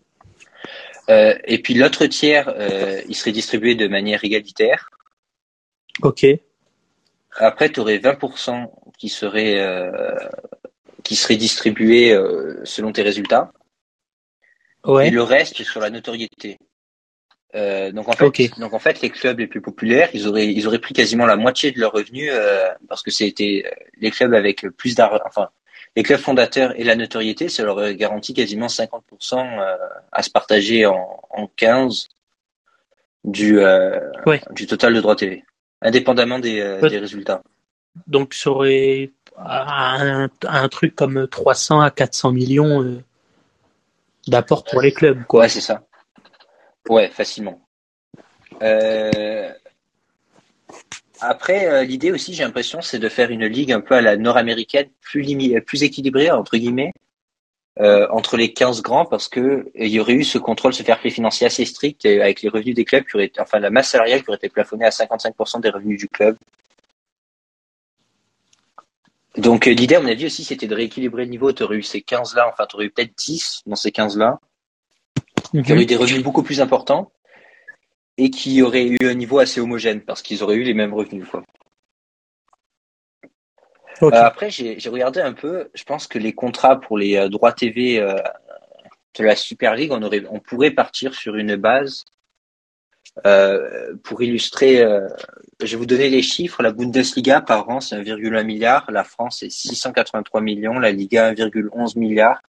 et 1.44 1.58
puis 1.62 1.74
l'autre 1.74 2.06
tiers, 2.06 2.54
il 3.08 3.16
serait 3.16 3.32
distribué 3.32 3.74
de 3.74 3.88
manière 3.88 4.22
égalitaire. 4.22 4.90
Ok. 6.02 6.26
Après, 7.36 7.70
tu 7.70 7.80
aurais 7.80 7.98
20% 7.98 8.68
qui 8.98 9.08
seraient, 9.08 9.60
euh, 9.60 10.16
qui 11.02 11.16
seraient 11.16 11.36
distribués 11.36 12.12
euh, 12.12 12.60
selon 12.64 12.92
tes 12.92 13.02
résultats. 13.02 13.52
Ouais. 14.84 15.08
Et 15.08 15.10
le 15.10 15.22
reste 15.22 15.62
sur 15.64 15.80
la 15.80 15.90
notoriété. 15.90 16.58
Euh, 17.54 17.92
donc 17.92 18.08
en 18.08 18.12
fait, 18.12 18.50
donc 18.58 18.74
en 18.74 18.78
fait, 18.78 19.00
les 19.00 19.08
clubs 19.08 19.38
les 19.38 19.46
plus 19.46 19.62
populaires, 19.62 20.10
ils 20.12 20.28
auraient, 20.28 20.46
ils 20.46 20.66
auraient 20.66 20.78
pris 20.78 20.92
quasiment 20.92 21.24
la 21.24 21.36
moitié 21.36 21.72
de 21.72 21.80
leurs 21.80 21.92
revenus 21.92 22.28
euh, 22.30 22.68
parce 22.88 23.02
que 23.02 23.10
c'était 23.10 23.64
les 23.98 24.10
clubs 24.10 24.34
avec 24.34 24.66
plus 24.76 24.94
d'argent, 24.94 25.22
enfin 25.24 25.48
les 25.96 26.02
clubs 26.02 26.20
fondateurs 26.20 26.78
et 26.78 26.84
la 26.84 26.94
notoriété, 26.94 27.48
ça 27.48 27.64
leur 27.64 27.92
garantit 27.94 28.34
quasiment 28.34 28.66
50% 28.66 29.60
euh, 29.60 29.76
à 30.12 30.22
se 30.22 30.30
partager 30.30 30.84
en, 30.84 31.22
en 31.30 31.46
15 31.46 32.08
du 33.24 33.58
ouais. 33.58 34.42
du 34.50 34.66
total 34.66 34.94
de 34.94 35.00
droits 35.00 35.16
télé 35.16 35.42
indépendamment 35.80 36.38
des, 36.38 36.60
euh, 36.60 36.88
des 36.88 36.98
résultats. 36.98 37.42
Donc, 38.06 38.34
ça 38.34 38.50
aurait 38.50 39.10
un, 39.38 40.28
un, 40.46 40.68
truc 40.68 40.94
comme 40.94 41.28
300 41.28 41.80
à 41.80 41.90
400 41.90 42.32
millions 42.32 42.82
euh, 42.82 43.02
d'apport 44.26 44.64
pour 44.64 44.80
les 44.80 44.92
clubs. 44.92 45.24
Quoi. 45.24 45.40
Ouais, 45.40 45.48
c'est 45.48 45.60
ça. 45.60 45.86
Ouais, 46.88 47.08
facilement. 47.08 47.60
Euh... 48.62 49.52
Après, 51.20 51.66
euh, 51.66 51.84
l'idée 51.84 52.12
aussi, 52.12 52.32
j'ai 52.32 52.44
l'impression, 52.44 52.80
c'est 52.80 52.98
de 52.98 53.08
faire 53.08 53.30
une 53.30 53.46
ligue 53.46 53.72
un 53.72 53.80
peu 53.80 53.94
à 53.94 54.00
la 54.00 54.16
nord-américaine, 54.16 54.88
plus, 55.00 55.26
plus 55.62 55.82
équilibrée, 55.82 56.30
entre 56.30 56.56
guillemets, 56.56 56.92
entre 57.80 58.36
les 58.36 58.52
15 58.52 58.82
grands 58.82 59.04
parce 59.04 59.28
que 59.28 59.70
il 59.76 59.86
y 59.86 60.00
aurait 60.00 60.14
eu 60.14 60.24
ce 60.24 60.38
contrôle, 60.38 60.74
ce 60.74 60.82
fair 60.82 60.98
play 60.98 61.10
financier 61.10 61.46
assez 61.46 61.64
strict 61.64 62.04
avec 62.06 62.42
les 62.42 62.48
revenus 62.48 62.74
des 62.74 62.84
clubs 62.84 63.04
qui 63.04 63.14
auraient, 63.14 63.30
enfin 63.38 63.60
la 63.60 63.70
masse 63.70 63.90
salariale 63.90 64.24
qui 64.24 64.30
aurait 64.30 64.36
été 64.38 64.48
plafonnée 64.48 64.84
à 64.84 64.90
55% 64.90 65.60
des 65.60 65.70
revenus 65.70 65.96
du 65.96 66.08
club. 66.08 66.36
Donc 69.38 69.66
euh, 69.66 69.70
l'idée, 69.70 69.94
à 69.94 70.00
mon 70.00 70.08
avis 70.08 70.26
aussi, 70.26 70.44
c'était 70.44 70.66
de 70.66 70.74
rééquilibrer 70.74 71.24
le 71.24 71.30
niveau. 71.30 71.52
Tu 71.52 71.62
aurais 71.62 71.76
eu 71.76 71.82
ces 71.82 72.00
15-là, 72.00 72.48
enfin 72.52 72.66
tu 72.68 72.76
aurais 72.76 72.86
eu 72.86 72.90
peut-être 72.90 73.14
10 73.16 73.62
dans 73.66 73.76
ces 73.76 73.90
15-là, 73.90 74.40
qui 75.52 75.72
auraient 75.72 75.82
eu 75.82 75.86
des 75.86 75.96
revenus 75.96 76.22
beaucoup 76.22 76.42
plus 76.42 76.60
importants 76.60 77.12
et 78.16 78.30
qui 78.30 78.62
auraient 78.62 78.86
eu 78.86 78.98
un 79.04 79.14
niveau 79.14 79.38
assez 79.38 79.60
homogène 79.60 80.02
parce 80.02 80.22
qu'ils 80.22 80.42
auraient 80.42 80.56
eu 80.56 80.64
les 80.64 80.74
mêmes 80.74 80.92
revenus. 80.92 81.28
Quoi. 81.30 81.44
Euh, 84.02 84.10
après, 84.12 84.50
j'ai 84.50 84.76
regardé 84.88 85.20
un 85.20 85.32
peu. 85.32 85.70
Je 85.74 85.84
pense 85.84 86.06
que 86.06 86.18
les 86.18 86.32
contrats 86.32 86.80
pour 86.80 86.98
les 86.98 87.16
euh, 87.16 87.28
droits 87.28 87.52
TV 87.52 88.00
euh, 88.00 88.16
de 89.18 89.24
la 89.24 89.36
Super 89.36 89.74
League, 89.74 89.92
on, 89.92 90.02
aurait, 90.02 90.24
on 90.30 90.40
pourrait 90.40 90.70
partir 90.70 91.14
sur 91.14 91.36
une 91.36 91.56
base 91.56 92.04
pour 94.04 94.22
illustrer. 94.22 94.78
je 95.60 95.66
vais 95.66 95.76
vous 95.76 95.86
donner 95.86 96.08
les 96.08 96.22
chiffres. 96.22 96.62
La 96.62 96.72
Bundesliga 96.72 97.40
par 97.40 97.68
an, 97.68 97.80
c'est 97.80 97.96
1,1 97.96 98.44
milliard. 98.44 98.90
La 98.90 99.04
France, 99.04 99.38
c'est 99.40 99.50
683 99.50 100.40
millions. 100.40 100.78
La 100.78 100.92
Liga, 100.92 101.32
1,11 101.32 101.98
milliard. 101.98 102.40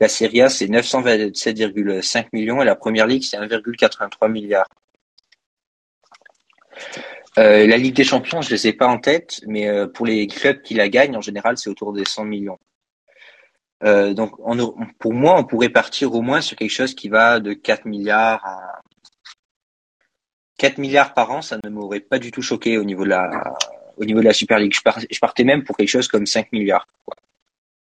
La 0.00 0.08
Serie 0.08 0.42
A, 0.42 0.48
c'est 0.48 0.66
927,5 0.66 2.26
millions. 2.32 2.62
Et 2.62 2.64
la 2.64 2.76
Première 2.76 3.06
Ligue, 3.06 3.22
c'est 3.22 3.36
1,83 3.36 4.30
milliard. 4.30 4.66
Euh, 7.38 7.66
la 7.66 7.76
Ligue 7.76 7.94
des 7.94 8.04
Champions, 8.04 8.40
je 8.42 8.48
ne 8.48 8.54
les 8.54 8.68
ai 8.68 8.72
pas 8.72 8.88
en 8.88 8.98
tête, 8.98 9.40
mais 9.46 9.68
euh, 9.68 9.86
pour 9.86 10.06
les 10.06 10.26
clubs 10.26 10.60
qui 10.62 10.74
la 10.74 10.88
gagnent, 10.88 11.16
en 11.16 11.20
général, 11.20 11.56
c'est 11.56 11.70
autour 11.70 11.92
des 11.92 12.04
100 12.04 12.24
millions. 12.24 12.58
Euh, 13.84 14.12
donc, 14.12 14.32
pour 14.98 15.14
moi, 15.14 15.38
on 15.38 15.44
pourrait 15.44 15.68
partir 15.68 16.14
au 16.14 16.20
moins 16.20 16.40
sur 16.40 16.56
quelque 16.56 16.70
chose 16.70 16.94
qui 16.94 17.08
va 17.08 17.38
de 17.38 17.52
4 17.52 17.84
milliards 17.84 18.44
à 18.44 18.77
4 20.58 20.78
milliards 20.78 21.14
par 21.14 21.30
an. 21.30 21.42
Ça 21.42 21.58
ne 21.64 21.70
m'aurait 21.70 22.00
pas 22.00 22.18
du 22.18 22.30
tout 22.30 22.42
choqué 22.42 22.78
au 22.78 22.84
niveau 22.84 23.04
de 23.04 23.10
la, 23.10 23.54
au 23.96 24.04
niveau 24.04 24.20
de 24.20 24.26
la 24.26 24.34
Super 24.34 24.58
League. 24.58 24.74
Je, 24.74 25.18
partais 25.20 25.44
même 25.44 25.64
pour 25.64 25.76
quelque 25.76 25.88
chose 25.88 26.08
comme 26.08 26.26
5 26.26 26.52
milliards. 26.52 26.86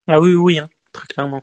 Ah 0.06 0.20
oui, 0.20 0.34
oui, 0.34 0.58
hein, 0.58 0.68
très 0.92 1.06
clairement. 1.06 1.42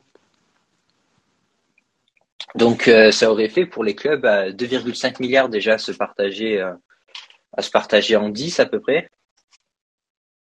Donc, 2.53 2.91
ça 3.11 3.31
aurait 3.31 3.49
fait 3.49 3.65
pour 3.65 3.83
les 3.83 3.95
clubs 3.95 4.25
2,5 4.25 5.21
milliards 5.21 5.49
déjà 5.49 5.77
se 5.77 5.91
partager 5.91 6.61
à 7.57 7.61
se 7.61 7.71
partager 7.71 8.15
en 8.15 8.29
10 8.29 8.59
à 8.59 8.65
peu 8.65 8.79
près. 8.79 9.09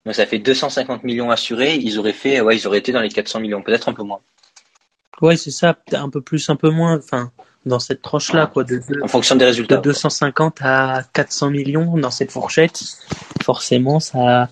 Donc 0.04 0.14
ça 0.14 0.26
fait 0.26 0.38
250 0.38 1.04
millions 1.04 1.30
assurés. 1.30 1.76
Ils 1.76 1.98
auraient 1.98 2.12
fait, 2.12 2.40
ouais, 2.40 2.56
ils 2.56 2.66
auraient 2.66 2.78
été 2.78 2.92
dans 2.92 3.00
les 3.00 3.10
400 3.10 3.40
millions, 3.40 3.62
peut-être 3.62 3.88
un 3.88 3.92
peu 3.92 4.02
moins. 4.02 4.20
Ouais, 5.20 5.36
c'est 5.36 5.50
ça, 5.50 5.76
un 5.92 6.10
peu 6.10 6.20
plus, 6.20 6.48
un 6.50 6.56
peu 6.56 6.70
moins. 6.70 6.96
Enfin, 6.96 7.32
dans 7.66 7.78
cette 7.78 8.02
tranche-là, 8.02 8.46
quoi, 8.46 8.64
de, 8.64 8.80
en 9.02 9.08
fonction 9.08 9.36
des 9.36 9.44
résultats. 9.44 9.76
De 9.76 9.82
250 9.82 10.58
à 10.62 11.02
400 11.12 11.50
millions 11.50 11.96
dans 11.96 12.10
cette 12.10 12.30
fourchette. 12.30 12.82
Forcément, 13.42 14.00
ça, 14.00 14.48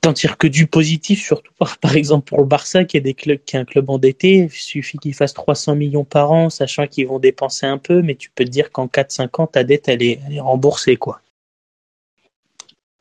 t'en 0.00 0.12
tires 0.12 0.38
que 0.38 0.46
du 0.46 0.66
positif, 0.66 1.22
surtout 1.22 1.52
par, 1.58 1.78
par 1.78 1.96
exemple 1.96 2.28
pour 2.28 2.38
le 2.38 2.44
Barça 2.44 2.84
qui 2.84 2.96
est 2.96 3.00
des 3.00 3.14
clubs, 3.14 3.40
qui 3.44 3.56
est 3.56 3.58
un 3.58 3.64
club 3.64 3.90
endetté. 3.90 4.48
Il 4.50 4.50
suffit 4.50 4.98
qu'ils 4.98 5.14
fassent 5.14 5.34
300 5.34 5.76
millions 5.76 6.04
par 6.04 6.32
an, 6.32 6.50
sachant 6.50 6.86
qu'ils 6.86 7.06
vont 7.06 7.18
dépenser 7.18 7.66
un 7.66 7.78
peu, 7.78 8.02
mais 8.02 8.14
tu 8.14 8.30
peux 8.30 8.44
te 8.44 8.50
dire 8.50 8.72
qu'en 8.72 8.86
4-5 8.86 9.42
ans, 9.42 9.46
ta 9.46 9.64
dette, 9.64 9.88
elle 9.88 10.02
est, 10.02 10.20
elle 10.26 10.36
est 10.36 10.40
remboursée, 10.40 10.96
quoi. 10.96 11.20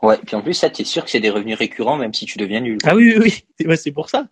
Ouais, 0.01 0.17
puis 0.25 0.35
en 0.35 0.41
plus, 0.41 0.53
ça, 0.53 0.69
t'es 0.69 0.85
sûr 0.85 1.03
que 1.03 1.11
c'est 1.11 1.19
des 1.19 1.29
revenus 1.29 1.57
récurrents, 1.57 1.97
même 1.97 2.13
si 2.13 2.25
tu 2.25 2.37
deviens 2.37 2.61
nul. 2.61 2.77
Ah 2.85 2.95
oui, 2.95 3.15
oui, 3.17 3.43
oui. 3.59 3.77
c'est 3.77 3.91
pour 3.91 4.09
ça. 4.09 4.27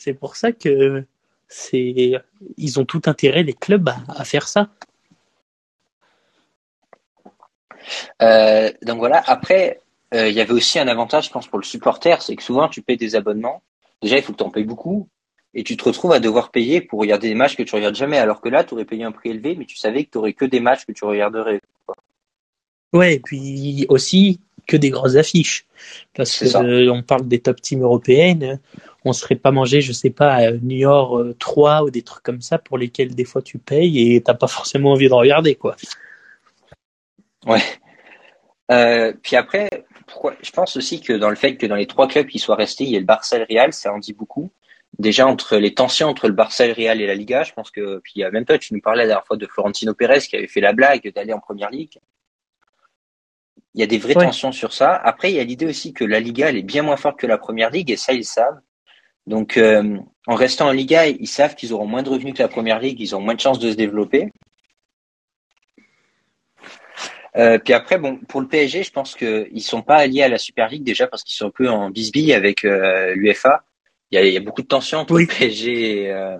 C'est 0.00 0.14
pour 0.14 0.34
ça 0.34 0.50
que 0.52 1.04
c'est, 1.46 2.14
ils 2.56 2.80
ont 2.80 2.86
tout 2.86 3.02
intérêt, 3.04 3.42
les 3.42 3.52
clubs, 3.52 3.86
à, 3.86 3.98
à 4.08 4.24
faire 4.24 4.48
ça. 4.48 4.70
Euh, 8.22 8.72
donc 8.80 8.96
voilà, 8.96 9.22
après, 9.26 9.80
euh, 10.14 10.28
il 10.28 10.34
y 10.34 10.40
avait 10.40 10.54
aussi 10.54 10.78
un 10.78 10.88
avantage, 10.88 11.26
je 11.26 11.30
pense, 11.30 11.48
pour 11.48 11.58
le 11.58 11.64
supporter, 11.64 12.22
c'est 12.22 12.34
que 12.34 12.42
souvent 12.42 12.70
tu 12.70 12.80
payes 12.80 12.96
des 12.96 13.14
abonnements. 13.14 13.62
Déjà, 14.00 14.16
il 14.16 14.22
faut 14.22 14.32
que 14.32 14.38
tu 14.38 14.44
en 14.44 14.48
payes 14.48 14.64
beaucoup. 14.64 15.06
Et 15.52 15.64
tu 15.64 15.76
te 15.76 15.84
retrouves 15.84 16.12
à 16.12 16.20
devoir 16.20 16.50
payer 16.50 16.80
pour 16.80 17.00
regarder 17.00 17.28
des 17.28 17.34
matchs 17.34 17.56
que 17.56 17.62
tu 17.62 17.74
regardes 17.74 17.96
jamais. 17.96 18.16
Alors 18.16 18.40
que 18.40 18.48
là, 18.48 18.64
tu 18.64 18.72
aurais 18.72 18.86
payé 18.86 19.04
un 19.04 19.12
prix 19.12 19.30
élevé, 19.30 19.54
mais 19.54 19.66
tu 19.66 19.76
savais 19.76 20.04
que 20.04 20.12
tu 20.12 20.18
aurais 20.18 20.32
que 20.32 20.46
des 20.46 20.60
matchs 20.60 20.86
que 20.86 20.92
tu 20.92 21.04
regarderais. 21.04 21.60
Ouais, 22.94 23.16
et 23.16 23.20
puis 23.20 23.84
aussi 23.90 24.40
que 24.66 24.78
des 24.78 24.88
grosses 24.88 25.16
affiches. 25.16 25.66
Parce 26.14 26.38
que 26.38 26.56
euh, 26.56 26.90
on 26.90 27.02
parle 27.02 27.28
des 27.28 27.40
top 27.40 27.60
teams 27.60 27.82
européennes. 27.82 28.60
On 29.04 29.12
serait 29.12 29.36
pas 29.36 29.50
mangé, 29.50 29.80
je 29.80 29.92
sais 29.92 30.10
pas, 30.10 30.34
à 30.34 30.50
New 30.52 30.76
York 30.76 31.38
3 31.38 31.70
euh, 31.82 31.86
ou 31.86 31.90
des 31.90 32.02
trucs 32.02 32.22
comme 32.22 32.42
ça 32.42 32.58
pour 32.58 32.76
lesquels 32.76 33.14
des 33.14 33.24
fois 33.24 33.42
tu 33.42 33.58
payes 33.58 34.14
et 34.14 34.22
t'as 34.22 34.34
pas 34.34 34.46
forcément 34.46 34.92
envie 34.92 35.08
de 35.08 35.14
regarder, 35.14 35.54
quoi. 35.54 35.76
Ouais. 37.46 37.62
Euh, 38.70 39.12
puis 39.22 39.36
après, 39.36 39.68
je 40.42 40.50
pense 40.50 40.76
aussi 40.76 41.00
que 41.00 41.12
dans 41.12 41.30
le 41.30 41.36
fait 41.36 41.56
que 41.56 41.66
dans 41.66 41.76
les 41.76 41.86
trois 41.86 42.08
clubs 42.08 42.26
qui 42.26 42.38
soient 42.38 42.56
restés, 42.56 42.84
il 42.84 42.90
y 42.90 42.96
ait 42.96 43.00
le 43.00 43.06
Barça 43.06 43.36
et 43.36 43.40
le 43.40 43.46
Real, 43.48 43.72
ça 43.72 43.92
en 43.92 43.98
dit 43.98 44.12
beaucoup. 44.12 44.50
Déjà 44.98 45.26
entre 45.26 45.56
les 45.56 45.72
tensions 45.72 46.08
entre 46.08 46.28
le 46.28 46.34
Barça 46.34 46.66
et 46.66 46.68
le 46.68 46.74
Real 46.74 47.00
et 47.00 47.06
la 47.06 47.14
Liga, 47.14 47.42
je 47.42 47.52
pense 47.52 47.70
que 47.70 48.00
puis 48.00 48.22
même 48.32 48.44
toi, 48.44 48.58
tu 48.58 48.74
nous 48.74 48.80
parlais 48.80 49.04
la 49.04 49.08
dernière 49.08 49.26
fois 49.26 49.36
de 49.36 49.46
Florentino 49.46 49.94
Pérez 49.94 50.20
qui 50.20 50.36
avait 50.36 50.48
fait 50.48 50.60
la 50.60 50.72
blague 50.72 51.12
d'aller 51.14 51.32
en 51.32 51.40
première 51.40 51.70
ligue. 51.70 51.98
Il 53.74 53.80
y 53.80 53.84
a 53.84 53.86
des 53.86 53.98
vraies 53.98 54.14
tensions 54.14 54.50
sur 54.50 54.72
ça. 54.72 54.94
Après, 54.96 55.30
il 55.30 55.36
y 55.36 55.40
a 55.40 55.44
l'idée 55.44 55.66
aussi 55.66 55.92
que 55.92 56.04
la 56.04 56.18
Liga 56.18 56.48
elle 56.48 56.56
est 56.56 56.62
bien 56.62 56.82
moins 56.82 56.96
forte 56.96 57.18
que 57.18 57.26
la 57.26 57.38
première 57.38 57.70
ligue 57.70 57.90
et 57.90 57.96
ça 57.96 58.12
ils 58.12 58.24
savent. 58.24 58.60
Donc 59.26 59.56
euh, 59.56 59.98
en 60.26 60.34
restant 60.34 60.68
en 60.68 60.72
Liga, 60.72 61.06
ils 61.06 61.28
savent 61.28 61.54
qu'ils 61.54 61.72
auront 61.72 61.86
moins 61.86 62.02
de 62.02 62.08
revenus 62.08 62.34
que 62.34 62.42
la 62.42 62.48
première 62.48 62.80
ligue, 62.80 63.00
ils 63.00 63.14
ont 63.14 63.20
moins 63.20 63.34
de 63.34 63.40
chances 63.40 63.58
de 63.58 63.70
se 63.70 63.76
développer. 63.76 64.30
Euh, 67.36 67.58
puis 67.58 67.74
après, 67.74 67.98
bon, 67.98 68.18
pour 68.18 68.40
le 68.40 68.48
PSG, 68.48 68.82
je 68.82 68.90
pense 68.90 69.14
qu'ils 69.14 69.62
sont 69.62 69.82
pas 69.82 69.96
alliés 69.96 70.22
à 70.22 70.28
la 70.28 70.38
Super 70.38 70.68
League 70.68 70.82
déjà 70.82 71.06
parce 71.06 71.22
qu'ils 71.22 71.36
sont 71.36 71.46
un 71.46 71.50
peu 71.50 71.68
en 71.68 71.90
bisbille 71.90 72.32
avec 72.32 72.64
euh, 72.64 73.14
l'UFA. 73.14 73.64
Il 74.10 74.20
y, 74.20 74.36
a, 74.36 74.40
beaucoup 74.40 74.62
de 74.62 74.66
tensions 74.66 74.98
entre 74.98 75.16
le 75.18 75.26
PSG 75.26 76.02
et. 76.02 76.10
Euh, 76.10 76.36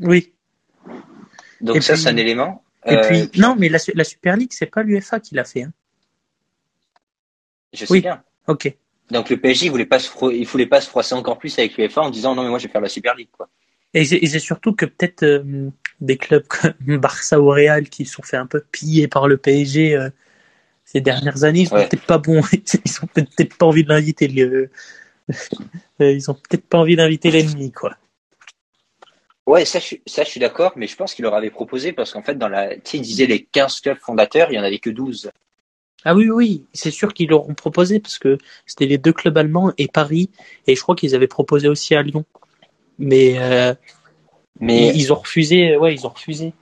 oui. 0.00 0.34
Donc 1.62 1.82
ça, 1.82 1.96
c'est 1.96 2.08
un 2.10 2.16
élément. 2.18 2.62
Et 2.84 2.98
puis, 2.98 3.30
non, 3.40 3.56
mais 3.58 3.70
la, 3.70 3.78
la 3.94 4.04
Super 4.04 4.36
League, 4.36 4.52
c'est 4.52 4.66
pas 4.66 4.82
l'UFA 4.82 5.18
qui 5.18 5.34
l'a 5.34 5.44
fait. 5.44 5.62
Hein. 5.62 5.72
Je 7.72 7.86
sais 7.86 8.00
bien. 8.00 8.22
Ok. 8.46 8.76
Donc 9.10 9.30
le 9.30 9.36
PSG, 9.36 9.66
il 9.66 9.70
voulait 9.70 9.86
pas 9.86 9.98
se 9.98 10.10
il 10.32 10.46
voulait 10.46 10.66
pas 10.66 10.80
se 10.80 10.88
froisser 10.88 11.14
encore 11.14 11.38
plus 11.38 11.56
avec 11.58 11.76
l'UFA 11.76 12.02
en 12.02 12.10
disant 12.10 12.34
non 12.34 12.42
mais 12.42 12.48
moi 12.48 12.58
je 12.58 12.66
vais 12.66 12.72
faire 12.72 12.80
la 12.80 12.88
Super 12.88 13.14
League 13.14 13.28
quoi. 13.32 13.48
Et 13.94 14.04
c'est 14.04 14.38
surtout 14.40 14.74
que 14.74 14.84
peut-être 14.84 15.44
des 16.00 16.16
clubs 16.16 16.46
comme 16.46 16.74
Barça 16.98 17.40
ou 17.40 17.48
Real 17.48 17.88
qui 17.88 18.04
sont 18.04 18.22
fait 18.22 18.36
un 18.36 18.46
peu 18.46 18.60
piller 18.60 19.08
par 19.08 19.26
le 19.28 19.36
PSG, 19.38 19.96
euh, 19.96 20.10
ces 20.84 21.00
dernières 21.00 21.44
années, 21.44 21.60
ils 21.60 21.68
sont 21.68 21.76
Ouais. 21.76 21.88
peut-être 21.88 22.06
pas 22.06 22.18
bons. 22.18 22.42
Ils 22.52 22.98
ont 23.02 23.06
peut-être 23.06 23.56
pas 23.56 23.66
envie 23.66 23.84
de 23.84 23.88
l'inviter. 23.88 24.28
le- 24.28 24.70
Euh, 26.00 26.12
Ils 26.12 26.30
ont 26.30 26.34
peut-être 26.34 26.66
pas 26.66 26.78
envie 26.78 26.94
d'inviter 26.96 27.30
l'ennemi, 27.30 27.72
quoi. 27.72 27.96
Ouais, 29.46 29.64
ça, 29.64 29.78
je, 29.78 29.84
suis- 29.84 30.02
ça, 30.06 30.24
je 30.24 30.28
suis 30.30 30.40
d'accord, 30.40 30.72
mais 30.76 30.86
je 30.86 30.96
pense 30.96 31.14
qu'il 31.14 31.22
leur 31.22 31.34
avait 31.34 31.50
proposé 31.50 31.92
parce 31.92 32.12
qu'en 32.12 32.22
fait, 32.22 32.36
dans 32.36 32.48
la, 32.48 32.74
tu 32.76 32.80
sais, 32.84 32.96
il 32.98 33.02
disait 33.02 33.26
les 33.26 33.44
15 33.44 33.80
clubs 33.80 33.98
fondateurs, 33.98 34.50
il 34.50 34.56
y 34.56 34.58
en 34.58 34.64
avait 34.64 34.78
que 34.78 34.90
12. 34.90 35.30
Ah 36.08 36.14
oui, 36.14 36.30
oui, 36.30 36.64
c'est 36.72 36.92
sûr 36.92 37.12
qu'ils 37.12 37.30
leur 37.30 37.48
ont 37.48 37.54
proposé 37.54 37.98
parce 37.98 38.18
que 38.18 38.38
c'était 38.64 38.86
les 38.86 38.96
deux 38.96 39.12
clubs 39.12 39.36
allemands 39.36 39.72
et 39.76 39.88
Paris, 39.88 40.30
et 40.68 40.76
je 40.76 40.80
crois 40.80 40.94
qu'ils 40.94 41.16
avaient 41.16 41.26
proposé 41.26 41.66
aussi 41.66 41.96
à 41.96 42.02
Lyon. 42.02 42.24
Mais, 43.00 43.34
euh, 43.38 43.74
Mais, 44.60 44.90
ils, 44.90 45.00
ils 45.02 45.12
ont 45.12 45.16
refusé, 45.16 45.76
ouais, 45.76 45.92
ils 45.92 46.06
ont 46.06 46.10
refusé. 46.10 46.52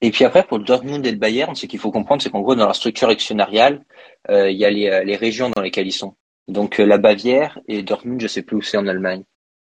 et 0.00 0.10
puis 0.12 0.24
après, 0.24 0.44
pour 0.44 0.58
le 0.58 0.64
Dortmund 0.64 1.04
et 1.04 1.10
le 1.10 1.16
Bayern, 1.16 1.56
ce 1.56 1.66
qu'il 1.66 1.80
faut 1.80 1.90
comprendre, 1.90 2.22
c'est 2.22 2.30
qu'en 2.30 2.40
gros, 2.40 2.54
dans 2.54 2.66
leur 2.66 2.76
structure 2.76 3.08
actionnariale, 3.08 3.84
euh, 4.30 4.48
il 4.48 4.56
y 4.56 4.64
a 4.64 4.70
les, 4.70 4.88
euh, 4.88 5.02
les 5.02 5.16
régions 5.16 5.50
dans 5.50 5.60
lesquelles 5.60 5.88
ils 5.88 5.92
sont. 5.92 6.14
Donc, 6.46 6.78
euh, 6.78 6.86
la 6.86 6.98
Bavière 6.98 7.58
et 7.66 7.82
Dortmund, 7.82 8.20
je 8.20 8.28
sais 8.28 8.42
plus 8.42 8.56
où 8.56 8.62
c'est 8.62 8.76
en 8.76 8.86
Allemagne. 8.86 9.24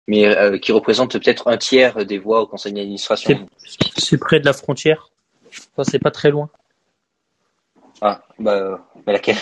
Mais, 0.10 0.26
euh, 0.26 0.58
qui 0.58 0.74
représentent 0.74 1.18
peut-être 1.18 1.48
un 1.48 1.58
tiers 1.58 2.06
des 2.06 2.18
voix 2.18 2.42
au 2.42 2.48
conseil 2.48 2.74
d'administration. 2.74 3.48
C'est 3.98 4.18
près 4.18 4.42
de 4.42 4.46
la 4.46 4.54
frontière. 4.54 5.10
Enfin, 5.74 5.90
c'est 5.90 6.00
pas 6.00 6.12
très 6.12 6.30
loin. 6.30 6.50
Ah, 8.02 8.22
bah, 8.40 8.54
euh, 8.56 8.78
bah 9.06 9.14
laquelle? 9.14 9.38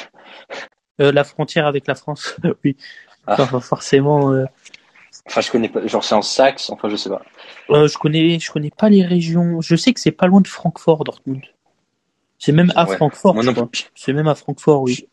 Euh, 1.02 1.12
la 1.12 1.24
frontière 1.24 1.68
avec 1.68 1.88
la 1.88 1.96
France, 1.96 2.36
oui. 2.64 2.78
Ah. 3.28 3.36
Enfin, 3.40 3.60
forcément. 3.60 4.32
euh, 4.32 4.46
Enfin, 5.28 5.42
je 5.42 5.50
connais 5.50 5.70
pas, 5.70 5.86
genre, 5.88 6.04
c'est 6.04 6.14
en 6.16 6.22
Saxe, 6.22 6.70
enfin, 6.70 6.88
je 6.90 6.96
sais 6.98 7.10
pas. 7.10 7.22
euh, 7.72 7.88
je 7.88 7.98
connais, 7.98 8.38
je 8.40 8.52
connais 8.52 8.70
pas 8.70 8.90
les 8.90 9.04
régions. 9.04 9.60
Je 9.62 9.76
sais 9.76 9.92
que 9.94 10.00
c'est 10.00 10.12
pas 10.12 10.28
loin 10.28 10.42
de 10.42 10.48
Francfort, 10.48 11.04
Dortmund. 11.04 11.42
C'est 12.38 12.52
même 12.52 12.72
à 12.76 12.86
Ouais. 12.86 12.96
Francfort. 12.98 13.34
Moi 13.34 13.42
je 13.44 13.48
non 13.50 13.54
crois. 13.56 13.68
plus. 13.68 13.90
C'est 13.96 14.14
même 14.14 14.28
à 14.28 14.36
Francfort, 14.36 14.82
oui. 14.84 15.08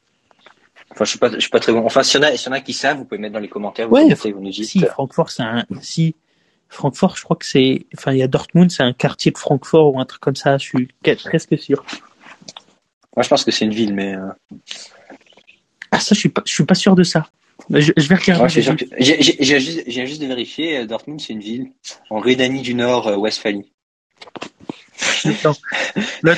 Enfin, 0.90 1.04
je 1.04 1.10
suis 1.10 1.18
pas, 1.18 1.30
je 1.30 1.38
suis 1.38 1.48
pas 1.50 1.60
très 1.60 1.72
bon. 1.72 1.84
Enfin, 1.86 2.02
s'il 2.02 2.20
y 2.20 2.24
en 2.24 2.28
a, 2.28 2.36
s'il 2.36 2.48
y 2.48 2.50
en 2.50 2.52
a 2.56 2.60
qui 2.60 2.74
savent, 2.74 2.98
vous 2.98 3.04
pouvez 3.06 3.18
mettre 3.18 3.32
dans 3.32 3.38
les 3.40 3.48
commentaires. 3.48 3.88
Vous 3.88 3.94
Ouais, 3.94 4.12
vous 4.12 4.40
nous 4.40 4.50
dites. 4.50 4.66
Si, 4.66 4.80
Francfort, 4.80 5.30
c'est 5.30 5.42
un. 5.44 5.64
Si, 5.80 6.14
Francfort, 6.68 7.16
je 7.16 7.22
crois 7.24 7.36
que 7.36 7.46
c'est. 7.46 7.86
Enfin, 7.96 8.12
il 8.12 8.18
y 8.18 8.22
a 8.22 8.28
Dortmund, 8.28 8.70
c'est 8.70 8.82
un 8.82 8.92
quartier 8.92 9.32
de 9.32 9.38
Francfort 9.38 9.94
ou 9.94 10.00
un 10.00 10.04
truc 10.04 10.20
comme 10.20 10.36
ça, 10.36 10.58
je 10.58 10.64
suis 10.64 10.88
presque 11.24 11.56
sûr. 11.58 11.84
Moi, 13.16 13.22
je 13.22 13.28
pense 13.28 13.44
que 13.44 13.50
c'est 13.50 13.64
une 13.64 13.74
ville, 13.74 13.94
mais, 13.94 14.14
euh, 14.14 14.28
Ah, 15.90 16.00
ça, 16.00 16.14
je 16.14 16.20
suis 16.20 16.28
pas, 16.28 16.42
je 16.46 16.52
suis 16.52 16.64
pas 16.64 16.74
sûr 16.74 16.94
de 16.94 17.02
ça. 17.02 17.28
Je, 17.70 17.92
je 17.96 18.08
vais 18.08 18.14
regarder. 18.16 18.48
j'ai, 18.98 19.60
juste, 19.60 19.88
juste 19.90 20.20
de 20.22 20.26
vérifier, 20.26 20.78
euh, 20.78 20.86
Dortmund, 20.86 21.20
c'est 21.20 21.32
une 21.32 21.40
ville 21.40 21.70
en 22.10 22.18
Rhénanie 22.18 22.62
du 22.62 22.74
Nord, 22.74 23.06
euh, 23.08 23.16
Westphalie. 23.16 23.70
Attends. 25.24 25.54
Là, 26.22 26.34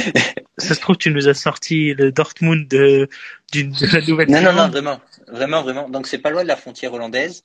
ça 0.58 0.74
se 0.74 0.80
trouve, 0.80 0.96
tu 0.96 1.10
nous 1.10 1.28
as 1.28 1.34
sorti 1.34 1.94
le 1.94 2.10
Dortmund 2.12 2.68
de, 2.68 3.08
de 3.54 3.94
la 3.94 4.00
nouvelle 4.06 4.30
Non, 4.30 4.42
non, 4.42 4.52
non, 4.52 4.68
vraiment. 4.68 5.00
Vraiment, 5.28 5.62
vraiment. 5.62 5.88
Donc, 5.88 6.06
c'est 6.06 6.18
pas 6.18 6.30
loin 6.30 6.42
de 6.42 6.48
la 6.48 6.56
frontière 6.56 6.92
hollandaise. 6.92 7.44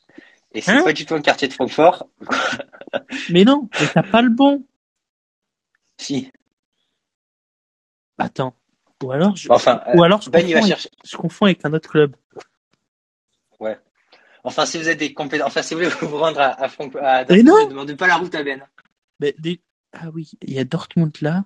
Et 0.54 0.62
c'est 0.62 0.72
Hein 0.72 0.84
pas 0.84 0.94
du 0.94 1.06
tout 1.06 1.16
un 1.16 1.22
quartier 1.22 1.48
de 1.48 1.54
Francfort. 1.54 2.08
Mais 3.30 3.44
non, 3.44 3.70
mais 3.80 3.88
t'as 3.92 4.04
pas 4.04 4.22
le 4.22 4.30
bon. 4.30 4.64
Si. 5.98 6.32
Attends. 8.20 8.56
Ou 9.04 9.12
alors, 9.12 9.36
je, 9.36 9.51
Enfin, 9.51 9.82
euh, 9.88 9.97
ou 9.97 10.04
alors 10.04 10.22
je, 10.22 10.30
Ben, 10.30 10.39
il 10.47 10.54
va 10.54 10.60
confonds 10.62 10.66
avec, 10.72 10.82
chercher. 10.82 10.89
je 11.06 11.18
confonds 11.18 11.45
avec 11.45 11.66
un 11.66 11.74
autre 11.74 11.89
club. 11.89 12.16
Enfin, 14.45 14.66
si 14.66 14.78
vous 14.78 14.89
êtes 14.89 14.97
des 14.99 15.14
compétents, 15.14 15.45
enfin, 15.47 15.62
si 15.62 15.74
vous 15.74 15.80
voulez 15.82 15.89
vous 16.01 16.18
rendre 16.18 16.41
à, 16.41 16.62
à 16.64 16.68
Dortmund, 17.24 17.45
non 17.45 17.64
ne 17.66 17.70
demandez 17.70 17.95
pas 17.95 18.08
la 18.08 18.18
route 18.18 18.36
à 18.36 18.43
Ben. 18.43 18.62
Mais 19.22 19.34
des- 19.39 19.62
Ah 19.93 20.10
oui, 20.14 20.32
il 20.41 20.54
y 20.54 20.60
a 20.60 20.66
Dortmund 20.66 21.14
là. 21.22 21.45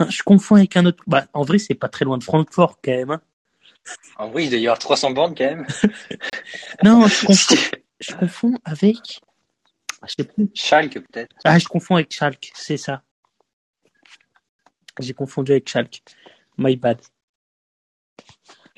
Non, 0.00 0.10
je 0.10 0.24
confonds 0.24 0.56
avec 0.56 0.76
un 0.76 0.86
autre. 0.86 1.04
Bah, 1.06 1.26
en 1.34 1.42
vrai, 1.42 1.58
c'est 1.58 1.74
pas 1.76 1.88
très 1.88 2.04
loin 2.04 2.18
de 2.18 2.24
Francfort 2.24 2.80
quand 2.82 2.90
même. 2.90 3.12
hein. 3.12 3.20
En 4.16 4.28
vrai, 4.28 4.44
il 4.46 4.50
doit 4.50 4.58
y 4.58 4.66
avoir 4.66 4.80
300 4.80 5.12
bornes 5.12 5.36
quand 5.36 5.44
même. 5.44 5.66
Non, 6.82 7.06
je 7.06 7.26
confonds, 7.26 7.54
je 8.00 8.14
confonds 8.14 8.54
avec. 8.64 9.20
Je 10.06 10.14
sais 10.18 10.24
plus. 10.24 10.50
Schalke, 10.54 10.94
peut-être. 10.94 11.36
Ah, 11.44 11.58
je 11.60 11.66
confonds 11.68 11.94
avec 11.94 12.12
Schalke, 12.12 12.50
c'est 12.54 12.76
ça. 12.76 13.02
J'ai 15.00 15.14
confondu 15.14 15.52
avec 15.52 15.68
Schalke. 15.68 16.02
My 16.56 16.76
bad. 16.76 16.98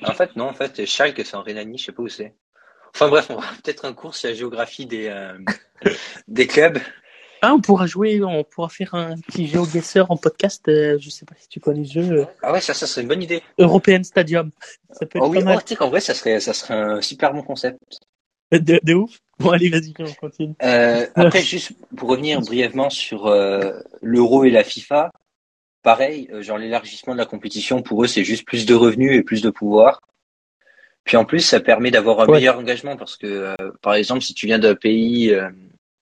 En 0.03 0.13
fait, 0.13 0.35
non, 0.35 0.45
en 0.45 0.53
fait, 0.53 0.85
Schalke, 0.85 1.21
c'est 1.25 1.35
en 1.35 1.43
Rhénanie, 1.43 1.77
je 1.77 1.85
sais 1.85 1.91
pas 1.91 2.01
où 2.03 2.07
c'est. 2.09 2.33
Enfin 2.93 3.07
bref, 3.07 3.27
on 3.29 3.35
va 3.35 3.47
peut-être 3.63 3.85
un 3.85 3.93
cours 3.93 4.15
sur 4.15 4.29
la 4.29 4.35
géographie 4.35 4.85
des, 4.85 5.07
euh, 5.07 5.37
des 6.27 6.47
clubs. 6.47 6.79
Ah, 7.43 7.53
on 7.55 7.59
pourra 7.61 7.87
jouer, 7.87 8.21
on 8.23 8.43
pourra 8.43 8.69
faire 8.69 8.93
un 8.93 9.15
petit 9.17 9.47
GeoGuessr 9.47 10.05
en 10.11 10.17
podcast. 10.17 10.67
euh, 10.67 10.97
je 10.99 11.09
sais 11.09 11.25
pas 11.25 11.33
si 11.39 11.47
tu 11.47 11.59
connais 11.59 11.85
ce 11.85 12.01
jeu. 12.03 12.27
Ah 12.43 12.51
ouais, 12.51 12.61
ça, 12.61 12.75
ça 12.75 12.85
serait 12.85 13.01
une 13.01 13.07
bonne 13.07 13.23
idée. 13.23 13.41
European 13.57 14.03
Stadium. 14.03 14.51
Ça 14.91 15.07
peut 15.07 15.17
être 15.17 15.25
Oh 15.25 15.29
oui, 15.29 15.43
mal. 15.43 15.55
oh, 15.57 15.61
tu 15.61 15.69
sais 15.69 15.75
qu'en 15.75 15.89
vrai, 15.89 16.01
ça 16.01 16.13
serait, 16.13 16.39
ça 16.39 16.53
serait 16.53 16.75
un 16.75 17.01
super 17.01 17.33
bon 17.33 17.41
concept. 17.41 17.79
De, 18.51 18.79
de 18.83 18.93
ouf. 18.93 19.17
Bon, 19.39 19.49
allez, 19.51 19.69
vas-y, 19.69 19.93
on 19.97 20.13
continue. 20.13 20.53
Euh, 20.61 21.07
après, 21.15 21.41
juste 21.41 21.71
pour 21.97 22.09
revenir 22.09 22.41
brièvement 22.41 22.91
sur 22.91 23.25
euh, 23.27 23.71
l'euro 24.03 24.43
et 24.43 24.51
la 24.51 24.63
FIFA, 24.63 25.11
pareil, 25.83 26.29
euh, 26.33 26.41
genre 26.41 26.57
l'élargissement 26.57 27.13
de 27.13 27.17
la 27.19 27.25
compétition, 27.25 27.81
pour 27.81 28.03
eux, 28.03 28.07
c'est 28.07 28.23
juste 28.23 28.45
plus 28.45 28.65
de 28.65 28.73
revenus 28.73 29.13
et 29.17 29.23
plus 29.23 29.41
de 29.41 29.49
pouvoir. 29.49 30.01
Puis 31.03 31.17
en 31.17 31.25
plus, 31.25 31.39
ça 31.39 31.59
permet 31.59 31.89
d'avoir 31.91 32.19
un 32.21 32.27
Ouais. 32.27 32.37
meilleur 32.37 32.57
engagement 32.59 32.95
parce 32.95 33.17
que, 33.17 33.27
euh, 33.27 33.55
par 33.81 33.95
exemple, 33.95 34.21
si 34.21 34.33
tu 34.33 34.45
viens 34.45 34.59
d'un 34.59 34.75
pays, 34.75 35.33
euh, 35.33 35.49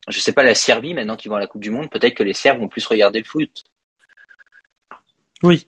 je 0.09 0.19
sais 0.19 0.33
pas, 0.33 0.43
la 0.43 0.55
Serbie, 0.55 0.93
maintenant 0.93 1.15
qu'ils 1.15 1.29
vont 1.29 1.37
à 1.37 1.39
la 1.39 1.47
Coupe 1.47 1.61
du 1.61 1.71
Monde, 1.71 1.89
peut-être 1.89 2.15
que 2.15 2.23
les 2.23 2.33
Serbes 2.33 2.59
vont 2.59 2.67
plus 2.67 2.85
regarder 2.85 3.19
le 3.19 3.25
foot. 3.25 3.63
Oui. 5.43 5.67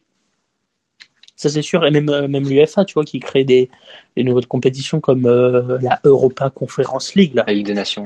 Ça, 1.37 1.49
c'est 1.49 1.61
sûr. 1.61 1.85
Et 1.85 1.91
même, 1.91 2.09
euh, 2.09 2.27
même 2.27 2.47
l'UFA, 2.47 2.85
tu 2.85 2.93
vois, 2.93 3.05
qui 3.05 3.19
crée 3.19 3.43
des, 3.45 3.69
des 4.15 4.23
nouvelles 4.23 4.47
compétitions 4.47 4.99
comme 4.99 5.25
euh, 5.25 5.79
la 5.81 5.99
Europa 6.03 6.49
Conference 6.49 7.15
League, 7.15 7.33
là. 7.33 7.45
La 7.47 7.53
Ligue 7.53 7.65
des 7.67 7.73
Nations. 7.73 8.05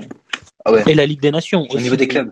Ah 0.64 0.72
ouais. 0.72 0.84
Et 0.88 0.94
la 0.94 1.06
Ligue 1.06 1.20
des 1.22 1.32
Nations. 1.32 1.64
Au 1.64 1.74
aussi. 1.74 1.84
niveau 1.84 1.96
des 1.96 2.08
clubs. 2.08 2.32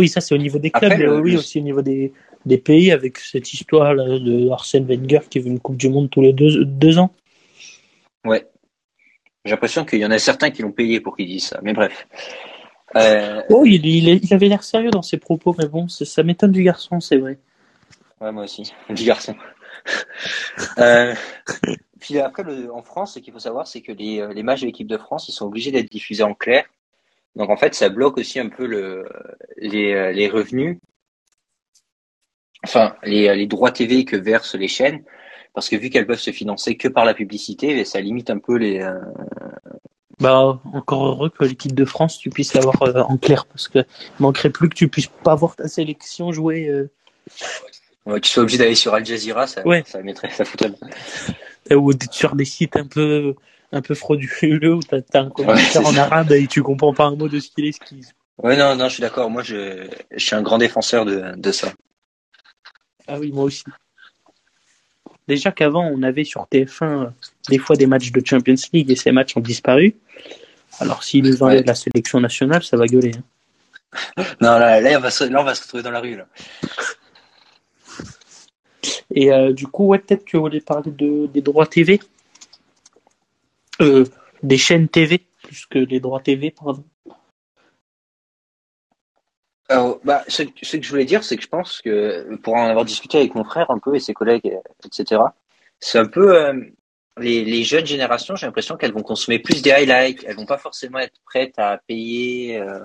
Oui, 0.00 0.08
ça, 0.08 0.20
c'est 0.20 0.34
au 0.34 0.38
niveau 0.38 0.58
des 0.58 0.70
Après, 0.72 0.88
clubs, 0.88 0.98
mais 0.98 1.04
le- 1.06 1.20
oui, 1.20 1.36
aussi 1.36 1.58
au 1.60 1.62
niveau 1.62 1.82
des, 1.82 2.12
des 2.46 2.58
pays, 2.58 2.90
avec 2.90 3.18
cette 3.18 3.52
histoire 3.52 3.94
là, 3.94 4.18
de 4.18 4.48
Arsène 4.50 4.86
Wenger 4.86 5.20
qui 5.28 5.38
veut 5.40 5.48
une 5.48 5.60
Coupe 5.60 5.76
du 5.76 5.88
Monde 5.90 6.08
tous 6.10 6.22
les 6.22 6.32
deux, 6.32 6.64
deux 6.64 6.98
ans. 6.98 7.10
Ouais. 8.24 8.46
J'ai 9.44 9.50
l'impression 9.52 9.84
qu'il 9.84 9.98
y 10.00 10.06
en 10.06 10.10
a 10.10 10.18
certains 10.18 10.50
qui 10.50 10.62
l'ont 10.62 10.72
payé 10.72 11.00
pour 11.00 11.16
qu'ils 11.16 11.26
disent 11.28 11.48
ça. 11.48 11.60
Mais 11.62 11.72
bref. 11.72 12.06
Euh, 12.96 13.42
Oh, 13.50 13.64
il, 13.64 13.84
il, 13.86 14.20
il 14.24 14.34
avait 14.34 14.48
l'air 14.48 14.64
sérieux 14.64 14.90
dans 14.90 15.02
ses 15.02 15.18
propos, 15.18 15.54
mais 15.58 15.66
bon, 15.68 15.86
ça 15.88 16.22
m'étonne 16.22 16.52
du 16.52 16.62
garçon, 16.62 16.98
c'est 17.00 17.18
vrai. 17.18 17.38
Ouais, 18.20 18.32
moi 18.32 18.44
aussi. 18.44 18.72
Petit 18.88 19.04
garçon. 19.04 19.34
euh, 20.78 21.14
puis 22.00 22.18
après, 22.18 22.42
le, 22.42 22.72
en 22.72 22.82
France, 22.82 23.14
ce 23.14 23.18
qu'il 23.18 23.32
faut 23.32 23.38
savoir, 23.38 23.66
c'est 23.66 23.80
que 23.80 23.92
les, 23.92 24.20
euh, 24.20 24.32
les 24.32 24.42
matchs 24.42 24.62
de 24.62 24.66
l'équipe 24.66 24.88
de 24.88 24.98
France, 24.98 25.28
ils 25.28 25.32
sont 25.32 25.46
obligés 25.46 25.70
d'être 25.70 25.90
diffusés 25.90 26.22
en 26.22 26.34
clair. 26.34 26.64
Donc 27.36 27.50
en 27.50 27.56
fait, 27.56 27.74
ça 27.74 27.88
bloque 27.88 28.18
aussi 28.18 28.38
un 28.40 28.48
peu 28.48 28.66
le, 28.66 29.08
les, 29.56 29.92
euh, 29.94 30.12
les 30.12 30.28
revenus, 30.28 30.78
enfin 32.64 32.94
les, 33.02 33.28
euh, 33.28 33.34
les 33.34 33.46
droits 33.46 33.70
TV 33.72 34.04
que 34.04 34.16
versent 34.16 34.54
les 34.56 34.68
chaînes, 34.68 35.02
parce 35.54 35.68
que 35.68 35.76
vu 35.76 35.90
qu'elles 35.90 36.06
peuvent 36.06 36.18
se 36.18 36.32
financer 36.32 36.76
que 36.76 36.88
par 36.88 37.04
la 37.04 37.14
publicité, 37.14 37.84
ça 37.84 38.00
limite 38.00 38.30
un 38.30 38.38
peu 38.38 38.56
les. 38.56 38.80
euh, 38.80 38.98
Bah, 40.18 40.60
encore 40.74 41.06
heureux 41.06 41.30
que 41.30 41.44
l'équipe 41.44 41.74
de 41.74 41.84
France, 41.84 42.18
tu 42.18 42.30
puisses 42.30 42.52
l'avoir 42.54 42.82
euh, 42.82 43.00
en 43.02 43.16
clair, 43.16 43.46
parce 43.46 43.68
que 43.68 43.78
il 43.78 44.22
manquerait 44.22 44.50
plus 44.50 44.68
que 44.68 44.74
tu 44.74 44.88
puisses 44.88 45.06
pas 45.22 45.34
voir 45.34 45.56
ta 45.56 45.68
sélection 45.68 46.32
jouer. 46.32 46.68
euh, 46.68 46.90
ouais, 48.06 48.20
tu 48.20 48.30
sois 48.30 48.42
obligé 48.42 48.58
d'aller 48.58 48.74
sur 48.74 48.92
Al 48.92 49.06
Jazeera, 49.06 49.46
ça, 49.46 49.66
Ouais. 49.66 49.82
ça 49.86 50.02
mettrait, 50.02 50.30
ça 50.30 50.44
foutrait. 50.44 50.72
ou 51.74 51.92
sur 52.10 52.34
des 52.34 52.44
sites 52.44 52.76
un 52.76 52.86
peu 52.86 53.34
un 53.72 53.82
peu 53.82 53.94
frauduleux 53.94 54.74
où 54.74 54.82
t'as 54.82 55.00
t'as 55.00 55.20
un 55.22 55.30
commentaire 55.30 55.86
en 55.86 55.92
ça. 55.92 56.04
arabe 56.04 56.32
et 56.32 56.46
tu 56.46 56.62
comprends 56.62 56.92
pas 56.94 57.04
un 57.04 57.14
mot 57.16 57.28
de 57.28 57.38
ce 57.40 57.50
qu'il 57.50 57.66
est. 57.66 57.72
Ce 57.72 57.80
qu'il... 57.80 58.04
Ouais, 58.42 58.56
non, 58.56 58.74
non, 58.76 58.88
je 58.88 58.94
suis 58.94 59.00
d'accord. 59.02 59.30
Moi, 59.30 59.42
je, 59.42 59.86
je 60.10 60.24
suis 60.24 60.34
un 60.34 60.42
grand 60.42 60.58
défenseur 60.58 61.04
de, 61.04 61.34
de 61.36 61.52
ça. 61.52 61.72
Ah 63.06 63.18
oui, 63.18 63.30
moi 63.32 63.44
aussi. 63.44 63.64
Déjà 65.28 65.52
qu'avant, 65.52 65.84
on 65.86 66.02
avait 66.02 66.24
sur 66.24 66.46
TF1 66.50 66.82
euh, 66.84 67.06
des 67.48 67.58
fois 67.58 67.76
des 67.76 67.86
matchs 67.86 68.10
de 68.10 68.24
Champions 68.26 68.54
League 68.72 68.90
et 68.90 68.96
ces 68.96 69.12
matchs 69.12 69.36
ont 69.36 69.40
disparu. 69.40 69.94
Alors 70.80 71.02
s'ils 71.04 71.24
nous 71.24 71.42
enlèvent 71.42 71.60
Ouais. 71.60 71.66
la 71.66 71.74
sélection 71.74 72.20
nationale, 72.20 72.62
ça 72.64 72.76
va 72.76 72.86
gueuler. 72.86 73.12
hein. 73.16 73.22
Non, 74.40 74.58
là, 74.58 74.80
là, 74.80 74.96
on 74.96 75.00
va 75.00 75.10
se, 75.10 75.24
là, 75.24 75.40
on 75.40 75.44
va 75.44 75.54
se 75.54 75.62
retrouver 75.62 75.82
dans 75.82 75.90
la 75.90 76.00
rue. 76.00 76.16
Là. 76.16 76.26
Et 79.14 79.32
euh, 79.32 79.52
du 79.52 79.66
coup, 79.66 79.86
ouais, 79.88 79.98
peut-être 79.98 80.24
que 80.24 80.36
vous 80.36 80.44
voulez 80.44 80.60
parler 80.60 80.90
de, 80.90 81.26
des 81.26 81.42
droits 81.42 81.66
TV. 81.66 82.00
Euh, 83.80 84.04
des 84.42 84.58
chaînes 84.58 84.88
TV, 84.88 85.20
plus 85.42 85.66
que 85.66 85.78
les 85.78 86.00
droits 86.00 86.20
TV, 86.20 86.50
pardon. 86.50 86.84
Alors, 89.68 90.00
bah, 90.02 90.24
ce, 90.26 90.42
ce 90.62 90.76
que 90.76 90.82
je 90.82 90.90
voulais 90.90 91.04
dire, 91.04 91.22
c'est 91.22 91.36
que 91.36 91.42
je 91.42 91.48
pense 91.48 91.80
que 91.80 92.34
pour 92.36 92.54
en 92.54 92.66
avoir 92.66 92.84
discuté 92.84 93.18
avec 93.18 93.34
mon 93.34 93.44
frère 93.44 93.70
un 93.70 93.78
peu 93.78 93.94
et 93.94 94.00
ses 94.00 94.14
collègues, 94.14 94.58
etc., 94.84 95.22
c'est 95.78 95.98
un 95.98 96.06
peu 96.06 96.36
euh, 96.36 96.60
les, 97.18 97.44
les 97.44 97.62
jeunes 97.62 97.86
générations. 97.86 98.34
J'ai 98.36 98.46
l'impression 98.46 98.76
qu'elles 98.76 98.92
vont 98.92 99.02
consommer 99.02 99.38
plus 99.38 99.62
des 99.62 99.70
highlights. 99.70 100.24
Elles 100.26 100.36
vont 100.36 100.46
pas 100.46 100.58
forcément 100.58 100.98
être 100.98 101.20
prêtes 101.24 101.58
à 101.58 101.78
payer. 101.86 102.58
euh, 102.58 102.80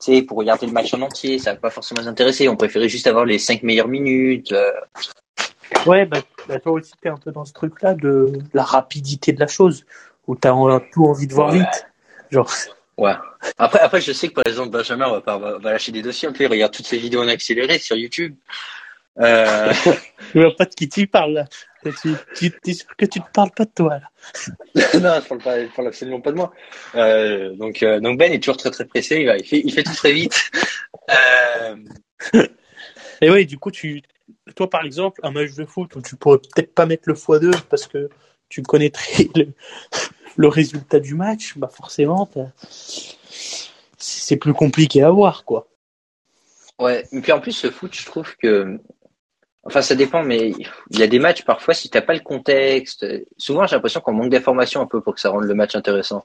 tu 0.00 0.24
pour 0.24 0.38
regarder 0.38 0.66
le 0.66 0.72
match 0.72 0.94
en 0.94 1.02
entier, 1.02 1.38
ça 1.38 1.54
va 1.54 1.60
pas 1.60 1.70
forcément 1.70 2.02
nous 2.02 2.08
intéresser. 2.08 2.48
On 2.48 2.56
préférait 2.56 2.88
juste 2.88 3.06
avoir 3.06 3.24
les 3.24 3.38
cinq 3.38 3.62
meilleures 3.62 3.88
minutes. 3.88 4.52
euh. 4.52 4.72
Ouais, 5.86 6.06
bah, 6.06 6.20
bah, 6.48 6.58
toi 6.60 6.72
aussi, 6.72 6.92
t'es 7.00 7.08
un 7.08 7.16
peu 7.16 7.32
dans 7.32 7.44
ce 7.44 7.52
truc-là 7.52 7.94
de 7.94 8.32
la 8.54 8.62
rapidité 8.62 9.32
de 9.32 9.40
la 9.40 9.46
chose, 9.46 9.84
où 10.28 10.36
t'as 10.36 10.52
en- 10.52 10.78
tout 10.78 11.04
envie 11.06 11.26
de 11.26 11.34
voir 11.34 11.50
Ouais. 11.52 11.58
vite. 11.58 11.86
Genre, 12.30 12.48
Ouais. 12.96 13.12
Après, 13.58 13.78
après, 13.78 14.00
je 14.00 14.10
sais 14.12 14.26
que 14.28 14.34
par 14.34 14.46
exemple, 14.46 14.70
Benjamin 14.70 15.08
va, 15.08 15.20
pas, 15.20 15.38
va, 15.38 15.58
va 15.58 15.72
lâcher 15.72 15.92
des 15.92 16.02
dossiers 16.02 16.28
un 16.28 16.32
peu. 16.32 16.42
Il 16.44 16.48
regarde 16.48 16.72
toutes 16.72 16.86
ses 16.86 16.98
vidéos 16.98 17.22
en 17.22 17.28
accéléré 17.28 17.78
sur 17.78 17.96
YouTube. 17.96 18.34
Euh, 19.20 19.72
je 20.34 20.40
vois 20.40 20.56
pas 20.56 20.64
de 20.64 20.74
qui 20.74 20.88
tu 20.88 21.06
parles, 21.06 21.32
là. 21.34 21.44
Tu, 22.02 22.10
tu, 22.34 22.50
t'es 22.60 22.72
sûr 22.74 22.88
que 22.96 23.06
tu 23.06 23.20
te 23.20 23.30
parles 23.32 23.52
pas 23.52 23.64
de 23.66 23.70
toi, 23.72 23.98
là. 24.00 24.10
non, 24.94 25.20
je 25.22 25.28
parle 25.28 25.40
pas, 25.40 25.60
je 25.64 25.68
parle 25.68 25.88
absolument 25.88 26.20
pas 26.20 26.32
de 26.32 26.36
moi. 26.36 26.52
Euh, 26.96 27.54
donc, 27.54 27.84
euh, 27.84 28.00
donc 28.00 28.18
Ben 28.18 28.32
est 28.32 28.40
toujours 28.40 28.56
très 28.56 28.72
très 28.72 28.84
pressé. 28.84 29.20
Il, 29.20 29.26
va- 29.26 29.36
il 29.38 29.46
fait, 29.46 29.62
il 29.64 29.72
fait 29.72 29.84
tout 29.84 29.94
très 29.94 30.12
vite. 30.12 30.50
Euh, 31.10 31.76
Et 33.22 33.30
ouais, 33.30 33.44
du 33.44 33.58
coup, 33.58 33.70
tu, 33.70 34.02
toi, 34.54 34.68
par 34.68 34.84
exemple, 34.84 35.20
un 35.22 35.30
match 35.30 35.54
de 35.54 35.64
foot 35.64 35.94
où 35.96 36.02
tu 36.02 36.16
pourrais 36.16 36.38
peut-être 36.38 36.74
pas 36.74 36.84
mettre 36.84 37.04
le 37.06 37.14
x2 37.14 37.62
parce 37.70 37.86
que 37.86 38.10
tu 38.50 38.62
connaîtrais 38.62 39.28
le, 39.34 39.48
le 40.38 40.46
résultat 40.46 41.00
du 41.00 41.14
match, 41.14 41.58
bah, 41.58 41.68
forcément, 41.68 42.30
c'est 43.98 44.36
plus 44.36 44.54
compliqué 44.54 45.02
à 45.02 45.10
voir, 45.10 45.44
quoi. 45.44 45.66
ouais. 46.78 47.04
Et 47.10 47.20
puis 47.20 47.32
en 47.32 47.40
plus, 47.40 47.64
le 47.64 47.72
foot, 47.72 47.92
je 47.92 48.06
trouve 48.06 48.36
que, 48.36 48.78
enfin, 49.64 49.82
ça 49.82 49.96
dépend, 49.96 50.22
mais 50.22 50.52
il 50.90 50.98
y 50.98 51.02
a 51.02 51.08
des 51.08 51.18
matchs 51.18 51.44
parfois 51.44 51.74
si 51.74 51.90
t'as 51.90 52.02
pas 52.02 52.14
le 52.14 52.20
contexte. 52.20 53.04
Souvent, 53.36 53.66
j'ai 53.66 53.74
l'impression 53.74 54.00
qu'on 54.00 54.12
manque 54.12 54.30
d'informations 54.30 54.80
un 54.80 54.86
peu 54.86 55.00
pour 55.00 55.16
que 55.16 55.20
ça 55.20 55.30
rende 55.30 55.42
le 55.42 55.54
match 55.54 55.74
intéressant. 55.74 56.24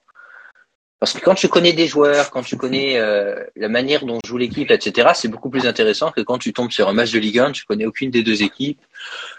Parce 1.04 1.12
que 1.12 1.20
quand 1.20 1.36
tu 1.36 1.50
connais 1.50 1.74
des 1.74 1.86
joueurs, 1.86 2.32
quand 2.32 2.44
tu 2.44 2.56
connais 2.56 2.98
euh, 2.98 3.44
la 3.58 3.68
manière 3.68 4.06
dont 4.06 4.20
joue 4.26 4.38
l'équipe, 4.38 4.72
etc., 4.72 5.10
c'est 5.14 5.28
beaucoup 5.28 5.50
plus 5.50 5.68
intéressant 5.68 6.12
que 6.12 6.22
quand 6.22 6.38
tu 6.38 6.54
tombes 6.54 6.72
sur 6.72 6.88
un 6.88 6.94
match 6.94 7.12
de 7.12 7.20
Ligue 7.20 7.40
1, 7.40 7.52
tu 7.52 7.66
connais 7.66 7.86
aucune 7.86 8.10
des 8.10 8.24
deux 8.24 8.42
équipes, 8.42 8.80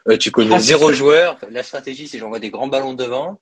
euh, 0.07 0.19
tu 0.19 0.31
connais 0.31 0.57
Ah, 0.57 0.59
zéro 0.59 0.93
joueur. 0.93 1.39
La 1.51 1.62
stratégie, 1.62 2.07
c'est 2.07 2.19
j'envoie 2.19 2.39
des 2.39 2.51
grands 2.51 2.69
ballons 2.69 2.93
devant. 2.93 3.41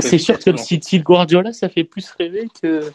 C'est 0.00 0.16
sûr 0.16 0.38
que 0.38 0.48
le. 0.48 0.56
City 0.56 1.00
Guardiola, 1.00 1.52
ça 1.52 1.68
fait 1.68 1.84
plus 1.84 2.10
rêver 2.18 2.48
que 2.62 2.90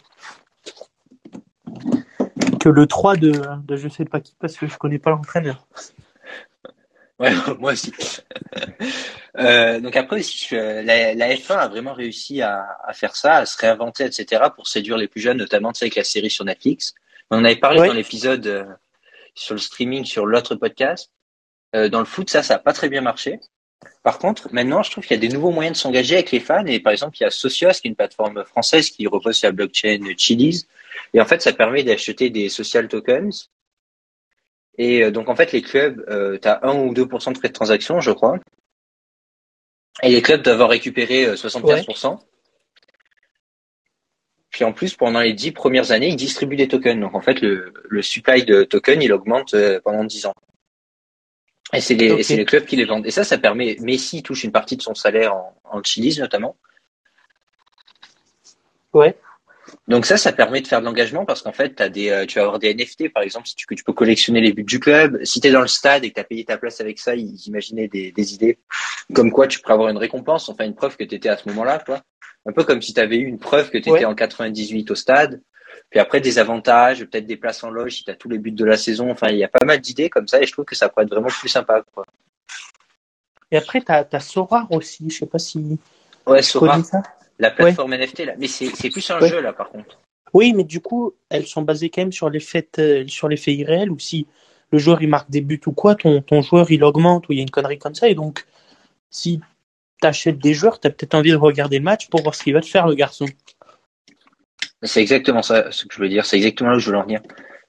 que 2.58 2.68
le 2.68 2.86
3 2.88 3.14
de, 3.14 3.40
de 3.68 3.76
je 3.76 3.88
sais 3.88 4.04
pas 4.04 4.18
qui 4.18 4.34
parce 4.40 4.56
que 4.56 4.66
je 4.66 4.76
connais 4.78 4.98
pas 4.98 5.10
l'entraîneur. 5.10 5.64
Ouais, 7.18 7.32
moi 7.58 7.72
aussi. 7.72 7.92
Euh, 9.36 9.80
donc 9.80 9.96
après 9.96 10.20
aussi, 10.20 10.46
la, 10.54 11.12
la 11.12 11.34
F1 11.34 11.56
a 11.56 11.66
vraiment 11.66 11.92
réussi 11.92 12.40
à, 12.40 12.68
à 12.86 12.92
faire 12.92 13.16
ça, 13.16 13.38
à 13.38 13.46
se 13.46 13.58
réinventer, 13.58 14.04
etc., 14.04 14.44
pour 14.54 14.68
séduire 14.68 14.96
les 14.96 15.08
plus 15.08 15.20
jeunes, 15.20 15.38
notamment 15.38 15.72
tu 15.72 15.80
sais, 15.80 15.86
avec 15.86 15.96
la 15.96 16.04
série 16.04 16.30
sur 16.30 16.44
Netflix. 16.44 16.94
On 17.32 17.38
en 17.38 17.44
avait 17.44 17.56
parlé 17.56 17.84
dans 17.88 17.94
l'épisode 17.94 18.46
euh, 18.46 18.64
sur 19.34 19.54
le 19.54 19.60
streaming, 19.60 20.04
sur 20.04 20.26
l'autre 20.26 20.54
podcast. 20.54 21.10
Euh, 21.74 21.88
dans 21.88 21.98
le 21.98 22.04
foot, 22.04 22.30
ça, 22.30 22.44
ça 22.44 22.54
a 22.54 22.58
pas 22.58 22.72
très 22.72 22.88
bien 22.88 23.00
marché. 23.00 23.40
Par 24.02 24.18
contre, 24.18 24.48
maintenant, 24.52 24.82
je 24.82 24.90
trouve 24.90 25.04
qu'il 25.04 25.16
y 25.16 25.18
a 25.18 25.28
des 25.28 25.34
nouveaux 25.34 25.50
moyens 25.50 25.76
de 25.76 25.80
s'engager 25.80 26.14
avec 26.14 26.30
les 26.30 26.40
fans. 26.40 26.64
Et 26.66 26.78
par 26.80 26.92
exemple, 26.92 27.16
il 27.18 27.22
y 27.22 27.26
a 27.26 27.30
Socios, 27.30 27.72
qui 27.72 27.88
est 27.88 27.90
une 27.90 27.96
plateforme 27.96 28.44
française 28.44 28.90
qui 28.90 29.06
repose 29.06 29.36
sur 29.36 29.48
la 29.48 29.52
blockchain 29.52 30.14
Chiliz. 30.16 30.68
Et 31.12 31.20
en 31.20 31.24
fait, 31.24 31.42
ça 31.42 31.52
permet 31.52 31.82
d'acheter 31.82 32.30
des 32.30 32.48
social 32.48 32.86
tokens. 32.88 33.50
Et 34.78 35.02
euh, 35.02 35.10
donc, 35.10 35.28
en 35.28 35.36
fait, 35.36 35.52
les 35.52 35.62
clubs, 35.62 36.04
euh, 36.08 36.38
tu 36.40 36.48
as 36.48 36.64
1 36.64 36.74
ou 36.78 36.92
2% 36.92 37.32
de 37.32 37.38
frais 37.38 37.48
de 37.48 37.52
transaction, 37.52 38.00
je 38.00 38.10
crois. 38.10 38.38
Et 40.02 40.10
les 40.10 40.22
clubs 40.22 40.42
doivent 40.42 40.62
en 40.62 40.66
récupérer 40.66 41.26
euh, 41.26 41.34
75%. 41.34 42.18
Puis 44.50 44.64
en 44.64 44.72
plus, 44.72 44.94
pendant 44.94 45.20
les 45.20 45.32
10 45.32 45.52
premières 45.52 45.90
années, 45.90 46.08
ils 46.08 46.16
distribuent 46.16 46.56
des 46.56 46.68
tokens. 46.68 47.00
Donc, 47.00 47.14
en 47.14 47.20
fait, 47.20 47.40
le, 47.40 47.72
le 47.88 48.02
supply 48.02 48.44
de 48.44 48.64
tokens, 48.64 49.02
il 49.02 49.12
augmente 49.12 49.54
euh, 49.54 49.80
pendant 49.82 50.04
10 50.04 50.26
ans. 50.26 50.34
Et 51.72 51.80
c'est 51.80 51.94
les, 51.94 52.22
les 52.22 52.44
clubs 52.44 52.64
qui 52.64 52.76
les 52.76 52.84
vendent. 52.84 53.06
Et 53.06 53.10
ça, 53.10 53.24
ça 53.24 53.38
permet, 53.38 53.76
Messi 53.80 54.22
touche 54.22 54.44
une 54.44 54.52
partie 54.52 54.76
de 54.76 54.82
son 54.82 54.94
salaire 54.94 55.34
en, 55.34 55.56
en 55.64 55.82
Chili's 55.82 56.18
notamment. 56.18 56.56
Ouais. 58.92 59.16
Donc 59.86 60.06
ça, 60.06 60.16
ça 60.16 60.32
permet 60.32 60.62
de 60.62 60.66
faire 60.66 60.80
de 60.80 60.86
l'engagement 60.86 61.26
parce 61.26 61.42
qu'en 61.42 61.52
fait, 61.52 61.74
t'as 61.74 61.90
des, 61.90 62.08
euh, 62.08 62.24
tu 62.24 62.38
vas 62.38 62.44
avoir 62.46 62.58
des 62.58 62.72
NFT 62.74 63.12
par 63.12 63.22
exemple, 63.22 63.46
si 63.46 63.54
tu, 63.54 63.66
que 63.66 63.74
tu 63.74 63.84
peux 63.84 63.92
collectionner 63.92 64.40
les 64.40 64.52
buts 64.52 64.64
du 64.64 64.80
club. 64.80 65.22
Si 65.24 65.40
tu 65.42 65.48
es 65.48 65.50
dans 65.50 65.60
le 65.60 65.66
stade 65.68 66.04
et 66.04 66.08
que 66.08 66.14
tu 66.14 66.20
as 66.20 66.24
payé 66.24 66.44
ta 66.44 66.56
place 66.56 66.80
avec 66.80 66.98
ça, 66.98 67.14
ils 67.14 67.36
imaginaient 67.46 67.88
des, 67.88 68.10
des 68.10 68.34
idées 68.34 68.58
comme 69.12 69.30
quoi 69.30 69.46
tu 69.46 69.60
pourrais 69.60 69.74
avoir 69.74 69.90
une 69.90 69.98
récompense, 69.98 70.48
enfin 70.48 70.64
une 70.64 70.74
preuve 70.74 70.96
que 70.96 71.04
tu 71.04 71.14
étais 71.14 71.28
à 71.28 71.36
ce 71.36 71.46
moment-là, 71.50 71.82
quoi. 71.84 72.00
Un 72.46 72.52
peu 72.52 72.64
comme 72.64 72.80
si 72.80 72.94
tu 72.94 73.00
avais 73.00 73.16
eu 73.16 73.26
une 73.26 73.38
preuve 73.38 73.66
que 73.70 73.78
tu 73.78 73.90
étais 73.90 73.90
Ouais. 73.90 74.04
en 74.06 74.14
98 74.14 74.90
au 74.90 74.94
stade. 74.94 75.42
Puis 75.90 76.00
après, 76.00 76.20
des 76.20 76.38
avantages, 76.38 77.04
peut-être 77.04 77.26
des 77.26 77.36
places 77.36 77.62
en 77.62 77.70
loge 77.70 77.96
si 77.96 78.04
tu 78.04 78.10
as 78.10 78.14
tous 78.14 78.28
les 78.30 78.38
buts 78.38 78.52
de 78.52 78.64
la 78.64 78.76
saison. 78.78 79.10
Enfin, 79.10 79.28
il 79.28 79.36
y 79.38 79.44
a 79.44 79.48
pas 79.48 79.64
mal 79.66 79.80
d'idées 79.80 80.08
comme 80.08 80.26
ça 80.28 80.40
et 80.40 80.46
je 80.46 80.52
trouve 80.52 80.64
que 80.64 80.74
ça 80.74 80.88
pourrait 80.88 81.04
être 81.04 81.10
vraiment 81.10 81.28
plus 81.28 81.48
sympa. 81.48 81.82
Quoi. 81.92 82.06
Et 83.50 83.56
après, 83.58 83.80
t'as 83.82 84.04
as 84.10 84.20
Sorar 84.20 84.66
aussi. 84.72 85.10
Je 85.10 85.18
sais 85.18 85.26
pas 85.26 85.38
si 85.38 85.78
Ouais, 86.26 86.38
tu 86.40 86.44
Sora, 86.44 86.72
connais 86.72 86.84
ça. 86.84 87.02
La 87.38 87.50
plateforme 87.50 87.94
NFT 87.94 88.20
là. 88.26 88.34
Mais 88.38 88.46
c'est 88.48 88.90
plus 88.90 89.10
un 89.10 89.20
Ouais. 89.20 89.28
jeu 89.28 89.40
là 89.40 89.52
par 89.52 89.70
contre. 89.70 89.98
Oui, 90.32 90.52
mais 90.52 90.64
du 90.64 90.80
coup, 90.80 91.14
elles 91.28 91.46
sont 91.46 91.62
basées 91.62 91.90
quand 91.90 92.02
même 92.02 92.12
sur 92.12 92.28
les 92.28 92.40
faits, 92.40 92.78
euh, 92.80 93.06
sur 93.06 93.28
les 93.28 93.36
faits 93.36 93.54
irréels. 93.54 93.90
Ou 93.90 93.98
si 93.98 94.26
le 94.72 94.78
joueur 94.78 95.00
il 95.00 95.08
marque 95.08 95.30
des 95.30 95.40
buts 95.40 95.60
ou 95.66 95.72
quoi, 95.72 95.94
ton, 95.94 96.22
ton 96.22 96.42
joueur 96.42 96.70
il 96.72 96.82
augmente 96.82 97.28
ou 97.28 97.32
il 97.32 97.36
y 97.36 97.38
a 97.38 97.42
une 97.42 97.50
connerie 97.50 97.78
comme 97.78 97.94
ça. 97.94 98.08
Et 98.08 98.14
donc, 98.16 98.44
si 99.10 99.40
t'achètes 100.00 100.38
des 100.38 100.52
joueurs, 100.54 100.80
t'as 100.80 100.90
peut-être 100.90 101.14
envie 101.14 101.30
de 101.30 101.36
regarder 101.36 101.78
le 101.78 101.84
match 101.84 102.08
pour 102.08 102.22
voir 102.22 102.34
ce 102.34 102.42
qu'il 102.42 102.52
va 102.52 102.60
te 102.60 102.66
faire 102.66 102.86
le 102.88 102.94
garçon. 102.94 103.26
C'est 104.82 105.00
exactement 105.00 105.42
ça, 105.42 105.70
ce 105.70 105.86
que 105.86 105.94
je 105.94 106.00
veux 106.00 106.08
dire. 106.08 106.26
C'est 106.26 106.36
exactement 106.36 106.70
là 106.70 106.76
où 106.76 106.80
je 106.80 106.90
veux 106.90 106.96
en 106.96 107.02
venir. 107.04 107.20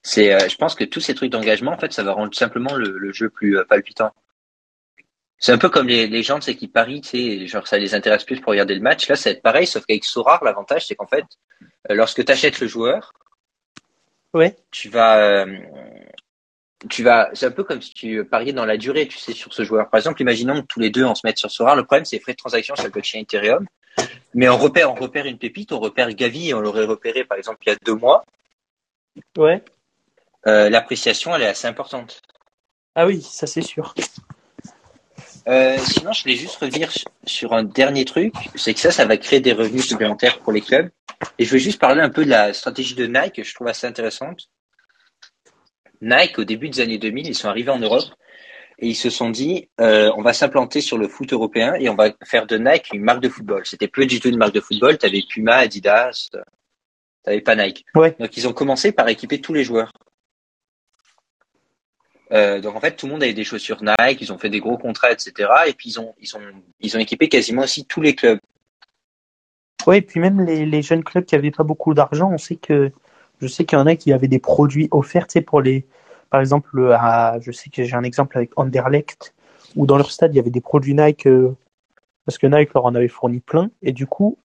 C'est, 0.02 0.34
euh, 0.34 0.50
je 0.50 0.56
pense 0.56 0.76
que 0.76 0.84
tous 0.84 1.00
ces 1.00 1.16
trucs 1.16 1.32
d'engagement, 1.32 1.72
en 1.72 1.78
fait, 1.78 1.94
ça 1.94 2.04
va 2.04 2.14
rendre 2.14 2.36
simplement 2.36 2.76
le, 2.76 2.98
le 2.98 3.14
jeu 3.14 3.30
plus 3.30 3.58
euh, 3.58 3.64
palpitant. 3.64 4.12
C'est 5.38 5.52
un 5.52 5.58
peu 5.58 5.70
comme 5.70 5.88
les, 5.88 6.08
les 6.08 6.24
gens, 6.24 6.40
tu 6.40 6.46
sais, 6.46 6.56
qui 6.56 6.68
parient, 6.68 7.02
tu 7.02 7.10
sais, 7.10 7.48
genre 7.48 7.68
ça 7.68 7.78
les 7.78 7.94
intéresse 7.94 8.24
plus 8.24 8.40
pour 8.40 8.52
regarder 8.52 8.74
le 8.74 8.82
match. 8.82 9.08
Là, 9.10 9.16
ça 9.16 9.30
va 9.30 9.36
être 9.36 9.42
pareil, 9.44 9.68
sauf 9.68 9.86
qu'avec 9.86 10.06
Sorar, 10.06 10.44
l'avantage, 10.44 10.88
c'est 10.88 10.96
qu'en 10.96 11.08
fait, 11.08 11.26
euh, 11.90 11.94
lorsque 11.96 12.24
tu 12.24 12.32
achètes 12.32 12.60
le 12.60 12.68
joueur, 12.68 13.12
Ouais. 14.34 14.56
tu 14.72 14.90
vas, 14.90 15.18
euh, 15.20 15.58
tu 16.90 17.04
vas, 17.04 17.30
c'est 17.34 17.46
un 17.46 17.52
peu 17.52 17.64
comme 17.64 17.82
si 17.82 17.94
tu 17.94 18.24
pariais 18.26 18.54
dans 18.54 18.66
la 18.66 18.78
durée, 18.78 19.08
tu 19.08 19.18
sais, 19.18 19.34
sur 19.34 19.54
ce 19.54 19.64
joueur. 19.64 19.90
Par 19.90 19.98
exemple, 19.98 20.22
imaginons 20.22 20.62
que 20.62 20.68
tous 20.68 20.80
les 20.80 20.90
deux 20.90 21.04
on 21.04 21.16
se 21.16 21.22
mette 21.26 21.38
sur 21.38 21.52
Sorar. 21.52 21.76
Le 21.76 21.84
problème, 21.84 22.06
c'est 22.06 22.16
les 22.18 22.22
frais 22.22 22.34
de 22.34 22.38
transaction 22.38 22.76
sur 22.76 22.86
le 22.86 22.92
blockchain 22.92 23.20
Ethereum. 23.20 23.66
Mais 24.34 24.50
on 24.50 24.58
repère, 24.58 24.92
on 24.92 24.96
repère 24.96 25.26
une 25.26 25.38
pépite, 25.38 25.72
on 25.72 25.80
repère 25.80 26.10
Gavi, 26.14 26.54
on 26.54 26.60
l'aurait 26.60 26.84
repéré, 26.86 27.24
par 27.24 27.38
exemple, 27.38 27.60
il 27.66 27.70
y 27.70 27.72
a 27.74 27.78
deux 27.86 27.96
mois. 27.96 28.26
Ouais. 29.38 29.64
Euh, 30.48 30.70
l'appréciation, 30.70 31.34
elle 31.36 31.44
est 31.44 31.48
assez 31.48 31.68
importante. 31.68 32.22
Ah 32.96 33.06
oui, 33.06 33.22
ça 33.22 33.48
c'est 33.48 33.62
sûr. 33.62 33.94
Euh, 35.48 35.78
sinon, 35.78 36.12
je 36.12 36.24
voulais 36.24 36.36
juste 36.36 36.56
revenir 36.56 36.92
sur- 37.26 37.54
un 37.54 37.64
dernier 37.64 38.04
truc, 38.06 38.34
c'est 38.56 38.74
que 38.74 38.80
ça, 38.80 38.92
ça 38.92 39.06
va 39.06 39.18
créer 39.18 39.40
des 39.42 39.54
revenus 39.54 39.88
supplémentaires 39.88 40.40
pour 40.40 40.52
les 40.52 40.62
clubs. 40.62 40.90
Et 41.38 41.46
je 41.46 41.52
veux 41.52 41.60
juste 41.60 41.80
parler 41.80 42.02
un 42.02 42.10
peu 42.10 42.26
de 42.26 42.30
la 42.30 42.54
stratégie 42.54 42.96
de 42.96 43.06
Nike, 43.06 43.34
que 43.36 43.44
je 43.44 43.54
trouve 43.54 43.68
assez 43.68 43.86
intéressante. 43.88 44.50
Nike, 46.02 46.40
au 46.40 46.44
début 46.44 46.70
des 46.70 46.82
années 46.82 46.98
2000, 46.98 47.28
ils 47.28 47.36
sont 47.36 47.48
arrivés 47.48 47.72
en 47.72 47.80
Europe 47.80 48.04
et 48.80 48.88
ils 48.88 48.96
se 48.96 49.10
sont 49.10 49.30
dit, 49.30 49.70
euh, 49.80 50.12
on 50.18 50.22
va 50.22 50.34
s'implanter 50.34 50.82
sur 50.82 50.98
le 50.98 51.08
foot 51.08 51.32
européen 51.32 51.76
et 51.76 51.90
on 51.90 51.96
va 51.96 52.12
faire 52.26 52.46
de 52.48 52.58
Nike 52.58 52.90
une 52.94 53.04
marque 53.04 53.22
de 53.22 53.30
football. 53.30 53.66
C'était 53.66 53.88
plus 53.88 54.06
du 54.08 54.20
tout 54.20 54.28
une 54.30 54.38
marque 54.38 54.54
de 54.54 54.60
football, 54.60 54.98
t'avais 54.98 55.24
Puma, 55.28 55.56
Adidas, 55.58 56.30
euh, 56.36 56.42
t'avais 57.24 57.42
pas 57.42 57.56
Nike. 57.56 57.86
Ouais. 57.96 58.16
Donc 58.20 58.36
ils 58.36 58.48
ont 58.48 58.54
commencé 58.54 58.92
par 58.92 59.08
équiper 59.08 59.40
tous 59.40 59.54
les 59.54 59.64
joueurs. 59.64 59.92
Euh, 62.32 62.60
donc 62.60 62.76
en 62.76 62.80
fait, 62.80 62.96
tout 62.96 63.06
le 63.06 63.14
monde 63.14 63.24
avait 63.24 63.34
des 63.34 63.44
chaussures 63.44 63.82
Nike, 63.82 64.22
ils 64.22 64.34
ont 64.34 64.38
fait 64.38 64.50
des 64.50 64.60
gros 64.60 64.78
contrats, 64.78 65.12
etc. 65.12 65.50
Et 65.68 65.74
puis 65.74 65.90
ils 65.90 66.00
ont, 66.00 66.16
ils 66.20 66.36
ont, 66.36 66.42
ils 66.80 66.98
ont 66.98 67.00
équipé 67.00 67.30
quasiment 67.30 67.64
aussi 67.64 67.86
tous 67.86 68.02
les 68.02 68.16
clubs. 68.16 68.40
Ouais, 69.86 70.00
et 70.00 70.02
puis 70.02 70.20
même 70.20 70.42
les, 70.42 70.66
les 70.66 70.82
jeunes 70.82 71.04
clubs 71.04 71.26
qui 71.26 71.36
avaient 71.36 71.52
pas 71.52 71.64
beaucoup 71.64 71.94
d'argent, 71.94 72.32
on 72.32 72.38
sait 72.38 72.56
que 72.56 72.92
je 73.40 73.48
sais 73.48 73.66
qu'il 73.66 73.78
y 73.78 73.82
en 73.82 73.86
a 73.86 73.96
qui 73.96 74.14
avaient 74.14 74.28
des 74.28 74.40
produits 74.40 74.88
offerts, 74.92 75.28
pour 75.46 75.62
les, 75.62 75.86
par 76.30 76.40
exemple, 76.40 76.92
à, 76.94 77.38
je 77.42 77.52
sais 77.52 77.70
que 77.70 77.84
j'ai 77.84 77.96
un 77.96 78.04
exemple 78.04 78.38
avec 78.38 78.52
Anderlecht 78.56 79.34
où 79.76 79.86
dans 79.86 79.98
leur 79.98 80.12
stade 80.12 80.34
il 80.34 80.38
y 80.38 80.40
avait 80.40 80.50
des 80.50 80.62
produits 80.62 80.94
Nike 80.94 81.28
euh, 81.28 81.56
parce 82.26 82.38
que 82.38 82.48
Nike 82.48 82.74
leur 82.74 82.86
en 82.86 82.96
avait 82.96 83.08
fourni 83.08 83.40
plein 83.40 83.70
et 83.82 83.92
du 83.92 84.08
coup 84.08 84.38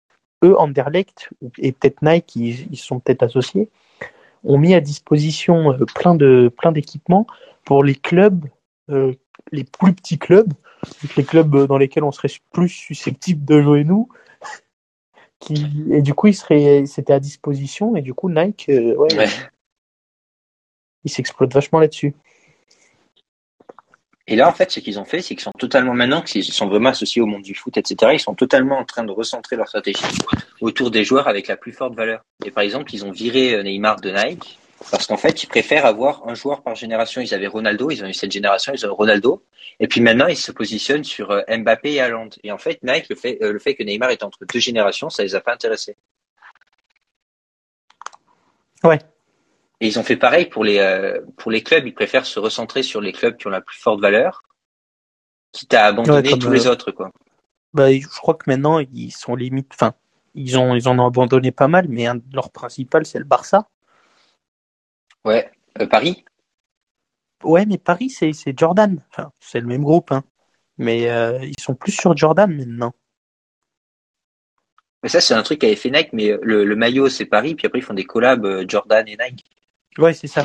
eux 0.43 0.59
Anderlecht 0.59 1.29
et 1.59 1.73
peut-être 1.73 2.03
Nike 2.03 2.37
ils, 2.37 2.73
ils 2.73 2.79
sont 2.79 2.99
peut-être 3.01 3.23
associés 3.23 3.69
ont 4.45 4.59
mis 4.59 4.75
à 4.75 4.81
disposition 4.81 5.73
euh, 5.73 5.85
plein 5.95 6.15
de 6.15 6.53
plein 6.57 6.73
d'équipements 6.73 7.27
pour 7.65 7.83
les 7.85 7.95
clubs 7.95 8.47
euh, 8.91 9.13
les 9.53 9.65
plus 9.65 9.93
petits 9.95 10.19
clubs 10.19 10.53
donc 11.03 11.17
les 11.17 11.25
clubs 11.25 11.67
dans 11.67 11.79
lesquels 11.79 12.05
on 12.05 12.13
serait 12.13 12.29
plus 12.53 12.69
susceptible 12.69 13.45
de 13.45 13.61
jouer 13.61 13.85
nous 13.85 14.09
qui 15.41 15.67
et 15.91 16.03
du 16.03 16.15
coup 16.15 16.29
il 16.29 16.35
serait 16.35 16.87
c'était 16.87 17.13
à 17.13 17.21
disposition 17.21 17.97
et 17.97 18.03
du 18.03 18.15
coup 18.15 18.31
Nike 18.31 18.69
euh, 18.69 18.95
ouais, 18.97 19.15
Ouais. 19.17 19.27
il 21.05 21.11
s'exploite 21.11 21.53
vachement 21.53 21.81
là-dessus 21.81 22.15
Et 24.31 24.37
là, 24.37 24.47
en 24.47 24.53
fait, 24.53 24.71
ce 24.71 24.81
qu'ils 24.81 25.01
ont 25.01 25.07
fait, 25.07 25.23
c'est 25.23 25.35
qu'ils 25.35 25.43
sont 25.43 25.53
totalement 25.59 25.95
maintenant, 25.95 26.21
qu'ils 26.21 26.45
sont 26.45 26.69
vraiment 26.69 26.91
associés 26.91 27.23
au 27.23 27.27
monde 27.27 27.41
du 27.41 27.55
foot, 27.55 27.79
etc. 27.79 28.13
Ils 28.13 28.21
sont 28.21 28.35
totalement 28.35 28.77
en 28.77 28.85
train 28.85 29.03
de 29.03 29.11
recentrer 29.11 29.57
leur 29.57 29.69
stratégie 29.69 30.05
autour 30.61 30.91
des 30.91 31.03
joueurs 31.03 31.29
avec 31.29 31.49
la 31.49 31.57
plus 31.57 31.73
forte 31.73 31.95
valeur. 31.95 32.21
Et 32.45 32.51
par 32.51 32.63
exemple, 32.63 32.95
ils 32.95 33.07
ont 33.07 33.11
viré 33.11 33.55
euh, 33.55 33.63
Neymar 33.63 34.03
de 34.03 34.11
Nike 34.11 34.59
Parce 34.91 35.07
qu'en 35.07 35.17
fait, 35.17 35.43
ils 35.43 35.47
préfèrent 35.47 35.87
avoir 35.87 36.29
un 36.29 36.35
joueur 36.35 36.61
par 36.61 36.75
génération. 36.75 37.23
Ils 37.23 37.33
avaient 37.33 37.47
Ronaldo, 37.47 37.91
ils 37.91 38.05
ont 38.05 38.07
eu 38.07 38.13
cette 38.13 38.31
génération, 38.31 38.75
ils 38.75 38.87
ont 38.87 38.95
Ronaldo. 38.95 39.43
Et 39.81 39.89
puis 39.89 40.03
maintenant, 40.03 40.27
ils 40.27 40.37
se 40.37 40.53
positionnent 40.53 41.05
sur 41.05 41.31
euh, 41.31 41.41
Mbappé 41.49 41.95
et 41.95 42.01
Haaland. 42.03 42.29
Et 42.45 42.53
en 42.53 42.59
fait, 42.59 42.81
Nike, 42.83 43.09
le 43.09 43.17
fait, 43.17 43.39
euh, 43.41 43.55
le 43.55 43.59
fait 43.59 43.77
que 43.77 43.83
Neymar 43.83 44.11
est 44.11 44.23
entre 44.23 44.41
deux 44.53 44.61
générations, 44.61 45.09
ça 45.09 45.23
les 45.23 45.37
a 45.37 45.41
pas 45.41 45.55
intéressés. 45.55 45.97
Ouais. 48.85 48.99
Et 49.81 49.87
ils 49.87 49.99
ont 49.99 50.03
fait 50.03 50.17
pareil 50.17 50.47
pour 50.47 50.65
les, 50.65 50.79
euh, 50.79 51.21
pour 51.37 51.51
les 51.51 51.63
clubs. 51.63 51.87
Ils 51.87 51.95
préfèrent 51.95 52.27
se 52.27 52.41
recentrer 52.41 52.83
sur 52.83 53.01
les 53.01 53.13
clubs 53.13 53.37
qui 53.37 53.47
ont 53.47 53.51
la 53.51 53.61
plus 53.61 53.79
forte 53.79 54.01
valeur, 54.01 54.43
quitte 55.53 55.73
à 55.75 55.87
abandonner 55.87 56.33
Ouais, 56.33 56.39
tous 56.39 56.51
les 56.51 56.67
euh, 56.67 56.73
autres, 56.73 56.91
quoi. 56.91 57.13
Bah, 57.75 57.93
je 57.93 58.07
crois 58.07 58.35
que 58.35 58.51
maintenant, 58.51 58.81
ils 58.81 59.13
sont 59.13 59.37
limite, 59.37 59.71
enfin, 59.75 59.95
ils 60.35 60.59
ont, 60.59 60.75
ils 60.75 60.89
en 60.89 60.99
ont 60.99 61.07
abandonné 61.07 61.53
pas 61.53 61.69
mal, 61.69 61.87
mais 61.89 62.07
un 62.07 62.17
de 62.17 62.23
leurs 62.33 62.51
principal, 62.51 63.07
c'est 63.07 63.19
le 63.19 63.25
Barça. 63.25 63.69
Ouais. 65.25 65.51
Euh, 65.81 65.87
Paris? 65.87 66.25
Ouais, 67.45 67.65
mais 67.67 67.79
Paris, 67.79 68.11
c'est, 68.11 68.33
c'est 68.33 68.59
Jordan. 68.59 69.01
Enfin, 69.11 69.31
c'est 69.39 69.61
le 69.61 69.67
même 69.67 69.85
groupe, 69.85 70.11
hein. 70.11 70.25
Mais 70.77 71.11
euh, 71.11 71.39
ils 71.45 71.61
sont 71.61 71.75
plus 71.75 71.93
sur 71.93 72.17
Jordan 72.17 72.53
maintenant. 72.53 72.95
Mais 75.03 75.09
ça, 75.09 75.21
c'est 75.21 75.35
un 75.35 75.43
truc 75.43 75.61
qu'avait 75.61 75.77
fait 75.77 75.91
Nike, 75.91 76.13
mais 76.13 76.37
le, 76.43 76.65
le 76.65 76.77
maillot, 76.77 77.09
c'est 77.09 77.27
Paris, 77.27 77.55
puis 77.55 77.67
après, 77.67 77.79
ils 77.79 77.85
font 77.85 77.95
des 77.95 78.05
collabs 78.05 78.69
Jordan 78.69 79.07
et 79.07 79.17
Nike. 79.17 79.45
Ouais, 79.99 80.15
c'est 80.15 80.27
ça. 80.27 80.43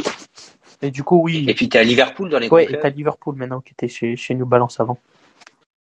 Et 0.81 0.91
du 0.91 1.03
coup, 1.03 1.21
oui. 1.21 1.45
Et 1.47 1.53
puis, 1.53 1.69
t'as 1.69 1.83
Liverpool 1.83 2.29
dans 2.29 2.39
les 2.39 2.49
ouais, 2.49 2.65
et 2.65 2.79
t'as. 2.79 2.89
Liverpool 2.89 3.35
maintenant 3.35 3.61
qui 3.61 3.71
était 3.73 3.87
chez, 3.87 4.15
chez 4.15 4.35
New 4.35 4.45
Balance 4.45 4.79
avant. 4.79 4.99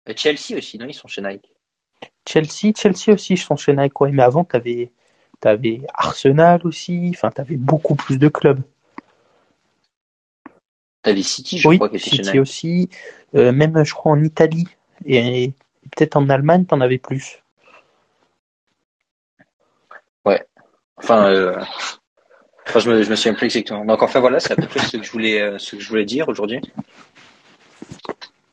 Euh, 0.07 0.13
Chelsea 0.15 0.57
aussi, 0.57 0.77
non? 0.77 0.85
Ils 0.87 0.93
sont 0.93 1.07
chez 1.07 1.21
Nike. 1.21 1.51
Chelsea, 2.27 2.73
Chelsea 2.75 3.13
aussi, 3.13 3.35
je 3.35 3.43
sont 3.43 3.55
chez 3.55 3.73
Nike, 3.73 3.99
ouais. 3.99 4.11
Mais 4.11 4.23
avant, 4.23 4.43
t'avais, 4.43 4.91
t'avais 5.39 5.81
Arsenal 5.93 6.61
aussi. 6.65 7.11
Enfin, 7.13 7.31
t'avais 7.31 7.57
beaucoup 7.57 7.95
plus 7.95 8.17
de 8.17 8.27
clubs. 8.27 8.61
T'avais 11.01 11.23
City, 11.23 11.57
je 11.57 11.67
oui, 11.67 11.77
crois, 11.77 11.89
qui 11.89 11.97
était 11.97 12.09
chez 12.09 12.17
City 12.17 12.29
Nike. 12.29 12.41
aussi. 12.41 12.89
Euh, 13.35 13.51
même, 13.51 13.83
je 13.83 13.93
crois, 13.93 14.11
en 14.11 14.23
Italie. 14.23 14.67
Et, 15.05 15.43
et 15.43 15.53
peut-être 15.95 16.15
en 16.15 16.29
Allemagne, 16.29 16.65
t'en 16.65 16.81
avais 16.81 16.97
plus. 16.97 17.41
Enfin, 20.99 21.29
euh, 21.31 21.63
enfin 22.67 22.79
je 22.79 22.89
me, 22.89 23.03
je 23.03 23.09
me 23.09 23.15
souviens 23.15 23.33
plus 23.33 23.45
exactement. 23.45 23.85
Donc, 23.85 24.03
enfin, 24.03 24.19
voilà, 24.19 24.39
c'est 24.39 24.53
à 24.53 24.55
peu 24.55 24.67
près 24.67 24.79
ce 24.79 24.97
que 24.97 25.03
je 25.03 25.11
voulais, 25.11 25.41
euh, 25.41 25.57
ce 25.57 25.75
que 25.75 25.81
je 25.81 25.89
voulais 25.89 26.05
dire 26.05 26.27
aujourd'hui. 26.29 26.61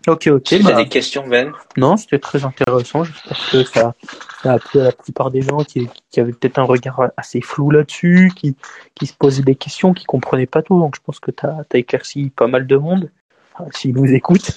Ok, 0.07 0.27
ok. 0.27 0.49
Si 0.49 0.59
tu 0.59 0.65
bah, 0.65 0.77
as 0.77 0.83
des 0.83 0.89
questions, 0.89 1.27
Ben? 1.27 1.53
Non, 1.77 1.97
c'était 1.97 2.19
très 2.19 2.45
intéressant. 2.45 3.05
J'espère 3.05 3.39
que 3.51 3.65
ça, 3.65 3.95
ça 4.43 4.53
a 4.53 4.59
plu 4.59 4.81
à 4.81 4.85
la 4.85 4.93
plupart 4.93 5.31
des 5.31 5.41
gens 5.41 5.65
qui, 5.65 5.89
qui 6.11 6.21
avaient 6.21 6.33
peut-être 6.33 6.59
un 6.59 6.65
regard 6.65 7.11
assez 7.17 7.41
flou 7.41 7.71
là-dessus, 7.71 8.31
qui, 8.37 8.55
qui 8.95 9.07
se 9.07 9.15
posaient 9.15 9.43
des 9.43 9.55
questions, 9.55 9.95
qui 9.95 10.05
comprenaient 10.05 10.47
pas 10.47 10.63
tout. 10.63 10.79
Donc 10.79 10.97
je 10.97 11.01
pense 11.01 11.21
que 11.21 11.31
tu 11.31 11.47
as, 11.47 11.65
éclairci 11.73 12.31
pas 12.37 12.47
mal 12.47 12.67
de 12.67 12.77
monde. 12.77 13.11
Enfin, 13.55 13.71
S'ils 13.73 13.95
nous 13.95 14.13
écoutent. 14.13 14.51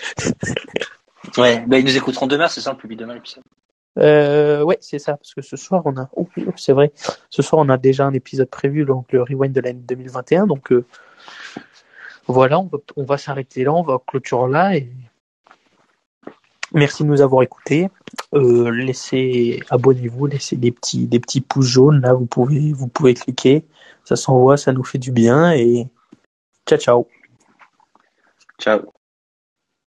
Ouais, 1.38 1.64
ben, 1.68 1.78
ils 1.78 1.86
nous 1.86 1.98
écouteront 1.98 2.28
demain, 2.28 2.48
c'est 2.48 2.62
ça, 2.62 2.72
on 2.72 2.76
publie 2.76 2.96
demain 2.96 3.14
l'épisode. 3.14 3.44
Euh, 3.98 4.64
ouais, 4.64 4.78
c'est 4.82 5.00
ça, 5.00 5.18
parce 5.18 5.34
que 5.34 5.42
ce 5.42 5.58
soir 5.58 5.82
on 5.86 5.98
a, 5.98 6.10
oh, 6.16 6.28
c'est 6.56 6.74
vrai, 6.74 6.92
ce 7.30 7.42
soir 7.42 7.64
on 7.66 7.70
a 7.70 7.78
déjà 7.78 8.06
un 8.06 8.14
épisode 8.14 8.50
prévu, 8.50 8.86
donc 8.86 9.12
le 9.12 9.24
rewind 9.24 9.54
de 9.54 9.62
l'année 9.62 9.82
2021. 9.82 10.48
Donc 10.48 10.72
euh, 10.72 10.86
voilà, 12.28 12.60
on 12.60 12.66
va, 12.66 12.78
on 12.96 13.04
va 13.04 13.18
s'arrêter 13.18 13.64
là, 13.64 13.74
on 13.74 13.84
va 13.84 14.00
clôturer 14.06 14.52
là 14.52 14.76
et 14.76 14.92
merci 16.74 17.04
de 17.04 17.08
nous 17.08 17.22
avoir 17.22 17.42
écoutés. 17.42 17.90
Euh, 18.34 18.70
laissez, 18.70 19.62
abonnez-vous, 19.70 20.28
laissez 20.28 20.58
des 20.58 20.72
petits, 20.72 21.08
des 21.08 21.20
petits 21.20 21.42
pouces 21.42 21.68
jaunes 21.68 22.02
là, 22.02 22.14
vous 22.14 22.28
pouvez, 22.28 22.74
vous 22.74 22.88
pouvez 22.88 23.16
cliquer, 23.16 23.66
ça 24.04 24.16
s'envoie, 24.16 24.58
ça 24.58 24.74
nous 24.74 24.84
fait 24.84 25.00
du 25.00 25.12
bien 25.12 25.52
et 25.54 25.88
ciao 26.68 26.78
ciao. 26.78 27.08
Ciao. 28.60 28.97